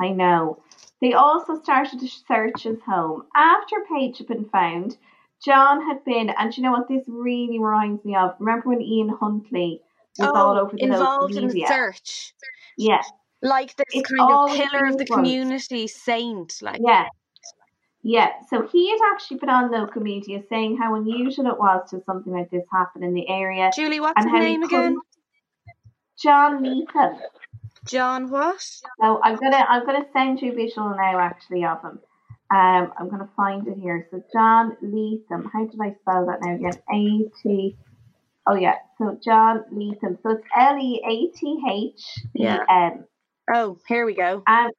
I 0.00 0.08
know. 0.08 0.60
They 1.00 1.12
also 1.12 1.60
started 1.62 2.00
to 2.00 2.08
search 2.08 2.64
his 2.64 2.80
home. 2.84 3.26
After 3.36 3.76
Paige 3.88 4.18
had 4.18 4.26
been 4.26 4.48
found, 4.48 4.96
John 5.44 5.86
had 5.86 6.04
been, 6.04 6.30
and 6.30 6.56
you 6.56 6.64
know 6.64 6.72
what 6.72 6.88
this 6.88 7.04
really 7.06 7.60
reminds 7.60 8.04
me 8.04 8.16
of? 8.16 8.34
Remember 8.40 8.70
when 8.70 8.82
Ian 8.82 9.10
Huntley 9.10 9.82
was 10.18 10.32
all 10.34 10.58
over 10.58 10.76
the 10.76 10.82
Oh, 10.82 10.92
involved 10.92 11.36
in 11.36 11.48
the 11.48 11.66
search. 11.66 12.34
Yeah, 12.76 13.02
Like 13.42 13.74
this 13.76 13.86
It's 13.92 14.10
kind 14.10 14.30
of 14.30 14.56
pillar 14.56 14.86
of 14.86 14.98
the 14.98 15.06
community 15.06 15.86
saint. 15.86 16.60
Like, 16.62 16.80
yeah. 16.84 17.08
Yeah, 18.06 18.32
so 18.50 18.66
he 18.66 18.90
had 18.90 18.98
actually 19.14 19.38
put 19.38 19.48
on 19.48 19.70
local 19.70 20.02
media 20.02 20.42
saying 20.50 20.76
how 20.76 20.94
unusual 20.94 21.46
it 21.46 21.58
was 21.58 21.88
to 21.88 22.02
something 22.04 22.34
like 22.34 22.50
this 22.50 22.64
happen 22.70 23.02
in 23.02 23.14
the 23.14 23.26
area. 23.30 23.70
Julie, 23.74 23.98
what's 23.98 24.22
and 24.22 24.30
his 24.30 24.40
name 24.40 24.62
again? 24.62 24.98
John 26.22 26.60
Neatham. 26.60 27.16
John 27.86 28.30
what? 28.30 28.60
So 28.60 29.20
I'm 29.22 29.36
gonna 29.36 29.64
I'm 29.68 29.86
gonna 29.86 30.06
send 30.12 30.40
you 30.42 30.52
a 30.52 30.54
visual 30.54 30.90
now 30.90 31.18
actually 31.18 31.64
of 31.64 31.80
him. 31.82 31.98
Um, 32.54 32.92
I'm 32.98 33.08
gonna 33.08 33.30
find 33.36 33.66
it 33.66 33.78
here. 33.78 34.06
So 34.10 34.22
John 34.32 34.76
Leathem. 34.82 35.50
How 35.52 35.64
did 35.64 35.80
I 35.80 35.94
spell 36.00 36.26
that 36.26 36.40
now 36.42 36.54
again? 36.54 36.78
A 36.92 37.30
T. 37.42 37.76
Oh 38.46 38.54
yeah. 38.54 38.74
So 38.98 39.18
John 39.24 39.64
Leathem. 39.72 40.18
So 40.22 40.30
it's 40.30 40.44
L 40.56 40.78
E 40.78 41.02
A 41.04 41.36
T 41.36 41.62
H 41.70 42.02
E 42.36 42.46
M. 42.46 43.04
Oh, 43.52 43.78
here 43.88 44.06
we 44.06 44.14
go. 44.14 44.42
Um, 44.46 44.70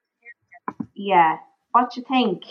yeah. 0.96 1.38
What 1.72 1.96
you 1.98 2.04
think? 2.08 2.44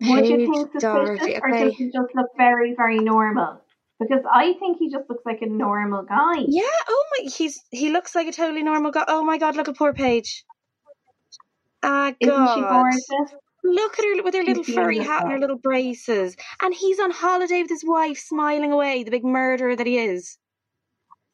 Would 0.00 0.28
you 0.28 0.36
think 0.36 0.72
suspicious, 0.72 0.82
Doherty, 0.82 1.36
or 1.42 1.50
does 1.50 1.74
he 1.74 1.86
just 1.86 2.14
look 2.14 2.28
very 2.36 2.74
very 2.74 2.98
normal? 2.98 3.60
Because 3.98 4.22
I 4.32 4.52
think 4.60 4.78
he 4.78 4.90
just 4.90 5.08
looks 5.08 5.26
like 5.26 5.42
a 5.42 5.46
normal 5.46 6.04
guy. 6.04 6.44
Yeah. 6.46 6.62
Oh 6.88 7.04
my, 7.12 7.28
he's 7.28 7.60
he 7.70 7.90
looks 7.90 8.14
like 8.14 8.28
a 8.28 8.32
totally 8.32 8.62
normal 8.62 8.92
guy. 8.92 9.04
Oh 9.08 9.24
my 9.24 9.38
god, 9.38 9.56
look 9.56 9.68
at 9.68 9.76
poor 9.76 9.92
Paige. 9.92 10.44
Ah 11.82 12.12
Isn't 12.20 12.48
she 12.54 12.60
gorgeous? 12.60 13.34
Look 13.64 13.98
at 13.98 14.04
her 14.04 14.22
with 14.22 14.34
her 14.34 14.42
little 14.42 14.62
She's 14.62 14.74
furry 14.74 14.98
hat 14.98 15.22
and 15.22 15.32
her 15.32 15.38
little 15.38 15.58
braces, 15.58 16.36
and 16.62 16.74
he's 16.74 17.00
on 17.00 17.10
holiday 17.10 17.62
with 17.62 17.70
his 17.70 17.84
wife, 17.84 18.18
smiling 18.18 18.72
away, 18.72 19.02
the 19.02 19.10
big 19.10 19.24
murderer 19.24 19.76
that 19.76 19.86
he 19.86 19.98
is. 19.98 20.38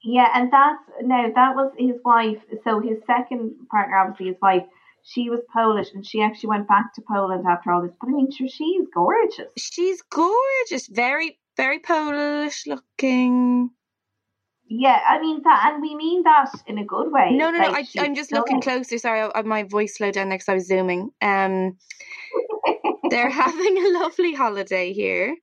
Yeah, 0.03 0.29
and 0.35 0.53
that's 0.53 0.83
no, 1.03 1.33
that 1.35 1.55
was 1.55 1.72
his 1.79 1.97
wife. 2.05 2.39
So 2.64 2.81
his 2.81 2.99
second 3.07 3.55
partner, 3.70 3.97
obviously 3.97 4.27
his 4.27 4.41
wife, 4.41 4.64
she 5.03 5.31
was 5.31 5.41
Polish, 5.53 5.89
and 5.95 6.07
she 6.07 6.22
actually 6.22 6.49
went 6.49 6.68
back 6.68 6.95
to 6.95 7.03
Poland 7.07 7.45
after 7.49 7.70
all 7.70 7.83
this. 7.83 7.95
But 8.01 8.09
I 8.09 8.12
mean, 8.12 8.31
sure, 8.31 8.49
she's 8.49 8.87
gorgeous. 8.95 9.53
She's 9.57 10.03
gorgeous, 10.03 10.89
very 10.89 11.39
very 11.57 11.79
Polish 11.79 12.66
looking. 12.66 13.70
Yeah, 14.66 14.98
I 15.06 15.20
mean 15.20 15.42
that, 15.44 15.72
and 15.72 15.82
we 15.82 15.94
mean 15.94 16.22
that 16.22 16.50
in 16.66 16.78
a 16.78 16.84
good 16.84 17.12
way. 17.12 17.30
No, 17.32 17.50
no, 17.50 17.58
no. 17.58 17.70
Like, 17.70 17.86
I, 17.98 18.04
I'm 18.04 18.14
just 18.14 18.32
looking 18.32 18.60
closer. 18.60 18.96
Sorry, 18.98 19.28
I, 19.34 19.42
my 19.42 19.62
voice 19.64 19.96
slowed 19.96 20.14
down 20.14 20.30
next. 20.30 20.48
I 20.48 20.54
was 20.54 20.66
zooming. 20.66 21.10
Um, 21.20 21.76
they're 23.10 23.30
having 23.44 23.78
a 23.78 23.98
lovely 23.98 24.34
holiday 24.34 24.92
here. 24.92 25.36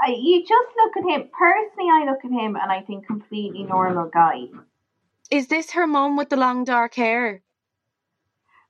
I, 0.00 0.10
you 0.10 0.40
just 0.42 0.68
look 0.76 0.96
at 0.96 1.10
him. 1.10 1.28
Personally, 1.36 1.90
I 1.92 2.04
look 2.04 2.24
at 2.24 2.30
him 2.30 2.56
and 2.56 2.70
I 2.70 2.82
think 2.82 3.06
completely 3.06 3.62
normal 3.64 4.08
guy. 4.12 4.46
Is 5.30 5.48
this 5.48 5.72
her 5.72 5.86
mum 5.86 6.16
with 6.16 6.30
the 6.30 6.36
long 6.36 6.64
dark 6.64 6.94
hair? 6.94 7.42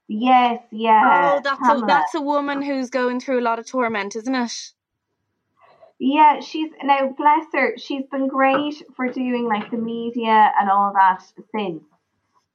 Yes, 0.09 0.63
yeah. 0.71 1.37
oh, 1.37 1.41
that's 1.45 1.61
a, 1.61 1.87
that's 1.87 2.15
a 2.15 2.21
woman 2.21 2.63
who's 2.63 2.89
going 2.89 3.21
through 3.21 3.41
a 3.41 3.43
lot 3.43 3.59
of 3.59 3.67
torment, 3.67 4.17
isn't 4.17 4.35
it? 4.35 4.73
Yeah, 5.99 6.41
she's 6.41 6.71
now 6.83 7.09
bless 7.17 7.47
her. 7.53 7.77
She's 7.77 8.07
been 8.11 8.29
great 8.29 8.83
for 8.97 9.09
doing 9.09 9.47
like 9.47 9.71
the 9.71 9.77
media 9.77 10.53
and 10.61 10.71
all 10.71 10.93
that 10.95 11.23
since. 11.55 11.83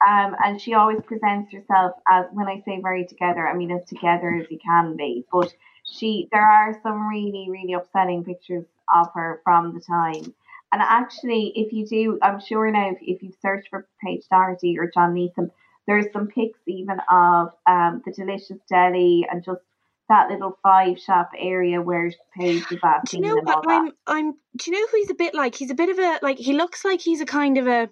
Um, 0.07 0.35
and 0.43 0.59
she 0.59 0.73
always 0.73 0.99
presents 1.05 1.51
herself 1.53 1.93
as 2.11 2.25
when 2.33 2.47
I 2.47 2.61
say 2.65 2.79
very 2.81 3.05
together, 3.05 3.47
I 3.47 3.55
mean 3.55 3.71
as 3.71 3.85
together 3.87 4.29
as 4.41 4.49
you 4.49 4.59
can 4.59 4.95
be. 4.97 5.25
But 5.31 5.53
she, 5.85 6.27
there 6.31 6.45
are 6.47 6.79
some 6.83 7.07
really, 7.07 7.47
really 7.49 7.73
upsetting 7.73 8.23
pictures 8.23 8.65
of 8.93 9.07
her 9.13 9.41
from 9.43 9.73
the 9.73 9.81
time. 9.81 10.33
And 10.71 10.81
actually, 10.81 11.53
if 11.55 11.71
you 11.71 11.85
do, 11.85 12.19
I'm 12.21 12.39
sure 12.39 12.69
now 12.71 12.91
if, 12.91 12.97
if 13.01 13.23
you 13.23 13.31
search 13.41 13.67
for 13.69 13.87
Paige 14.03 14.23
Doherty 14.29 14.77
or 14.79 14.89
John 14.91 15.13
Neeson, 15.13 15.51
there's 15.85 16.11
some 16.11 16.27
pics 16.27 16.59
even 16.65 16.99
of 17.11 17.49
um, 17.67 18.01
the 18.05 18.11
delicious 18.11 18.57
deli 18.69 19.27
and 19.29 19.43
just 19.43 19.61
that 20.09 20.29
little 20.29 20.57
five 20.61 20.99
shop 20.99 21.31
area 21.37 21.81
where 21.81 22.11
Paige 22.37 22.69
was 22.69 22.79
at. 22.83 23.05
Do 23.05 23.17
you 23.17 23.23
know 23.23 23.41
what. 23.41 23.65
I'm? 23.67 23.91
I'm. 24.05 24.31
Do 24.57 24.71
you 24.71 24.71
know 24.71 24.87
who 24.91 24.97
he's 24.97 25.11
a 25.11 25.15
bit 25.15 25.33
like? 25.33 25.55
He's 25.55 25.71
a 25.71 25.75
bit 25.75 25.89
of 25.89 25.97
a 25.97 26.19
like. 26.21 26.37
He 26.37 26.53
looks 26.53 26.83
like 26.83 27.01
he's 27.01 27.21
a 27.21 27.25
kind 27.25 27.57
of 27.57 27.67
a 27.67 27.89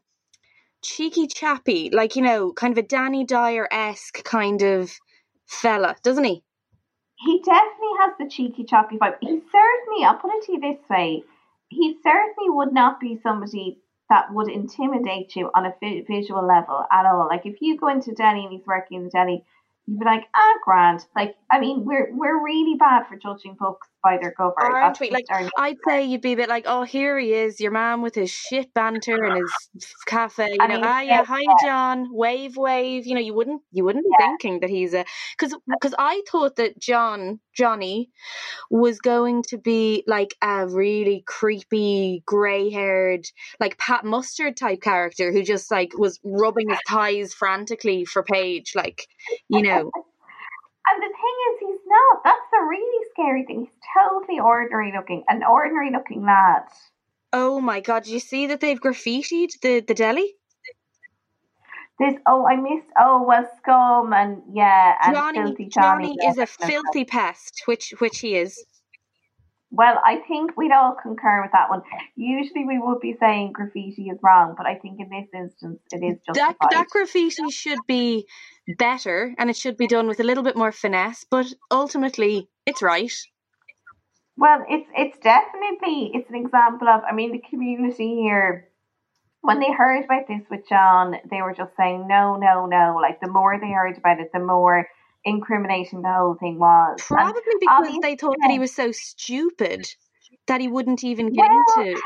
cheeky 0.82 1.28
chappy, 1.28 1.90
like 1.92 2.16
you 2.16 2.22
know, 2.22 2.52
kind 2.54 2.72
of 2.72 2.84
a 2.84 2.88
Danny 2.88 3.24
Dyer 3.24 3.68
esque 3.72 4.24
kind 4.24 4.62
of 4.62 4.92
fella, 5.48 5.96
doesn't 6.04 6.24
he? 6.24 6.44
He 7.18 7.40
definitely 7.40 7.98
has 8.00 8.14
the 8.20 8.28
cheeky 8.30 8.64
choppy 8.64 8.98
vibe. 8.98 9.18
He 9.22 9.28
certainly, 9.28 10.06
I'll 10.06 10.18
put 10.18 10.34
it 10.34 10.46
to 10.46 10.54
you 10.54 10.60
this 10.60 10.80
way, 10.90 11.24
he 11.70 11.98
certainly 12.04 12.50
would 12.50 12.74
not 12.74 13.00
be 13.00 13.20
somebody 13.22 13.80
that 14.10 14.34
would 14.34 14.50
intimidate 14.50 15.36
you 15.36 15.50
on 15.54 15.66
a 15.66 15.74
vi- 15.80 16.04
visual 16.08 16.46
level 16.46 16.84
at 16.92 17.06
all. 17.06 17.28
Like 17.30 17.46
if 17.46 17.62
you 17.62 17.78
go 17.78 17.88
into 17.88 18.12
deli 18.14 18.44
and 18.44 18.52
he's 18.52 18.66
working 18.66 18.98
in 18.98 19.04
the 19.06 19.10
deli, 19.10 19.46
you'd 19.88 20.00
be 20.00 20.06
like, 20.06 20.24
ah, 20.36 20.54
grand. 20.64 21.06
Like, 21.16 21.36
I 21.52 21.60
mean, 21.60 21.84
we're 21.86 22.10
we're 22.16 22.44
really 22.44 22.76
bad 22.80 23.08
for 23.08 23.18
judging 23.18 23.56
books 23.60 23.88
by 24.04 24.18
their 24.20 24.32
cover. 24.32 24.54
Aren't 24.60 24.98
That's 24.98 25.00
we? 25.00 25.12
Like, 25.12 25.26
I'd 25.58 25.78
say 25.88 26.06
you'd 26.06 26.22
be 26.22 26.34
a 26.34 26.36
bit 26.36 26.50
like, 26.50 26.66
oh, 26.68 26.84
here 26.84 27.20
he 27.20 27.34
is, 27.34 27.60
your 27.60 27.72
man 27.72 28.02
with 28.02 28.16
his 28.16 28.30
shit 28.32 28.74
banter 28.74 29.24
and 29.24 29.36
his 29.38 29.52
cafe. 30.08 30.50
You 30.54 30.58
And 30.60 30.70
know, 30.72 30.78
he's 30.78 30.86
ah, 30.86 31.02
yeah, 31.02 31.24
hi. 31.24 31.42
John, 31.64 32.08
wave, 32.12 32.58
wave. 32.58 33.06
You 33.06 33.16
know, 33.16 33.22
you 33.22 33.34
wouldn't, 33.34 33.62
you 33.72 33.84
wouldn't 33.84 34.06
be 34.06 34.12
Yeah. 34.20 34.28
thinking 34.28 34.60
that 34.62 34.70
he's 34.70 34.94
a, 34.94 35.06
because 35.38 35.56
because 35.68 35.96
I 36.00 36.22
thought 36.32 36.56
that 36.58 36.80
John, 36.80 37.40
Johnny, 37.56 38.10
was 38.70 39.00
going 39.00 39.44
to 39.50 39.58
be 39.58 40.04
like 40.08 40.36
a 40.42 40.68
really 40.68 41.24
creepy, 41.28 42.24
grey-haired, 42.26 43.26
like 43.60 43.78
Pat 43.78 44.04
Mustard 44.06 44.58
type 44.58 44.82
character 44.82 45.32
who 45.32 45.44
just 45.44 45.72
like 45.72 45.98
was 45.98 46.20
rubbing 46.24 46.70
his 46.70 46.80
thighs 46.90 47.34
frantically 47.34 48.06
for 48.06 48.24
Paige, 48.24 48.74
like, 48.76 49.08
you 49.50 49.62
know. 49.62 49.81
And 49.90 51.02
the 51.02 51.08
thing 51.08 51.36
is, 51.50 51.60
he's 51.60 51.80
not. 51.86 52.22
That's 52.24 52.48
the 52.52 52.66
really 52.68 53.06
scary 53.14 53.46
thing. 53.46 53.60
He's 53.62 53.80
totally 53.98 54.40
ordinary 54.40 54.92
looking, 54.96 55.24
an 55.30 55.44
ordinary 55.44 55.92
looking 55.92 56.24
lad. 56.26 56.64
Oh 57.34 57.62
my 57.62 57.80
god! 57.80 58.04
Did 58.04 58.14
you 58.14 58.20
see 58.20 58.48
that 58.48 58.60
they've 58.60 58.80
graffitied 58.80 59.60
the 59.62 59.80
the 59.80 59.94
deli? 59.94 60.36
This, 62.00 62.16
oh, 62.26 62.48
I 62.48 62.56
missed, 62.56 62.88
oh, 63.00 63.24
well, 63.28 63.48
scum 63.60 64.12
and 64.12 64.42
yeah, 64.52 64.96
and 65.04 65.16
Johnny, 65.16 65.38
filthy 65.40 65.66
Johnny 65.66 66.18
Johnny. 66.20 66.28
is 66.30 66.38
a 66.40 66.48
filthy 66.48 67.06
pest, 67.06 67.62
which 67.68 67.94
which 68.00 68.20
he 68.20 68.36
is. 68.36 68.66
Well, 69.74 70.02
I 70.06 70.18
think 70.28 70.58
we'd 70.58 70.74
all 70.74 70.98
concur 71.02 71.42
with 71.42 71.54
that 71.54 71.70
one. 71.70 71.82
Usually 72.18 72.66
we 72.66 72.78
would 72.78 73.00
be 73.00 73.16
saying 73.20 73.54
graffiti 73.54 74.10
is 74.10 74.20
wrong, 74.22 74.54
but 74.58 74.66
I 74.66 74.76
think 74.76 75.00
in 75.00 75.10
this 75.10 75.30
instance 75.34 75.80
it 75.94 76.04
is 76.04 76.18
That 76.28 76.60
justified. 76.60 76.72
that 76.72 76.90
graffiti 76.90 77.50
should 77.50 77.80
be 77.88 78.28
better, 78.78 79.34
and 79.38 79.50
it 79.50 79.56
should 79.56 79.78
be 79.78 79.88
done 79.88 80.08
with 80.08 80.20
a 80.20 80.24
little 80.26 80.44
bit 80.44 80.58
more 80.58 80.74
finesse. 80.74 81.26
But 81.30 81.54
ultimately, 81.72 82.50
it's 82.66 82.82
right. 82.82 83.14
Well, 84.36 84.66
it's 84.68 84.90
it's 84.98 85.18
definitely 85.20 86.12
it's 86.16 86.30
an 86.30 86.36
example 86.36 86.90
of. 86.90 87.04
I 87.10 87.14
mean, 87.14 87.32
the 87.32 87.44
community 87.50 88.16
here, 88.16 88.68
when 89.40 89.60
they 89.60 89.72
heard 89.72 90.04
about 90.04 90.28
this 90.28 90.42
with 90.50 90.68
John, 90.68 91.16
they 91.30 91.42
were 91.42 91.54
just 91.54 91.76
saying 91.78 92.08
no, 92.08 92.36
no, 92.36 92.66
no. 92.66 92.98
Like 93.02 93.22
the 93.22 93.30
more 93.30 93.58
they 93.58 93.72
heard 93.72 93.98
about 93.98 94.20
it, 94.20 94.32
the 94.34 94.40
more 94.40 94.88
incriminating 95.26 96.02
the 96.02 96.12
whole 96.12 96.36
thing 96.36 96.58
was. 96.60 96.98
And 97.10 97.18
Probably 97.18 97.42
because 97.60 97.80
obviously- 97.80 98.00
they 98.02 98.16
thought 98.16 98.38
that 98.42 98.52
he 98.52 98.60
was 98.60 98.74
so 98.74 98.92
stupid 98.92 99.88
that 100.48 100.62
he 100.62 100.68
wouldn't 100.68 101.04
even 101.04 101.32
get 101.32 101.50
Well, 101.50 101.86
into. 101.86 102.02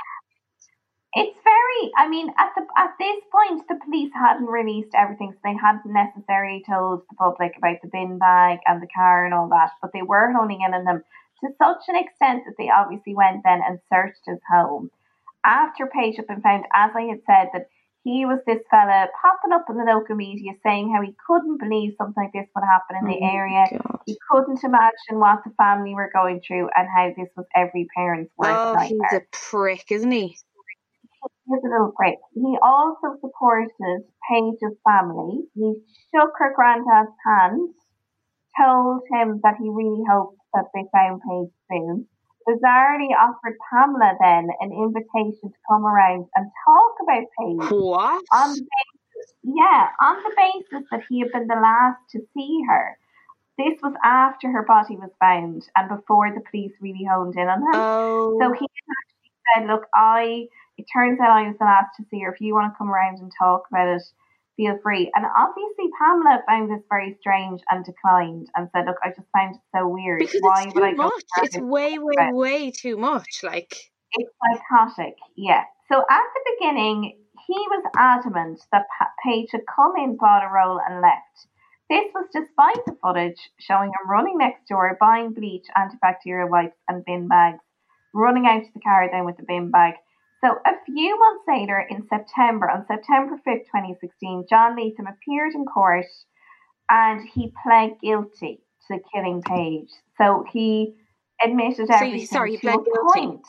It's 1.17 1.39
very. 1.45 1.91
I 1.97 2.09
mean, 2.09 2.29
at 2.37 2.51
the 2.55 2.65
at 2.75 2.93
this 2.99 3.23
point, 3.31 3.65
the 3.69 3.79
police 3.85 4.11
hadn't 4.13 4.47
released 4.47 4.93
everything, 4.93 5.31
so 5.31 5.39
they 5.45 5.55
hadn't 5.55 5.85
necessarily 5.85 6.61
told 6.67 7.03
the 7.09 7.15
public 7.15 7.55
about 7.57 7.77
the 7.81 7.87
bin 7.87 8.17
bag 8.17 8.59
and 8.67 8.81
the 8.81 8.87
car 8.93 9.23
and 9.23 9.33
all 9.33 9.47
that. 9.47 9.71
But 9.81 9.91
they 9.93 10.01
were 10.01 10.33
honing 10.33 10.59
in 10.61 10.73
on 10.73 10.83
them 10.83 11.03
to 11.41 11.49
such 11.57 11.87
an 11.87 11.95
extent 11.95 12.43
that 12.45 12.55
they 12.57 12.69
obviously 12.69 13.15
went 13.15 13.43
then 13.45 13.61
and 13.65 13.79
searched 13.89 14.25
his 14.25 14.39
home 14.51 14.91
after 15.45 15.87
Paige 15.87 16.17
had 16.17 16.27
been 16.27 16.41
found. 16.41 16.65
As 16.73 16.91
I 16.93 17.03
had 17.03 17.21
said, 17.25 17.49
that 17.53 17.69
he 18.05 18.23
was 18.23 18.37
this 18.45 18.61
fella 18.69 19.09
popping 19.17 19.51
up 19.51 19.65
in 19.67 19.81
the 19.81 19.83
local 19.83 20.15
media 20.15 20.53
saying 20.61 20.93
how 20.93 21.01
he 21.01 21.17
couldn't 21.25 21.57
believe 21.57 21.97
something 21.97 22.21
like 22.21 22.31
this 22.37 22.45
would 22.53 22.61
happen 22.61 23.01
in 23.01 23.09
the 23.09 23.17
Oh 23.17 23.25
my 23.25 23.33
area. 23.33 23.65
God. 23.71 23.99
He 24.05 24.15
couldn't 24.29 24.63
imagine 24.63 25.17
what 25.17 25.41
the 25.43 25.49
family 25.57 25.95
were 25.95 26.13
going 26.13 26.39
through 26.45 26.69
and 26.77 26.85
how 26.85 27.09
this 27.17 27.33
was 27.35 27.47
every 27.55 27.87
parent's 27.97 28.31
worst 28.37 28.61
Oh, 28.61 28.77
he's 28.77 29.01
a 29.11 29.25
prick, 29.31 29.89
isn't 29.89 30.11
he? 30.11 30.37
Here's 31.49 31.63
a 31.65 31.67
little 31.67 31.93
break. 31.97 32.21
He 32.35 32.57
also 32.61 33.17
supported 33.21 33.73
Paige's 34.29 34.77
family. 34.85 35.49
He 35.55 35.73
shook 36.13 36.29
her 36.37 36.53
granddad's 36.55 37.09
hand, 37.25 37.73
told 38.53 39.01
him 39.11 39.41
that 39.41 39.57
he 39.57 39.67
really 39.67 40.05
hoped 40.05 40.37
that 40.53 40.65
they 40.75 40.85
found 40.93 41.21
Paige 41.25 41.49
soon. 41.71 42.05
Bizarrely 42.47 43.09
offered 43.19 43.57
Pamela 43.71 44.13
then 44.21 44.49
an 44.59 44.71
invitation 44.71 45.49
to 45.49 45.57
come 45.69 45.85
around 45.85 46.27
and 46.35 46.51
talk 46.65 46.95
about 47.01 47.23
Paige 47.39 47.71
What? 47.71 48.23
on 48.31 48.53
the 48.53 48.61
basis, 48.61 49.33
yeah, 49.43 49.87
on 50.01 50.17
the 50.17 50.31
basis 50.37 50.87
that 50.91 51.01
he 51.09 51.21
had 51.21 51.31
been 51.31 51.47
the 51.47 51.55
last 51.55 51.99
to 52.11 52.19
see 52.35 52.61
her. 52.69 52.97
This 53.57 53.79
was 53.81 53.93
after 54.03 54.51
her 54.51 54.63
body 54.63 54.97
was 54.97 55.11
found 55.19 55.67
and 55.75 55.89
before 55.89 56.31
the 56.33 56.41
police 56.51 56.73
really 56.81 57.07
honed 57.09 57.35
in 57.35 57.47
on 57.47 57.61
him. 57.61 57.67
Oh, 57.73 58.37
So 58.41 58.51
he 58.51 58.67
actually 58.67 59.31
said, 59.55 59.67
Look, 59.67 59.87
I 59.95 60.47
it 60.77 60.85
turns 60.93 61.19
out 61.19 61.31
I 61.31 61.47
was 61.47 61.57
the 61.57 61.65
last 61.65 61.95
to 61.97 62.05
see 62.11 62.21
her. 62.21 62.33
If 62.33 62.41
you 62.41 62.53
want 62.53 62.73
to 62.73 62.77
come 62.77 62.91
around 62.91 63.19
and 63.19 63.31
talk 63.39 63.63
about 63.71 63.87
it, 63.87 64.03
feel 64.57 64.77
free. 64.81 65.11
And 65.15 65.25
obviously 65.25 65.89
Pamela 65.99 66.41
found 66.47 66.71
this 66.71 66.83
very 66.89 67.17
strange 67.19 67.61
and 67.69 67.85
declined 67.85 68.49
and 68.55 68.69
said, 68.75 68.85
Look, 68.85 68.97
I 69.03 69.09
just 69.09 69.27
found 69.35 69.55
it 69.55 69.61
so 69.75 69.87
weird. 69.87 70.19
because 70.19 70.41
Why 70.41 70.63
it's 70.65 70.75
would 70.75 70.83
I 70.83 70.93
go. 70.93 71.11
It's 71.43 71.57
way, 71.57 71.97
way, 71.99 72.29
way 72.31 72.71
too 72.71 72.97
much. 72.97 73.41
Like, 73.43 73.75
it's 74.13 74.31
psychotic, 74.41 75.15
yeah. 75.35 75.63
So 75.91 75.99
at 75.99 76.23
the 76.33 76.51
beginning, 76.57 77.17
he 77.47 77.53
was 77.53 77.85
adamant 77.97 78.61
that 78.71 78.85
Pa- 78.97 79.11
Paige 79.23 79.49
had 79.51 79.61
come 79.73 79.93
in, 79.97 80.17
bought 80.17 80.43
a 80.43 80.51
roll, 80.51 80.79
and 80.79 81.01
left. 81.01 81.47
This 81.89 82.05
was 82.15 82.27
despite 82.33 82.83
the 82.85 82.97
footage 83.03 83.37
showing 83.59 83.89
him 83.89 84.09
running 84.09 84.37
next 84.39 84.67
door, 84.67 84.97
buying 84.99 85.33
bleach, 85.33 85.65
antibacterial 85.77 86.49
wipes, 86.49 86.77
and 86.87 87.05
bin 87.05 87.27
bags, 87.27 87.59
running 88.13 88.47
out 88.47 88.63
to 88.63 88.69
the 88.73 88.79
car 88.79 89.07
then 89.11 89.25
with 89.25 89.37
the 89.37 89.43
bin 89.47 89.69
bag. 89.69 89.93
So 90.45 90.59
a 90.63 90.73
few 90.85 91.17
months 91.17 91.43
later, 91.47 91.83
in 91.89 92.07
September, 92.07 92.69
on 92.69 92.85
September 92.85 93.41
5th, 93.47 93.65
2016, 93.65 94.45
John 94.47 94.77
Leathem 94.77 95.09
appeared 95.09 95.53
in 95.55 95.65
court 95.65 96.05
and 96.87 97.27
he 97.33 97.51
pled 97.63 97.93
guilty 97.99 98.61
to 98.87 98.99
killing 99.11 99.41
Paige. 99.41 99.89
So 100.19 100.45
he 100.51 100.93
admitted 101.43 101.87
So 101.87 101.95
everything 101.95 102.27
sorry, 102.27 102.51
he 102.51 102.57
pled 102.59 102.75
a 102.75 102.83
guilty. 102.83 103.19
point. 103.19 103.45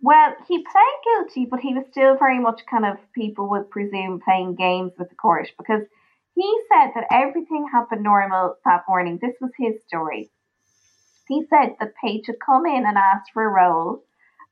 Well, 0.00 0.36
he 0.46 0.58
pled 0.58 0.84
guilty, 1.02 1.48
but 1.50 1.58
he 1.58 1.74
was 1.74 1.84
still 1.90 2.16
very 2.16 2.38
much 2.38 2.60
kind 2.70 2.86
of 2.86 2.98
people 3.12 3.50
would 3.50 3.70
presume 3.70 4.20
playing 4.24 4.54
games 4.54 4.92
with 4.96 5.08
the 5.08 5.16
court 5.16 5.50
because 5.58 5.82
he 6.36 6.60
said 6.72 6.92
that 6.94 7.08
everything 7.10 7.66
happened 7.72 8.04
normal 8.04 8.54
that 8.64 8.84
morning. 8.88 9.18
This 9.20 9.34
was 9.40 9.50
his 9.58 9.82
story. 9.88 10.30
He 11.26 11.44
said 11.50 11.74
that 11.80 11.94
Paige 12.00 12.26
had 12.28 12.36
come 12.38 12.66
in 12.66 12.86
and 12.86 12.96
asked 12.96 13.32
for 13.34 13.42
a 13.42 13.48
role. 13.48 14.04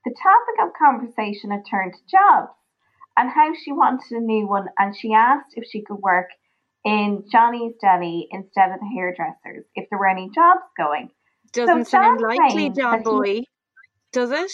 The 0.07 0.15
topic 0.23 0.63
of 0.63 0.73
conversation 0.79 1.51
had 1.51 1.65
turned 1.69 1.93
to 1.93 2.01
jobs 2.09 2.53
and 3.17 3.29
how 3.29 3.53
she 3.55 3.73
wanted 3.73 4.13
a 4.13 4.21
new 4.21 4.47
one, 4.47 4.67
and 4.79 4.97
she 4.97 5.13
asked 5.13 5.55
if 5.57 5.65
she 5.69 5.83
could 5.83 5.97
work 5.97 6.29
in 6.85 7.25
Johnny's 7.33 7.75
Deli 7.83 8.29
instead 8.31 8.71
of 8.71 8.79
the 8.79 8.87
hairdressers, 8.87 9.65
if 9.75 9.91
there 9.91 9.99
were 9.99 10.09
any 10.09 10.31
jobs 10.33 10.63
going. 10.77 11.11
doesn't 11.53 11.87
sound 11.87 12.21
John 12.21 12.37
likely, 12.37 12.71
John 12.71 12.93
that 12.93 12.99
he- 12.99 13.03
Boy. 13.03 13.45
Does 14.13 14.31
it? 14.31 14.53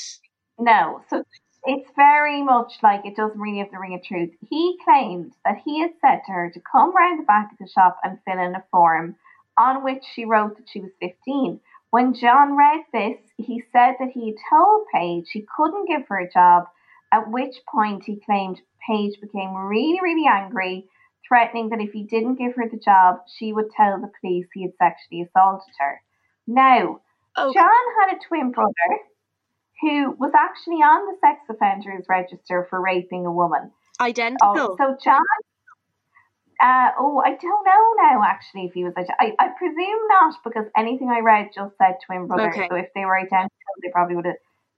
No. 0.58 1.02
So 1.10 1.22
it's 1.64 1.90
very 1.96 2.42
much 2.42 2.72
like 2.82 3.04
it 3.04 3.14
doesn't 3.14 3.38
really 3.38 3.58
have 3.58 3.70
the 3.70 3.78
ring 3.78 3.94
of 3.94 4.02
truth. 4.02 4.30
He 4.48 4.78
claimed 4.84 5.34
that 5.44 5.58
he 5.66 5.80
had 5.80 5.90
said 6.00 6.22
to 6.24 6.32
her 6.32 6.50
to 6.50 6.60
come 6.60 6.96
round 6.96 7.20
the 7.20 7.24
back 7.26 7.52
of 7.52 7.58
the 7.58 7.68
shop 7.68 7.98
and 8.02 8.18
fill 8.24 8.42
in 8.42 8.54
a 8.54 8.64
form 8.70 9.16
on 9.58 9.84
which 9.84 10.02
she 10.14 10.24
wrote 10.24 10.56
that 10.56 10.68
she 10.70 10.80
was 10.80 10.92
15. 10.98 11.60
When 11.92 12.14
John 12.14 12.56
read 12.56 12.84
this, 12.90 13.18
he 13.36 13.62
said 13.70 13.96
that 14.00 14.12
he 14.14 14.28
had 14.28 14.36
told 14.48 14.86
Paige 14.94 15.26
he 15.30 15.46
couldn't 15.56 15.86
give 15.88 16.08
her 16.08 16.18
a 16.20 16.30
job, 16.32 16.64
at 17.12 17.30
which 17.30 17.54
point 17.70 18.04
he 18.06 18.18
claimed 18.24 18.62
Paige 18.88 19.20
became 19.20 19.54
really, 19.54 19.98
really 20.02 20.26
angry, 20.26 20.88
threatening 21.28 21.68
that 21.68 21.82
if 21.82 21.92
he 21.92 22.04
didn't 22.04 22.36
give 22.36 22.54
her 22.56 22.66
the 22.66 22.78
job, 22.78 23.18
she 23.36 23.52
would 23.52 23.70
tell 23.76 24.00
the 24.00 24.10
police 24.22 24.46
he 24.54 24.62
had 24.62 24.72
sexually 24.78 25.20
assaulted 25.20 25.74
her. 25.78 26.00
Now, 26.46 27.00
Oh, 27.36 27.52
John 27.52 27.84
had 28.00 28.16
a 28.16 28.20
twin 28.26 28.52
brother 28.52 28.90
who 29.82 30.12
was 30.12 30.32
actually 30.34 30.76
on 30.76 31.06
the 31.12 31.18
sex 31.20 31.40
offenders 31.50 32.06
register 32.08 32.66
for 32.70 32.80
raping 32.80 33.26
a 33.26 33.32
woman. 33.32 33.70
identical. 34.00 34.54
Oh, 34.56 34.76
so 34.78 34.96
John. 35.04 35.20
Uh, 36.62 36.90
oh, 36.96 37.20
I 37.24 37.30
don't 37.30 37.66
know 37.66 37.94
now. 38.02 38.22
Actually, 38.24 38.66
if 38.66 38.72
he 38.72 38.84
was, 38.84 38.94
I, 38.96 39.32
I 39.38 39.48
presume 39.58 40.08
not 40.08 40.34
because 40.44 40.66
anything 40.76 41.10
I 41.10 41.18
read 41.18 41.48
just 41.52 41.76
said 41.76 41.96
twin 42.06 42.28
brother. 42.28 42.50
Okay. 42.50 42.68
So 42.70 42.76
if 42.76 42.86
they 42.94 43.04
were 43.04 43.18
identical, 43.18 43.50
they 43.82 43.90
probably 43.90 44.14
would 44.14 44.26
have 44.26 44.36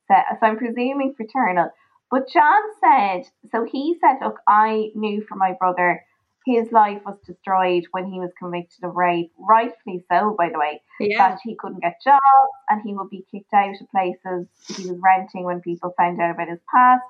said. 0.09 0.23
So 0.41 0.47
I'm 0.47 0.57
presuming 0.57 1.15
fraternal. 1.15 1.69
But 2.11 2.29
John 2.33 2.63
said, 2.81 3.25
so 3.51 3.65
he 3.71 3.97
said, 4.01 4.25
look, 4.25 4.39
I 4.49 4.93
knew 4.95 5.23
from 5.29 5.39
my 5.39 5.57
brother, 5.59 6.03
his 6.47 6.71
life 6.73 7.01
was 7.05 7.19
destroyed 7.27 7.85
when 7.91 8.07
he 8.07 8.21
was 8.21 8.31
convicted 8.39 8.85
of 8.85 8.95
rape, 8.95 9.33
rightfully 9.39 10.05
so, 10.11 10.35
by 10.39 10.51
the 10.51 10.59
way 10.59 10.81
yeah. 11.01 11.17
that 11.17 11.41
he 11.43 11.57
couldn't 11.57 11.81
get 11.81 12.01
jobs 12.05 12.23
and 12.69 12.83
he 12.85 12.95
would 12.95 13.09
be 13.09 13.25
kicked 13.31 13.53
out 13.55 13.75
of 13.81 13.91
places 13.91 14.47
he 14.77 14.89
was 14.89 14.99
renting 15.03 15.45
when 15.45 15.61
people 15.61 15.95
found 15.97 16.21
out 16.21 16.33
about 16.33 16.49
his 16.49 16.61
past. 16.73 17.05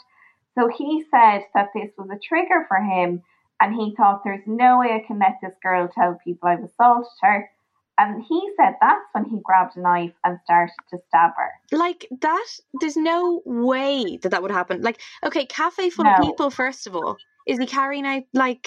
So 0.56 0.68
he 0.68 1.04
said 1.10 1.42
that 1.52 1.70
this 1.74 1.90
was 1.98 2.08
a 2.10 2.18
trigger 2.18 2.64
for 2.68 2.78
him 2.78 3.22
and 3.60 3.74
he 3.74 3.94
thought 3.96 4.22
there's 4.24 4.42
no 4.46 4.78
way 4.80 4.88
I 4.92 5.06
can 5.06 5.18
let 5.18 5.36
this 5.42 5.52
girl 5.62 5.88
tell 5.94 6.18
people 6.24 6.48
I've 6.48 6.62
assaulted 6.64 7.10
her. 7.22 7.48
And 7.96 8.24
he 8.28 8.50
said 8.56 8.74
that's 8.80 9.04
when 9.12 9.24
he 9.26 9.38
grabbed 9.44 9.76
a 9.76 9.80
knife 9.80 10.12
and 10.24 10.38
started 10.44 10.72
to 10.90 10.98
stab 11.08 11.30
her. 11.36 11.50
like 11.78 12.08
that 12.22 12.46
there's 12.80 12.96
no 12.96 13.40
way 13.46 14.16
that 14.22 14.30
that 14.30 14.42
would 14.42 14.50
happen 14.50 14.82
like 14.82 15.00
okay 15.24 15.46
cafe 15.46 15.90
full 15.90 16.04
No. 16.04 16.12
of 16.14 16.20
people 16.24 16.50
first 16.50 16.88
of 16.88 16.96
all 16.96 17.16
is 17.46 17.58
he 17.60 17.66
carrying 17.66 18.04
out 18.04 18.24
like 18.32 18.66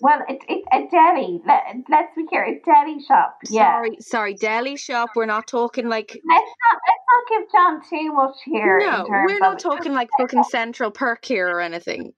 Well, 0.00 0.20
it, 0.28 0.40
it's 0.48 0.66
a 0.72 0.80
deli. 0.90 1.40
Let, 1.46 1.62
let's 1.88 2.14
be 2.16 2.26
clear, 2.26 2.44
a 2.44 2.60
deli 2.64 3.00
shop. 3.06 3.38
Yeah. 3.48 3.70
sorry 3.76 3.96
sorry 4.00 4.34
deli 4.34 4.76
shop 4.76 5.10
we're 5.14 5.26
not 5.26 5.46
talking 5.46 5.88
like 5.88 6.08
Let's 6.28 6.50
not 6.68 6.78
let's 6.88 7.04
not 7.12 7.22
give 7.30 7.52
John 7.52 7.80
too 7.88 8.12
much 8.12 8.36
here. 8.44 8.78
no 8.80 9.06
we're 9.08 9.38
not 9.38 9.60
talking 9.60 9.94
like 9.94 10.08
fucking 10.18 10.42
central 10.42 10.90
perk 10.90 11.24
here 11.24 11.48
or 11.48 11.60
anything 11.60 12.12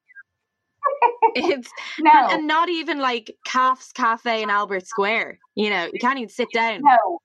it's 1.35 1.71
no. 2.01 2.11
and, 2.31 2.47
not 2.47 2.69
even 2.69 2.99
like 2.99 3.37
Calf's 3.45 3.93
Cafe 3.93 4.43
in 4.43 4.51
Albert 4.51 4.87
Square. 4.87 5.39
You 5.55 5.71
know, 5.71 5.89
you 5.93 5.99
can't 6.01 6.19
even 6.19 6.29
sit 6.29 6.49
down. 6.53 6.83
No, 6.83 7.21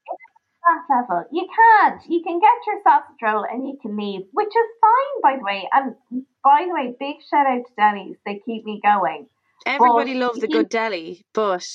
that 0.65 0.95
level. 1.09 1.25
You 1.31 1.47
can't. 1.55 2.01
You 2.07 2.21
can 2.23 2.39
get 2.39 2.51
your 2.67 2.81
sausage 2.87 3.21
roll 3.21 3.45
and 3.49 3.67
you 3.67 3.77
can 3.81 3.97
leave, 3.97 4.21
which 4.31 4.47
is 4.47 4.69
fine, 4.81 5.21
by 5.21 5.37
the 5.37 5.43
way. 5.43 5.69
And 5.71 5.95
by 6.43 6.65
the 6.67 6.73
way, 6.73 6.95
big 6.99 7.17
shout 7.29 7.47
out 7.47 7.65
to 7.65 7.73
Denny's. 7.77 8.17
They 8.25 8.41
keep 8.45 8.65
me 8.65 8.81
going. 8.83 9.27
Everybody 9.65 10.11
Well, 10.17 10.27
loves 10.27 10.43
a 10.43 10.47
good 10.47 10.69
deli, 10.69 11.25
but 11.33 11.65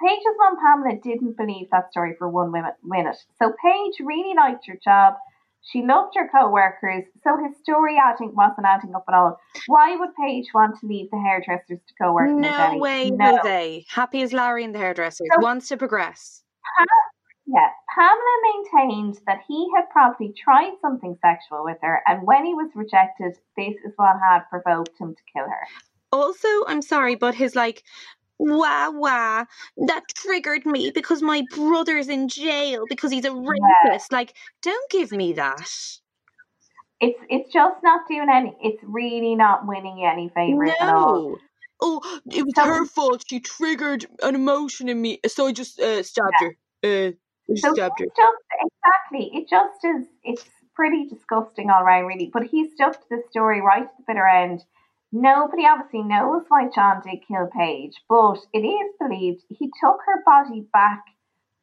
Paige's 0.01 0.35
mum 0.39 0.57
Pamela 0.61 0.97
didn't 1.03 1.37
believe 1.37 1.71
that 1.71 1.91
story 1.91 2.15
for 2.19 2.29
one 2.29 2.51
minute. 2.51 2.75
minute. 2.83 3.17
So 3.39 3.53
Paige 3.63 4.01
really 4.01 4.35
liked 4.35 4.67
her 4.67 4.79
job. 4.83 5.15
She 5.65 5.83
loved 5.83 6.15
her 6.17 6.29
co-workers. 6.29 7.05
So 7.23 7.37
his 7.43 7.57
story 7.63 7.97
adding 7.99 8.35
wasn't 8.35 8.67
adding 8.67 8.95
up 8.95 9.05
at 9.09 9.15
all. 9.15 9.41
Why 9.67 9.97
would 9.97 10.11
Paige 10.15 10.47
want 10.55 10.79
to 10.81 10.87
leave 10.87 11.11
the 11.11 11.19
hairdressers 11.19 11.81
to 11.87 11.95
co-work? 12.01 12.31
No 12.31 12.77
way, 12.77 13.11
No. 13.11 13.37
Jose. 13.39 13.85
Happy 13.89 14.23
as 14.23 14.33
Larry 14.33 14.65
in 14.65 14.73
the 14.73 14.79
hairdressers. 14.79 15.27
So- 15.35 15.41
Wants 15.41 15.69
to 15.69 15.77
progress. 15.77 16.43
Yeah, 17.47 17.69
Pamela 17.95 18.65
maintained 18.73 19.19
that 19.27 19.41
he 19.47 19.71
had 19.77 19.85
probably 19.91 20.33
tried 20.33 20.73
something 20.81 21.17
sexual 21.21 21.63
with 21.63 21.77
her, 21.83 22.01
and 22.07 22.27
when 22.27 22.45
he 22.45 22.55
was 22.55 22.71
rejected, 22.75 23.37
this 23.57 23.75
is 23.85 23.93
what 23.97 24.17
had 24.27 24.41
provoked 24.49 24.99
him 24.99 25.15
to 25.15 25.23
kill 25.31 25.45
her. 25.45 25.67
Also, 26.11 26.49
I'm 26.67 26.81
sorry, 26.81 27.17
but 27.17 27.35
his 27.35 27.55
like, 27.55 27.83
wah 28.39 28.91
wah, 28.91 29.45
that 29.87 30.03
triggered 30.15 30.67
me 30.67 30.91
because 30.95 31.23
my 31.23 31.43
brother's 31.55 32.09
in 32.09 32.29
jail 32.29 32.85
because 32.89 33.11
he's 33.13 33.25
a 33.25 33.33
rapist. 33.35 34.13
Like, 34.13 34.35
don't 34.63 34.91
give 34.91 35.13
me 35.13 35.33
that. 35.35 35.61
It's 37.01 37.19
it's 37.29 37.53
just 37.53 37.83
not 37.83 38.07
doing 38.09 38.29
any. 38.33 38.57
It's 38.63 38.83
really 38.83 39.35
not 39.35 39.67
winning 39.67 39.99
you 39.99 40.09
any 40.09 40.29
favors 40.35 40.71
at 40.81 40.95
all. 40.95 41.37
Oh, 41.81 42.21
it 42.31 42.45
was 42.45 42.55
So- 42.57 42.65
her 42.65 42.87
fault. 42.87 43.25
She 43.29 43.41
triggered 43.41 44.07
an 44.23 44.35
emotion 44.35 44.89
in 44.89 45.01
me, 45.03 45.21
so 45.27 45.47
I 45.49 45.53
just 45.53 45.81
uh, 45.81 46.03
stabbed 46.03 46.35
her. 46.41 46.57
Uh, 46.83 47.13
So 47.57 47.75
stabbed 47.75 47.99
her. 47.99 48.07
just 48.07 48.43
exactly. 48.63 49.39
It 49.39 49.49
just 49.51 49.85
is. 49.85 50.07
It's 50.23 50.45
pretty 50.75 51.07
disgusting 51.09 51.69
all 51.71 51.83
around, 51.83 52.07
really. 52.07 52.31
But 52.33 52.45
he 52.45 52.69
stuck 52.71 52.93
to 52.95 53.07
the 53.11 53.23
story 53.31 53.61
right 53.61 53.83
to 53.85 53.93
the 53.99 54.05
bitter 54.07 54.27
end. 54.27 54.65
Nobody 55.17 55.63
obviously 55.65 56.03
knows 56.03 56.43
why 56.49 56.67
John 56.75 57.01
did 57.07 57.21
kill 57.29 57.49
Paige, 57.57 57.95
but 58.09 58.39
it 58.53 58.67
is 58.67 58.91
believed 59.01 59.45
he 59.49 59.71
took 59.81 59.99
her 60.07 60.25
body 60.27 60.67
back 60.73 61.05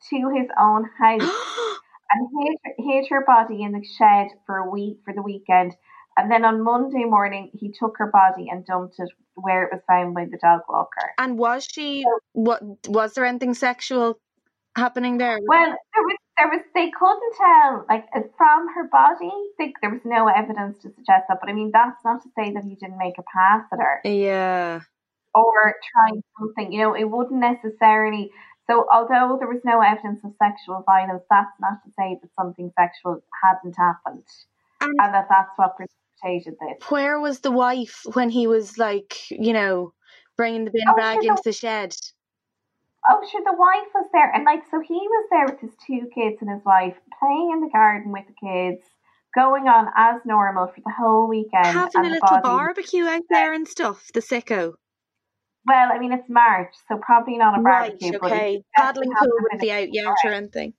to 0.09 0.31
his 0.33 0.47
own 0.57 0.89
house. 0.97 1.21
and 2.11 2.29
hid, 2.39 2.73
hid 2.77 3.07
her 3.09 3.25
body 3.25 3.63
in 3.63 3.73
the 3.73 3.85
shed 3.97 4.27
for 4.45 4.55
a 4.55 4.69
week 4.69 4.99
for 5.03 5.13
the 5.13 5.21
weekend. 5.21 5.75
And 6.17 6.31
then 6.31 6.45
on 6.45 6.63
Monday 6.63 7.03
morning, 7.03 7.51
he 7.53 7.73
took 7.77 7.95
her 7.97 8.09
body 8.09 8.47
and 8.49 8.65
dumped 8.65 8.95
it 8.99 9.09
where 9.33 9.63
it 9.63 9.73
was 9.73 9.81
found 9.85 10.13
by 10.13 10.25
the 10.31 10.37
dog 10.41 10.61
walker. 10.69 11.11
And 11.17 11.37
was 11.37 11.67
she? 11.69 12.05
What 12.31 12.61
was 12.87 13.13
there 13.13 13.25
anything 13.25 13.53
sexual 13.53 14.17
happening 14.77 15.17
there? 15.17 15.39
Well, 15.45 15.67
there 15.67 16.03
was, 16.03 16.17
there 16.41 16.49
was, 16.49 16.65
they 16.73 16.89
couldn't 16.89 17.33
tell, 17.37 17.85
like 17.87 18.05
uh, 18.15 18.21
from 18.37 18.67
her 18.73 18.89
body, 18.89 19.29
they, 19.59 19.73
there 19.81 19.91
was 19.91 20.01
no 20.05 20.27
evidence 20.27 20.81
to 20.81 20.89
suggest 20.89 21.29
that. 21.29 21.37
But 21.39 21.49
I 21.49 21.53
mean, 21.53 21.69
that's 21.71 22.01
not 22.03 22.23
to 22.23 22.29
say 22.37 22.51
that 22.53 22.63
he 22.63 22.73
didn't 22.75 22.97
make 22.97 23.17
a 23.19 23.23
pass 23.23 23.61
at 23.71 23.77
her 23.79 24.01
yeah. 24.03 24.81
or 25.33 25.75
try 25.93 26.19
something. 26.39 26.71
You 26.73 26.81
know, 26.81 26.93
it 26.95 27.05
wouldn't 27.05 27.39
necessarily. 27.39 28.31
So, 28.69 28.85
although 28.91 29.37
there 29.37 29.49
was 29.49 29.61
no 29.65 29.81
evidence 29.81 30.21
of 30.23 30.31
sexual 30.41 30.83
violence, 30.85 31.23
that's 31.29 31.53
not 31.59 31.83
to 31.85 31.91
say 31.97 32.17
that 32.21 32.29
something 32.39 32.71
sexual 32.79 33.21
hadn't 33.43 33.75
happened, 33.77 34.25
And 34.81 34.93
and 34.99 35.13
that 35.13 35.27
that's 35.29 35.51
what 35.57 35.75
precipitated 35.75 36.55
this. 36.59 36.89
where 36.89 37.19
was 37.19 37.39
the 37.41 37.51
wife 37.51 38.01
when 38.13 38.29
he 38.29 38.47
was 38.47 38.77
like, 38.77 39.29
you 39.29 39.53
know, 39.53 39.93
bringing 40.37 40.65
the 40.65 40.71
bin 40.71 40.81
Oh, 40.87 40.95
bag 40.95 41.23
into 41.23 41.41
the 41.43 41.51
shed? 41.53 41.95
Oh, 43.09 43.19
sure, 43.31 43.41
the 43.43 43.57
wife 43.57 43.87
was 43.95 44.07
there, 44.13 44.31
and 44.33 44.43
like, 44.45 44.61
so 44.69 44.79
he 44.79 44.93
was 44.93 45.27
there 45.31 45.45
with 45.47 45.59
his 45.59 45.71
two 45.87 46.07
kids 46.13 46.37
and 46.41 46.49
his 46.51 46.63
wife, 46.63 46.95
playing 47.19 47.49
in 47.53 47.61
the 47.61 47.69
garden 47.73 48.11
with 48.11 48.25
the 48.27 48.33
kids, 48.33 48.83
going 49.35 49.67
on 49.67 49.87
as 49.97 50.21
normal 50.25 50.67
for 50.67 50.81
the 50.85 50.93
whole 50.97 51.27
weekend. 51.27 51.65
Having 51.65 51.91
and 51.95 52.05
a 52.05 52.09
little 52.11 52.27
body- 52.29 52.41
barbecue 52.43 53.05
out 53.05 53.23
there 53.29 53.53
and 53.53 53.67
stuff. 53.67 54.05
The 54.13 54.19
sicko. 54.19 54.73
Well, 55.65 55.91
I 55.91 55.97
mean, 55.99 56.11
it's 56.13 56.29
March, 56.29 56.73
so 56.87 56.97
probably 56.97 57.37
not 57.37 57.57
a 57.57 57.61
barbecue, 57.61 58.11
but 58.19 58.31
Okay. 58.31 58.63
Paddling 58.75 59.09
pool 59.09 59.15
happened 59.15 59.31
wouldn't 59.41 59.53
in 59.63 59.67
be 59.67 59.69
a- 59.71 59.81
out 59.83 59.93
yet 59.93 60.15
or 60.23 60.31
anything. 60.31 60.73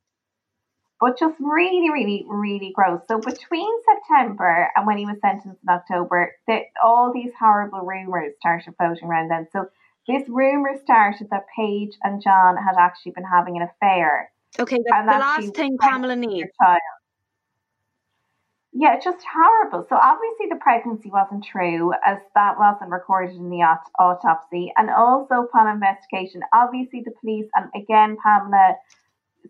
but 1.01 1.19
just 1.19 1.35
really, 1.41 1.91
really, 1.91 2.25
really 2.29 2.71
gross. 2.75 3.01
So 3.09 3.19
between 3.19 3.69
September 3.85 4.69
and 4.77 4.87
when 4.87 4.99
he 4.99 5.07
was 5.07 5.17
sentenced 5.21 5.61
in 5.63 5.69
October, 5.69 6.33
the, 6.47 6.61
all 6.85 7.13
these 7.13 7.33
horrible 7.39 7.81
rumors 7.81 8.35
started 8.39 8.75
floating 8.77 9.09
around 9.09 9.29
then. 9.29 9.49
So 9.53 9.67
this 10.09 10.23
rumor 10.29 10.75
started 10.83 11.29
that 11.31 11.45
Paige 11.57 11.97
and 12.03 12.23
John 12.23 12.57
had 12.57 12.77
actually 12.79 13.13
been 13.13 13.25
having 13.25 13.57
an 13.57 13.63
affair. 13.63 14.33
Okay, 14.59 14.79
that's 14.87 15.07
the 15.07 15.19
last 15.19 15.55
thing 15.55 15.79
Pamela 15.79 16.17
needs. 16.17 16.51
Yeah, 18.75 18.97
it's 18.97 19.05
just 19.05 19.25
horrible. 19.31 19.87
So 19.89 19.97
obviously 19.97 20.47
the 20.49 20.57
pregnancy 20.57 21.11
wasn't 21.11 21.45
true, 21.45 21.93
as 22.05 22.19
that 22.35 22.59
wasn't 22.59 22.91
recorded 22.91 23.37
in 23.37 23.51
the 23.51 23.59
aut- 23.59 23.91
autopsy, 23.99 24.73
and 24.77 24.89
also 24.89 25.45
upon 25.45 25.69
investigation, 25.69 26.41
obviously 26.55 27.03
the 27.05 27.13
police, 27.21 27.49
and 27.55 27.69
again 27.75 28.17
Pamela 28.23 28.77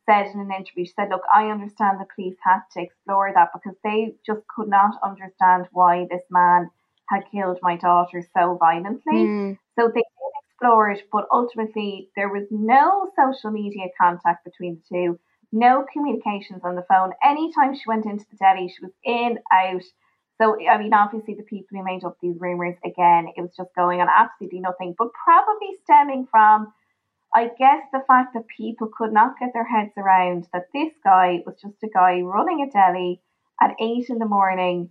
said 0.06 0.26
in 0.34 0.40
an 0.40 0.50
interview, 0.50 0.84
she 0.84 0.92
said, 0.92 1.10
"Look, 1.10 1.22
I 1.32 1.50
understand 1.50 2.00
the 2.00 2.06
police 2.14 2.36
had 2.42 2.62
to 2.72 2.82
explore 2.82 3.32
that 3.32 3.50
because 3.52 3.76
they 3.84 4.16
just 4.26 4.46
could 4.48 4.68
not 4.68 4.98
understand 5.04 5.68
why 5.70 6.06
this 6.10 6.24
man 6.30 6.70
had 7.08 7.30
killed 7.30 7.58
my 7.62 7.76
daughter 7.76 8.22
so 8.36 8.56
violently." 8.56 9.24
Mm. 9.26 9.58
So 9.78 9.86
they 9.86 10.02
did 10.02 10.32
but 10.62 11.26
ultimately 11.30 12.08
there 12.16 12.28
was 12.28 12.46
no 12.50 13.10
social 13.16 13.50
media 13.50 13.86
contact 14.00 14.44
between 14.44 14.76
the 14.76 14.96
two, 14.96 15.18
no 15.52 15.84
communications 15.92 16.62
on 16.64 16.74
the 16.74 16.86
phone. 16.88 17.12
Anytime 17.24 17.74
she 17.74 17.82
went 17.86 18.06
into 18.06 18.24
the 18.30 18.36
deli, 18.36 18.68
she 18.68 18.84
was 18.84 18.92
in, 19.04 19.38
out. 19.52 19.82
So, 20.40 20.56
I 20.66 20.78
mean, 20.78 20.94
obviously 20.94 21.34
the 21.34 21.42
people 21.42 21.78
who 21.78 21.84
made 21.84 22.04
up 22.04 22.16
these 22.20 22.36
rumours, 22.40 22.76
again, 22.84 23.28
it 23.36 23.40
was 23.40 23.50
just 23.56 23.74
going 23.76 24.00
on 24.00 24.08
absolutely 24.08 24.60
nothing, 24.60 24.94
but 24.98 25.08
probably 25.24 25.76
stemming 25.84 26.26
from 26.30 26.72
I 27.34 27.44
guess 27.46 27.82
the 27.92 28.04
fact 28.06 28.34
that 28.34 28.46
people 28.46 28.88
could 28.88 29.12
not 29.12 29.38
get 29.38 29.52
their 29.54 29.64
heads 29.64 29.92
around 29.96 30.48
that 30.52 30.68
this 30.74 30.92
guy 31.02 31.42
was 31.46 31.56
just 31.60 31.82
a 31.82 31.88
guy 31.88 32.20
running 32.20 32.60
a 32.60 32.70
deli 32.70 33.22
at 33.60 33.74
eight 33.80 34.10
in 34.10 34.18
the 34.18 34.26
morning 34.26 34.90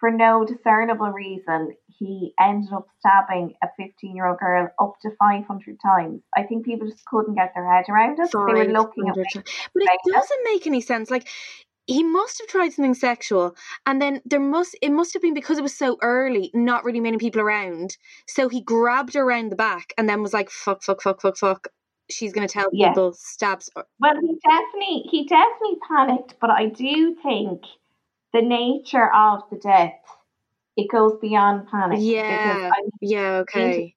for 0.00 0.10
no 0.10 0.44
discernible 0.44 1.10
reason. 1.10 1.74
He 1.98 2.32
ended 2.40 2.72
up 2.72 2.86
stabbing 3.00 3.54
a 3.62 3.68
15 3.76 4.14
year 4.14 4.26
old 4.26 4.38
girl 4.38 4.68
up 4.80 4.94
to 5.02 5.10
500 5.18 5.76
times. 5.84 6.22
I 6.36 6.44
think 6.44 6.64
people 6.64 6.88
just 6.88 7.04
couldn't 7.06 7.34
get 7.34 7.52
their 7.54 7.70
head 7.70 7.86
around 7.88 8.18
it. 8.20 8.30
They 8.30 8.38
were 8.38 8.64
looking 8.64 9.08
at 9.08 9.16
500 9.16 9.36
me. 9.36 9.42
But 9.74 9.82
it 9.82 10.12
doesn't 10.12 10.44
make 10.44 10.66
any 10.66 10.80
sense. 10.80 11.10
Like 11.10 11.28
he 11.88 12.02
must 12.02 12.38
have 12.38 12.48
tried 12.48 12.72
something 12.72 12.94
sexual, 12.94 13.56
and 13.86 14.00
then 14.00 14.20
there 14.26 14.40
must 14.40 14.76
it 14.82 14.92
must 14.92 15.14
have 15.14 15.22
been 15.22 15.34
because 15.34 15.58
it 15.58 15.62
was 15.62 15.76
so 15.76 15.96
early, 16.02 16.50
not 16.54 16.84
really 16.84 17.00
many 17.00 17.16
people 17.16 17.40
around. 17.40 17.96
So 18.28 18.48
he 18.48 18.60
grabbed 18.60 19.14
her 19.14 19.22
around 19.22 19.50
the 19.50 19.56
back 19.56 19.94
and 19.96 20.08
then 20.08 20.22
was 20.22 20.34
like, 20.34 20.50
"Fuck, 20.50 20.82
fuck, 20.82 21.02
fuck, 21.02 21.22
fuck, 21.22 21.38
fuck." 21.38 21.68
She's 22.10 22.32
gonna 22.32 22.46
tell 22.48 22.68
Yeah. 22.72 22.88
people 22.90 23.14
stabs. 23.14 23.70
Well, 23.98 24.14
he 24.20 24.38
definitely 24.48 25.08
he 25.10 25.26
definitely 25.26 25.78
panicked, 25.88 26.34
but 26.40 26.50
I 26.50 26.66
do 26.66 27.16
think 27.22 27.62
the 28.32 28.42
nature 28.42 29.12
of 29.12 29.42
the 29.50 29.56
death 29.56 29.94
it 30.78 30.88
goes 30.90 31.18
beyond 31.20 31.68
panic. 31.68 31.98
Yeah. 32.00 32.70
Yeah. 33.00 33.38
Okay. 33.38 33.94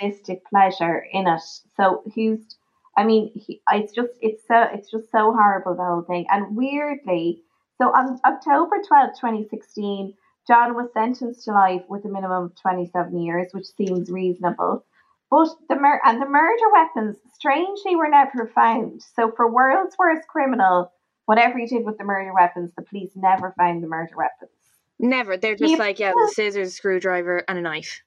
sadistic 0.00 0.44
pleasure 0.46 1.04
in 1.12 1.26
it. 1.26 1.42
So 1.76 2.02
he's, 2.14 2.56
I 2.96 3.04
mean, 3.04 3.30
he, 3.34 3.60
it's 3.70 3.92
just 3.92 4.12
it's 4.22 4.42
so 4.48 4.62
it's 4.72 4.90
just 4.90 5.10
so 5.12 5.32
horrible 5.32 5.74
the 5.76 5.84
whole 5.84 6.02
thing. 6.02 6.26
And 6.30 6.56
weirdly, 6.56 7.42
so 7.76 7.88
on 7.88 8.18
October 8.24 8.76
twelfth, 8.86 9.20
twenty 9.20 9.46
sixteen, 9.48 10.14
John 10.48 10.74
was 10.74 10.88
sentenced 10.94 11.44
to 11.44 11.52
life 11.52 11.82
with 11.88 12.04
a 12.06 12.08
minimum 12.08 12.44
of 12.44 12.56
twenty 12.56 12.86
seven 12.86 13.20
years, 13.20 13.48
which 13.52 13.66
seems 13.66 14.10
reasonable. 14.10 14.84
But 15.30 15.48
the 15.68 15.76
mur- 15.76 16.00
and 16.04 16.20
the 16.20 16.26
murder 16.26 16.64
weapons, 16.72 17.16
strangely, 17.34 17.94
were 17.94 18.08
never 18.08 18.50
found. 18.54 19.02
So 19.14 19.30
for 19.36 19.52
world's 19.52 19.96
worst 19.98 20.26
criminal, 20.28 20.92
whatever 21.30 21.60
he 21.60 21.66
did 21.66 21.84
with 21.86 21.96
the 21.96 22.02
murder 22.02 22.32
weapons, 22.34 22.72
the 22.76 22.82
police 22.82 23.12
never 23.14 23.54
found 23.56 23.84
the 23.84 23.86
murder 23.86 24.16
weapons. 24.16 24.50
Never. 24.98 25.36
They're 25.36 25.54
just 25.54 25.70
He 25.70 25.76
like, 25.76 26.00
yeah, 26.00 26.10
the 26.10 26.32
scissors, 26.34 26.74
screwdriver, 26.74 27.44
and 27.46 27.56
a 27.56 27.60
knife. 27.60 28.02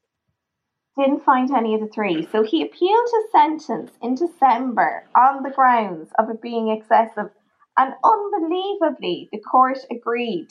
didn't 1.00 1.24
find 1.24 1.50
any 1.50 1.74
of 1.74 1.80
the 1.80 1.88
three. 1.88 2.28
So 2.34 2.44
he 2.44 2.62
appealed 2.64 3.08
his 3.14 3.32
sentence 3.32 3.92
in 4.02 4.16
December 4.16 5.06
on 5.16 5.42
the 5.42 5.52
grounds 5.52 6.10
of 6.20 6.30
it 6.32 6.42
being 6.42 6.68
excessive. 6.68 7.30
And 7.78 7.94
unbelievably, 8.04 9.30
the 9.32 9.40
court 9.40 9.80
agreed. 9.90 10.50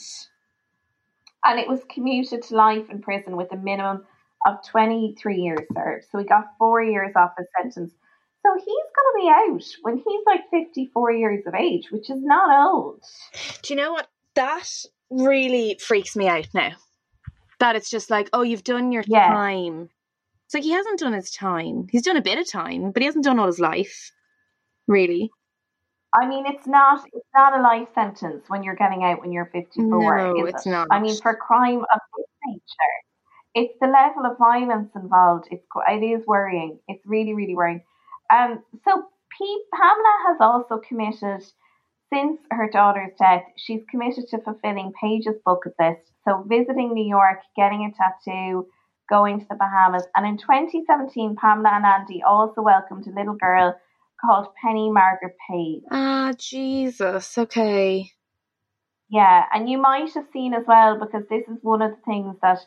And 1.45 1.59
it 1.59 1.67
was 1.67 1.81
commuted 1.93 2.41
to 2.41 2.55
life 2.55 2.89
in 2.89 3.03
prison 3.03 3.37
with 3.37 3.51
a 3.51 3.55
minimum 3.55 4.03
of 4.47 4.65
23 4.67 5.35
years 5.37 5.67
served. 5.75 6.05
So 6.11 6.17
he 6.17 6.25
got 6.25 6.45
four 6.57 6.81
years 6.81 7.11
off 7.15 7.33
his 7.37 7.45
sentence. 7.61 7.93
So 8.45 8.53
he's 8.55 8.65
going 8.65 8.67
to 8.67 9.19
be 9.21 9.29
out 9.29 9.63
when 9.83 9.97
he's 9.97 10.23
like 10.25 10.49
54 10.51 11.11
years 11.13 11.43
of 11.47 11.53
age, 11.55 11.91
which 11.91 12.09
is 12.09 12.21
not 12.21 12.67
old. 12.67 13.01
Do 13.61 13.73
you 13.73 13.77
know 13.79 13.93
what? 13.93 14.07
That 14.35 14.67
really 15.09 15.77
freaks 15.79 16.15
me 16.15 16.27
out 16.27 16.47
now. 16.53 16.73
That 17.59 17.75
it's 17.77 17.89
just 17.89 18.09
like, 18.09 18.29
oh, 18.33 18.41
you've 18.41 18.63
done 18.65 18.91
your 18.91 19.03
Yeah. 19.07 19.29
time. 19.29 19.89
It's 20.45 20.53
like 20.53 20.63
he 20.63 20.71
hasn't 20.71 20.99
done 20.99 21.13
his 21.13 21.31
time. 21.31 21.87
He's 21.89 22.01
done 22.01 22.17
a 22.17 22.21
bit 22.21 22.37
of 22.37 22.49
time, 22.49 22.91
but 22.91 23.01
he 23.01 23.05
hasn't 23.05 23.23
done 23.23 23.39
all 23.39 23.47
his 23.47 23.59
life. 23.59 24.11
Really? 24.87 25.31
I 26.15 26.27
mean, 26.27 26.45
it's 26.45 26.67
not 26.67 27.05
it's 27.11 27.25
not 27.33 27.57
a 27.57 27.61
life 27.61 27.87
sentence 27.95 28.43
when 28.47 28.61
you're 28.61 28.75
getting 28.75 29.03
out 29.03 29.19
when 29.21 29.31
you're 29.31 29.49
54. 29.51 30.17
No, 30.35 30.45
it's 30.45 30.65
it? 30.65 30.69
not. 30.69 30.87
I 30.91 30.99
mean, 30.99 31.15
for 31.17 31.35
crime 31.35 31.79
of 31.79 31.99
this 32.17 32.27
nature, 32.45 32.93
it's 33.55 33.73
the 33.81 33.87
level 33.87 34.25
of 34.29 34.37
violence 34.37 34.91
involved. 34.95 35.47
It's 35.49 35.65
it 35.87 36.03
is 36.03 36.25
worrying. 36.27 36.79
It's 36.87 37.03
really 37.05 37.33
really 37.33 37.55
worrying. 37.55 37.81
Um, 38.31 38.63
so 38.85 39.03
Pete, 39.37 39.61
Pamela 39.73 40.15
has 40.27 40.37
also 40.39 40.79
committed 40.87 41.43
since 42.13 42.39
her 42.51 42.69
daughter's 42.71 43.11
death. 43.19 43.43
She's 43.57 43.81
committed 43.89 44.27
to 44.29 44.41
fulfilling 44.41 44.93
Paige's 45.01 45.39
bucket 45.45 45.73
list. 45.79 46.11
So 46.25 46.45
visiting 46.47 46.93
New 46.93 47.07
York, 47.07 47.39
getting 47.55 47.91
a 47.91 47.91
tattoo, 47.97 48.67
going 49.09 49.39
to 49.39 49.45
the 49.49 49.55
Bahamas, 49.55 50.05
and 50.15 50.25
in 50.25 50.37
2017, 50.37 51.35
Pamela 51.35 51.71
and 51.73 51.85
Andy 51.85 52.23
also 52.23 52.61
welcomed 52.61 53.07
a 53.07 53.11
little 53.11 53.35
girl 53.35 53.75
called 54.21 54.47
Penny 54.63 54.89
Margaret 54.91 55.35
Paige. 55.49 55.83
Ah, 55.91 56.33
Jesus. 56.37 57.37
Okay. 57.37 58.11
Yeah, 59.09 59.43
and 59.53 59.69
you 59.69 59.77
might 59.77 60.13
have 60.13 60.25
seen 60.31 60.53
as 60.53 60.63
well 60.67 60.99
because 60.99 61.23
this 61.29 61.43
is 61.47 61.57
one 61.61 61.81
of 61.81 61.91
the 61.91 62.01
things 62.05 62.35
that 62.41 62.59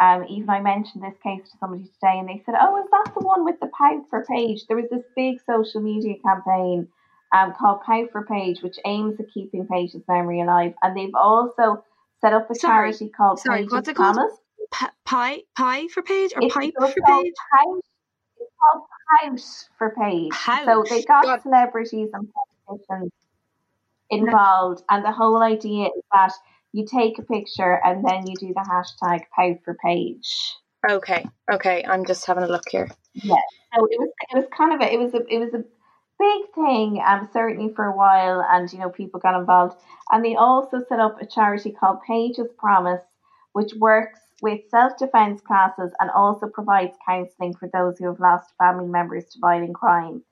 um, 0.00 0.24
even 0.28 0.48
I 0.48 0.60
mentioned 0.60 1.02
this 1.02 1.18
case 1.22 1.42
to 1.50 1.58
somebody 1.58 1.84
today, 1.84 2.18
and 2.18 2.28
they 2.28 2.42
said, 2.44 2.54
"Oh, 2.60 2.82
is 2.82 2.88
that 2.90 3.12
the 3.14 3.20
one 3.20 3.44
with 3.44 3.60
the 3.60 3.68
Pout 3.78 4.08
for 4.08 4.24
Paige?" 4.24 4.66
There 4.66 4.76
was 4.76 4.88
this 4.90 5.04
big 5.14 5.40
social 5.46 5.80
media 5.80 6.14
campaign 6.24 6.88
um, 7.36 7.52
called 7.58 7.82
Pout 7.82 8.10
for 8.10 8.24
Paige, 8.24 8.62
which 8.62 8.78
aims 8.86 9.20
at 9.20 9.26
keeping 9.32 9.66
Paige's 9.66 10.02
memory 10.08 10.40
alive, 10.40 10.74
and 10.82 10.96
they've 10.96 11.14
also 11.14 11.84
set 12.20 12.32
up 12.32 12.50
a 12.50 12.54
Sorry, 12.54 12.92
charity 12.92 13.10
called 13.10 13.40
sorry, 13.40 13.64
what's 13.64 13.88
it 13.88 13.96
called? 13.96 14.16
Promise. 14.16 14.38
Pa- 14.70 14.92
pie, 15.04 15.42
pie 15.54 15.88
for 15.88 16.02
page 16.02 16.32
or 16.34 16.42
It's 16.42 16.54
pipe 16.54 16.72
just 16.80 16.94
for 16.94 17.02
page? 17.06 17.34
Pout. 17.54 17.80
It's 18.40 18.50
called 18.62 18.84
Pout 19.20 19.40
for 19.76 19.94
Paige. 19.98 20.34
So 20.64 20.84
they 20.88 21.02
got 21.02 21.24
God. 21.24 21.42
celebrities 21.42 22.08
and 22.14 22.28
politicians 22.66 23.12
involved, 24.08 24.82
and 24.88 25.04
the 25.04 25.12
whole 25.12 25.42
idea 25.42 25.86
is 25.86 26.02
that 26.12 26.32
you 26.72 26.86
take 26.86 27.18
a 27.18 27.22
picture 27.22 27.80
and 27.84 28.04
then 28.04 28.26
you 28.26 28.34
do 28.36 28.54
the 28.54 28.66
hashtag 28.68 29.24
Pout 29.34 29.58
for 29.64 29.76
Paige. 29.82 30.56
Okay, 30.90 31.24
okay. 31.52 31.84
I'm 31.86 32.04
just 32.04 32.26
having 32.26 32.44
a 32.44 32.48
look 32.48 32.68
here. 32.68 32.90
Yeah. 33.14 33.36
So 33.74 33.86
it 33.90 34.00
was 34.00 34.08
it 34.30 34.36
was 34.36 34.46
kind 34.56 34.72
of 34.74 34.80
a 34.80 34.92
it 34.92 34.98
was 34.98 35.14
a 35.14 35.24
it 35.28 35.38
was 35.38 35.54
a 35.54 35.64
big 36.18 36.54
thing, 36.54 37.02
um, 37.04 37.28
certainly 37.32 37.72
for 37.74 37.84
a 37.84 37.96
while, 37.96 38.44
and 38.48 38.72
you 38.72 38.78
know 38.78 38.90
people 38.90 39.20
got 39.20 39.38
involved, 39.38 39.76
and 40.10 40.24
they 40.24 40.34
also 40.34 40.82
set 40.88 40.98
up 40.98 41.20
a 41.20 41.26
charity 41.26 41.70
called 41.70 42.02
Paige's 42.06 42.52
Promise, 42.58 43.02
which 43.52 43.74
works 43.74 44.20
with 44.42 44.68
self 44.70 44.98
defense 44.98 45.40
classes 45.40 45.92
and 46.00 46.10
also 46.10 46.48
provides 46.48 46.96
counselling 47.06 47.54
for 47.54 47.68
those 47.72 47.98
who 47.98 48.06
have 48.06 48.20
lost 48.20 48.52
family 48.58 48.88
members 48.88 49.24
to 49.26 49.38
violent 49.38 49.74
crime. 49.74 50.22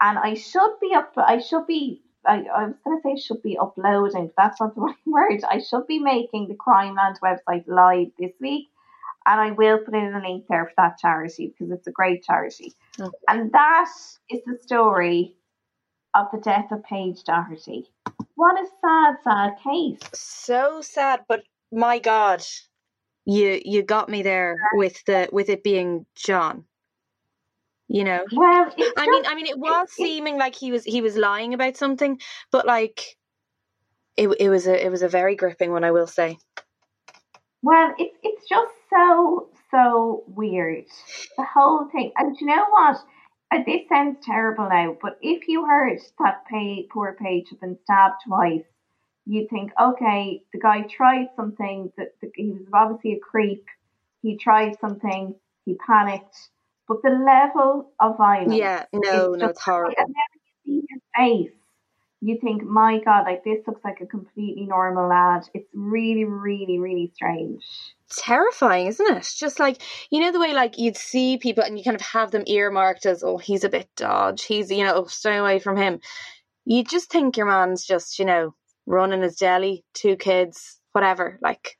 And 0.00 0.18
I 0.18 0.34
should 0.34 0.80
be 0.80 0.92
up. 0.94 1.12
I 1.16 1.38
should 1.38 1.66
be. 1.66 2.02
I, 2.26 2.44
I 2.54 2.66
was 2.66 2.74
going 2.84 3.00
to 3.00 3.02
say 3.02 3.20
should 3.20 3.42
be 3.42 3.58
uploading, 3.58 4.26
but 4.26 4.34
that's 4.36 4.60
not 4.60 4.74
the 4.74 4.80
right 4.82 4.96
word. 5.06 5.42
I 5.48 5.60
should 5.60 5.86
be 5.86 5.98
making 5.98 6.48
the 6.48 6.54
Crimeland 6.54 7.18
website 7.22 7.64
live 7.66 8.08
this 8.18 8.32
week, 8.40 8.68
and 9.26 9.40
I 9.40 9.50
will 9.50 9.78
put 9.78 9.94
in 9.94 10.14
a 10.14 10.20
link 10.20 10.46
there 10.48 10.66
for 10.66 10.74
that 10.76 10.98
charity 10.98 11.48
because 11.48 11.72
it's 11.72 11.86
a 11.86 11.92
great 11.92 12.24
charity. 12.24 12.72
Okay. 13.00 13.10
And 13.28 13.52
that 13.52 13.90
is 14.30 14.40
the 14.46 14.58
story 14.60 15.36
of 16.14 16.26
the 16.32 16.40
death 16.40 16.70
of 16.70 16.84
Paige 16.84 17.24
Doherty. 17.24 17.90
What 18.34 18.60
a 18.60 18.66
sad, 18.80 19.16
sad 19.24 19.52
case. 19.62 19.98
So 20.14 20.80
sad, 20.80 21.20
but 21.28 21.42
my 21.70 21.98
God, 21.98 22.42
you 23.24 23.60
you 23.64 23.82
got 23.82 24.08
me 24.08 24.22
there 24.22 24.56
with 24.74 25.02
the 25.06 25.28
with 25.32 25.48
it 25.48 25.62
being 25.62 26.06
John. 26.14 26.64
You 27.92 28.04
know, 28.04 28.24
Well, 28.32 28.72
it's 28.74 28.94
I 28.96 29.06
mean, 29.06 29.26
I 29.26 29.34
mean, 29.34 29.46
it 29.46 29.58
was 29.58 29.88
it- 29.98 30.06
seeming 30.06 30.38
like 30.38 30.54
he 30.54 30.72
was 30.72 30.82
he 30.82 31.02
was 31.02 31.14
lying 31.14 31.52
about 31.52 31.76
something, 31.76 32.18
but 32.50 32.64
like, 32.64 33.02
it 34.16 34.28
it 34.40 34.48
was 34.48 34.66
a 34.66 34.82
it 34.86 34.88
was 34.90 35.02
a 35.02 35.08
very 35.08 35.36
gripping 35.36 35.72
one, 35.72 35.84
I 35.84 35.90
will 35.90 36.06
say. 36.06 36.38
Well, 37.62 37.92
it's 37.98 38.16
it's 38.22 38.48
just 38.48 38.72
so 38.88 39.50
so 39.70 40.24
weird. 40.26 40.86
The 41.36 41.44
whole 41.44 41.86
thing, 41.92 42.12
and 42.16 42.34
you 42.40 42.46
know 42.46 42.64
what? 42.70 42.96
Uh, 43.52 43.62
This 43.66 43.86
sounds 43.90 44.24
terrible 44.24 44.70
now, 44.70 44.96
but 45.02 45.18
if 45.20 45.46
you 45.46 45.66
heard 45.66 45.98
that 46.20 46.46
pay, 46.50 46.86
poor 46.90 47.14
Paige 47.20 47.50
had 47.50 47.60
been 47.60 47.78
stabbed 47.84 48.22
twice, 48.26 48.64
you'd 49.26 49.50
think, 49.50 49.70
okay, 49.78 50.42
the 50.54 50.58
guy 50.60 50.80
tried 50.88 51.26
something. 51.36 51.92
That 51.98 52.14
that 52.22 52.30
he 52.34 52.52
was 52.52 52.62
obviously 52.72 53.12
a 53.12 53.20
creep. 53.20 53.66
He 54.22 54.38
tried 54.38 54.78
something. 54.80 55.34
He 55.66 55.74
panicked, 55.74 56.36
but 56.88 56.98
the 57.02 57.10
level 57.10 57.92
of 58.00 58.16
violence. 58.16 58.54
Yeah, 58.54 58.84
no, 58.92 59.34
no, 59.34 59.48
it's 59.48 59.60
horrible. 59.62 59.94
And 59.98 60.08
then 60.08 60.40
you 60.64 60.80
see 60.80 60.86
his 60.90 61.02
face, 61.16 61.56
you 62.20 62.38
think, 62.40 62.62
my 62.64 63.00
God, 63.04 63.24
like 63.24 63.44
this 63.44 63.58
looks 63.66 63.84
like 63.84 64.00
a 64.00 64.06
completely 64.06 64.66
normal 64.66 65.08
lad. 65.08 65.48
It's 65.54 65.68
really, 65.74 66.24
really, 66.24 66.78
really 66.78 67.10
strange. 67.14 67.64
terrifying, 68.16 68.86
isn't 68.86 69.16
it? 69.16 69.34
Just 69.36 69.58
like 69.58 69.82
you 70.10 70.20
know 70.20 70.32
the 70.32 70.40
way 70.40 70.52
like 70.52 70.78
you'd 70.78 70.96
see 70.96 71.38
people 71.38 71.64
and 71.64 71.78
you 71.78 71.84
kind 71.84 71.94
of 71.94 72.00
have 72.02 72.30
them 72.30 72.44
earmarked 72.46 73.06
as 73.06 73.22
oh 73.22 73.38
he's 73.38 73.64
a 73.64 73.68
bit 73.68 73.88
dodge, 73.96 74.44
he's 74.44 74.70
you 74.70 74.84
know 74.84 75.04
stay 75.06 75.36
away 75.36 75.58
from 75.58 75.76
him. 75.76 76.00
You 76.64 76.84
just 76.84 77.10
think 77.10 77.36
your 77.36 77.46
man's 77.46 77.84
just 77.84 78.18
you 78.18 78.24
know 78.24 78.54
running 78.86 79.22
his 79.22 79.36
deli, 79.36 79.84
two 79.94 80.16
kids, 80.16 80.78
whatever. 80.92 81.38
Like 81.42 81.78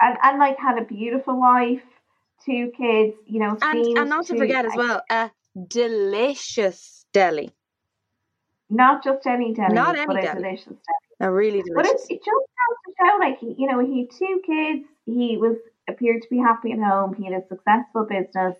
and 0.00 0.16
and 0.22 0.38
like 0.38 0.58
had 0.58 0.78
a 0.78 0.84
beautiful 0.84 1.38
wife, 1.38 1.82
two 2.44 2.70
kids, 2.76 3.16
you 3.26 3.40
know, 3.40 3.56
and 3.62 3.98
and 3.98 4.10
not 4.10 4.26
to 4.26 4.36
forget 4.36 4.64
as 4.64 4.72
well 4.76 5.02
a 5.10 5.30
delicious 5.68 7.04
deli, 7.12 7.52
not 8.70 9.04
just 9.04 9.26
any 9.26 9.52
deli, 9.54 9.74
Not 9.74 9.96
but 10.06 10.16
any 10.16 10.26
a 10.26 10.34
delicious 10.34 10.66
deli. 10.66 11.10
a 11.20 11.30
really 11.32 11.62
delicious. 11.62 11.74
But 11.74 11.86
it, 11.86 12.14
it 12.14 12.18
just 12.18 12.26
goes 12.26 12.78
to 12.86 12.92
show, 12.98 13.18
like 13.18 13.38
he, 13.38 13.54
you 13.58 13.70
know, 13.70 13.78
he 13.80 14.00
had 14.00 14.10
two 14.10 14.40
kids. 14.46 14.86
He 15.06 15.36
was 15.36 15.56
appeared 15.88 16.22
to 16.22 16.28
be 16.30 16.38
happy 16.38 16.72
at 16.72 16.78
home. 16.78 17.14
He 17.14 17.24
had 17.24 17.34
a 17.34 17.46
successful 17.48 18.06
business, 18.08 18.56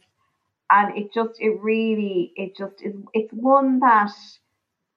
and 0.70 0.96
it 0.96 1.12
just 1.14 1.40
it 1.40 1.60
really 1.60 2.32
it 2.36 2.56
just 2.56 2.82
is 2.82 2.94
it's 3.14 3.32
one 3.32 3.80
that 3.80 4.12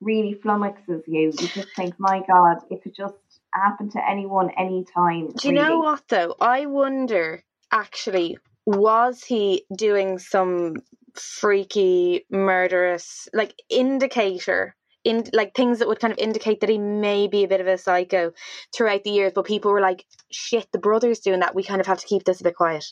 really 0.01 0.35
flummoxes 0.43 1.03
you. 1.07 1.31
You 1.39 1.47
just 1.47 1.75
think, 1.75 1.95
my 1.97 2.21
God, 2.27 2.57
if 2.69 2.85
it 2.85 2.95
just 2.95 3.15
happened 3.53 3.91
to 3.93 4.09
anyone 4.09 4.49
anytime. 4.57 5.31
Do 5.31 5.47
you 5.47 5.53
know 5.53 5.79
what 5.79 6.03
though? 6.09 6.35
I 6.41 6.65
wonder 6.65 7.43
actually 7.71 8.37
was 8.65 9.23
he 9.23 9.65
doing 9.75 10.19
some 10.19 10.75
freaky 11.13 12.25
murderous 12.29 13.29
like 13.33 13.53
indicator 13.69 14.75
in 15.03 15.23
like 15.33 15.53
things 15.53 15.79
that 15.79 15.87
would 15.87 15.99
kind 15.99 16.11
of 16.11 16.17
indicate 16.17 16.59
that 16.59 16.69
he 16.69 16.77
may 16.77 17.27
be 17.27 17.43
a 17.43 17.47
bit 17.47 17.61
of 17.61 17.67
a 17.67 17.77
psycho 17.77 18.33
throughout 18.73 19.03
the 19.03 19.11
years 19.11 19.31
but 19.33 19.45
people 19.45 19.71
were 19.71 19.81
like 19.81 20.05
shit 20.31 20.67
the 20.71 20.79
brother's 20.79 21.19
doing 21.19 21.39
that 21.39 21.55
we 21.55 21.63
kind 21.63 21.79
of 21.79 21.87
have 21.87 21.99
to 21.99 22.07
keep 22.07 22.23
this 22.25 22.41
a 22.41 22.43
bit 22.43 22.55
quiet 22.55 22.85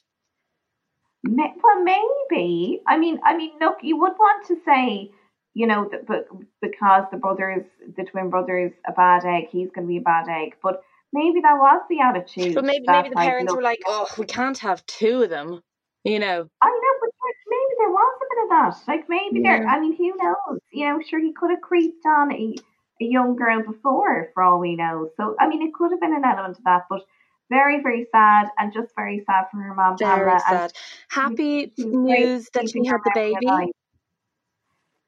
Well, 1.24 1.84
maybe. 1.84 2.82
I 2.88 2.98
mean, 2.98 3.20
I 3.24 3.38
mean, 3.38 3.52
look, 3.60 3.78
you 3.82 3.98
would 3.98 4.14
want 4.14 4.46
to 4.48 4.58
say, 4.66 5.12
you 5.54 5.68
know, 5.68 5.90
that 5.92 6.26
because 6.62 7.04
the 7.12 7.18
brothers, 7.18 7.64
the 7.96 8.04
twin 8.04 8.30
brothers, 8.30 8.72
a 8.88 8.92
bad 8.92 9.26
egg, 9.26 9.46
he's 9.50 9.70
going 9.74 9.88
to 9.88 9.92
be 9.92 9.98
a 9.98 10.02
bad 10.02 10.28
egg. 10.28 10.56
But 10.62 10.82
maybe 11.14 11.40
that 11.42 11.58
was 11.58 11.82
the 11.90 12.00
attitude. 12.02 12.56
but 12.56 12.66
maybe 12.66 12.86
maybe 12.88 13.10
the 13.10 13.16
parents 13.16 13.54
were 13.54 13.62
like 13.62 13.82
oh 13.86 14.08
we 14.18 14.26
can't 14.26 14.58
have 14.58 14.86
two 14.86 15.24
of 15.24 15.30
them 15.30 15.62
you 16.04 16.20
know 16.20 16.50
I 16.62 16.68
know, 16.68 16.94
but 17.02 17.10
maybe 17.48 17.74
there 17.80 17.90
was 17.90 18.16
a 18.22 18.26
bit 18.30 18.44
of 18.44 18.50
that. 18.50 18.92
Like 18.92 19.10
maybe 19.10 19.42
there. 19.42 19.64
Yeah. 19.64 19.70
I 19.70 19.80
mean, 19.80 19.96
who 19.96 20.14
knows? 20.22 20.60
You 20.72 20.90
know, 20.90 21.00
sure, 21.08 21.20
he 21.20 21.32
could 21.34 21.52
have 21.52 21.62
creeped 21.62 22.06
on 22.06 22.34
a, 22.34 22.56
a 23.02 23.06
young 23.06 23.36
girl 23.36 23.64
before, 23.64 24.30
for 24.34 24.44
all 24.44 24.60
we 24.60 24.76
know. 24.76 25.10
So, 25.18 25.36
I 25.40 25.48
mean, 25.48 25.62
it 25.62 25.74
could 25.74 25.92
have 25.92 26.02
been 26.02 26.14
an 26.14 26.26
element 26.26 26.58
of 26.58 26.64
that, 26.66 26.84
but. 26.90 27.02
Very, 27.50 27.84
very 27.84 28.08
sad, 28.12 28.48
and 28.58 28.74
just 28.74 28.96
very 28.96 29.22
sad 29.28 29.46
for 29.52 29.58
her 29.58 29.76
mom, 29.76 29.98
very 29.98 30.12
Pamela. 30.12 30.32
and 30.32 30.42
sad 30.42 30.74
happy 31.10 31.72
she 31.76 31.86
news 31.86 32.50
that 32.54 32.68
she 32.70 32.84
had 32.88 32.98
the 33.04 33.12
baby. 33.14 33.72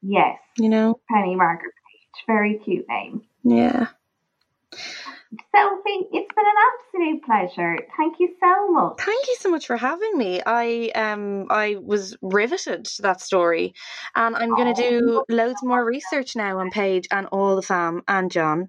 Yes, 0.02 0.38
you 0.56 0.68
know 0.68 1.00
Penny 1.10 1.34
Margaret 1.34 1.72
Paige. 1.72 2.24
Very 2.26 2.58
cute 2.58 2.86
name. 2.88 3.22
yeah 3.42 3.88
Sophie, 5.54 6.06
it's 6.12 6.34
been 6.34 6.44
an 6.46 6.54
absolute 6.72 7.24
pleasure. 7.24 7.78
Thank 7.96 8.20
you 8.20 8.34
so 8.40 8.70
much. 8.70 9.00
Thank 9.00 9.26
you 9.26 9.36
so 9.40 9.50
much 9.50 9.66
for 9.66 9.76
having 9.76 10.16
me. 10.16 10.40
I 10.44 10.90
um 10.94 11.46
I 11.50 11.76
was 11.82 12.16
riveted 12.22 12.84
to 12.84 13.02
that 13.02 13.20
story, 13.20 13.74
and 14.14 14.36
I'm 14.36 14.54
going 14.54 14.72
to 14.72 14.82
do 14.82 15.24
loads 15.28 15.62
more 15.62 15.84
research 15.84 16.36
now 16.36 16.58
on 16.58 16.70
Paige 16.70 17.08
and 17.10 17.26
all 17.26 17.56
the 17.56 17.62
fam 17.62 18.02
and 18.06 18.30
John. 18.30 18.68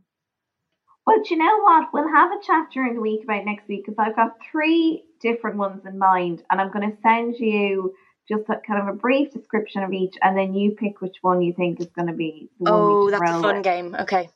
Well, 1.05 1.21
do 1.23 1.35
you 1.35 1.37
know 1.39 1.59
what? 1.61 1.87
We'll 1.93 2.13
have 2.13 2.31
a 2.31 2.43
chat 2.45 2.67
during 2.73 2.95
the 2.95 3.01
week 3.01 3.23
about 3.23 3.45
next 3.45 3.67
week 3.69 3.85
because 3.85 3.95
I've 3.97 4.15
got 4.15 4.37
three 4.51 5.05
different 5.21 5.57
ones 5.57 5.83
in 5.85 5.97
mind, 5.97 6.43
and 6.51 6.59
I'm 6.59 6.71
going 6.71 6.91
to 6.91 6.97
send 7.01 7.35
you 7.39 7.93
just 8.27 8.43
a, 8.49 8.59
kind 8.67 8.81
of 8.81 8.93
a 8.93 8.97
brief 8.97 9.31
description 9.31 9.83
of 9.83 9.93
each, 9.93 10.15
and 10.21 10.37
then 10.37 10.53
you 10.53 10.71
pick 10.71 10.99
which 10.99 11.15
one 11.21 11.41
you 11.41 11.53
think 11.53 11.79
is 11.79 11.87
going 11.95 12.07
to 12.07 12.13
be 12.13 12.49
the 12.59 12.65
one 12.65 12.73
Oh, 12.73 13.09
that's 13.09 13.31
a 13.31 13.41
fun 13.41 13.55
with. 13.55 13.63
game. 13.63 13.95
Okay, 13.97 14.29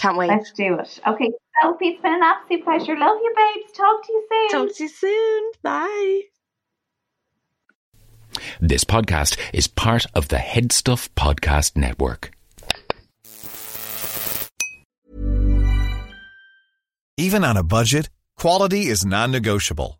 can't 0.00 0.16
wait. 0.16 0.28
Let's 0.28 0.52
do 0.52 0.78
it. 0.78 1.00
Okay, 1.06 1.30
Sophie, 1.62 1.88
it's 1.88 2.02
been 2.02 2.14
an 2.14 2.22
absolute 2.22 2.64
pleasure. 2.64 2.96
Love 2.96 3.18
you, 3.22 3.34
babes. 3.36 3.72
Talk 3.72 4.06
to 4.06 4.12
you 4.12 4.26
soon. 4.30 4.48
Talk 4.50 4.76
to 4.76 4.82
you 4.82 4.88
soon. 4.88 5.50
Bye. 5.62 6.22
This 8.60 8.84
podcast 8.84 9.38
is 9.52 9.66
part 9.66 10.06
of 10.14 10.28
the 10.28 10.36
HeadStuff 10.36 11.10
Podcast 11.10 11.76
Network. 11.76 12.30
Even 17.18 17.44
on 17.44 17.58
a 17.58 17.62
budget, 17.62 18.08
quality 18.38 18.86
is 18.86 19.04
non-negotiable. 19.04 19.99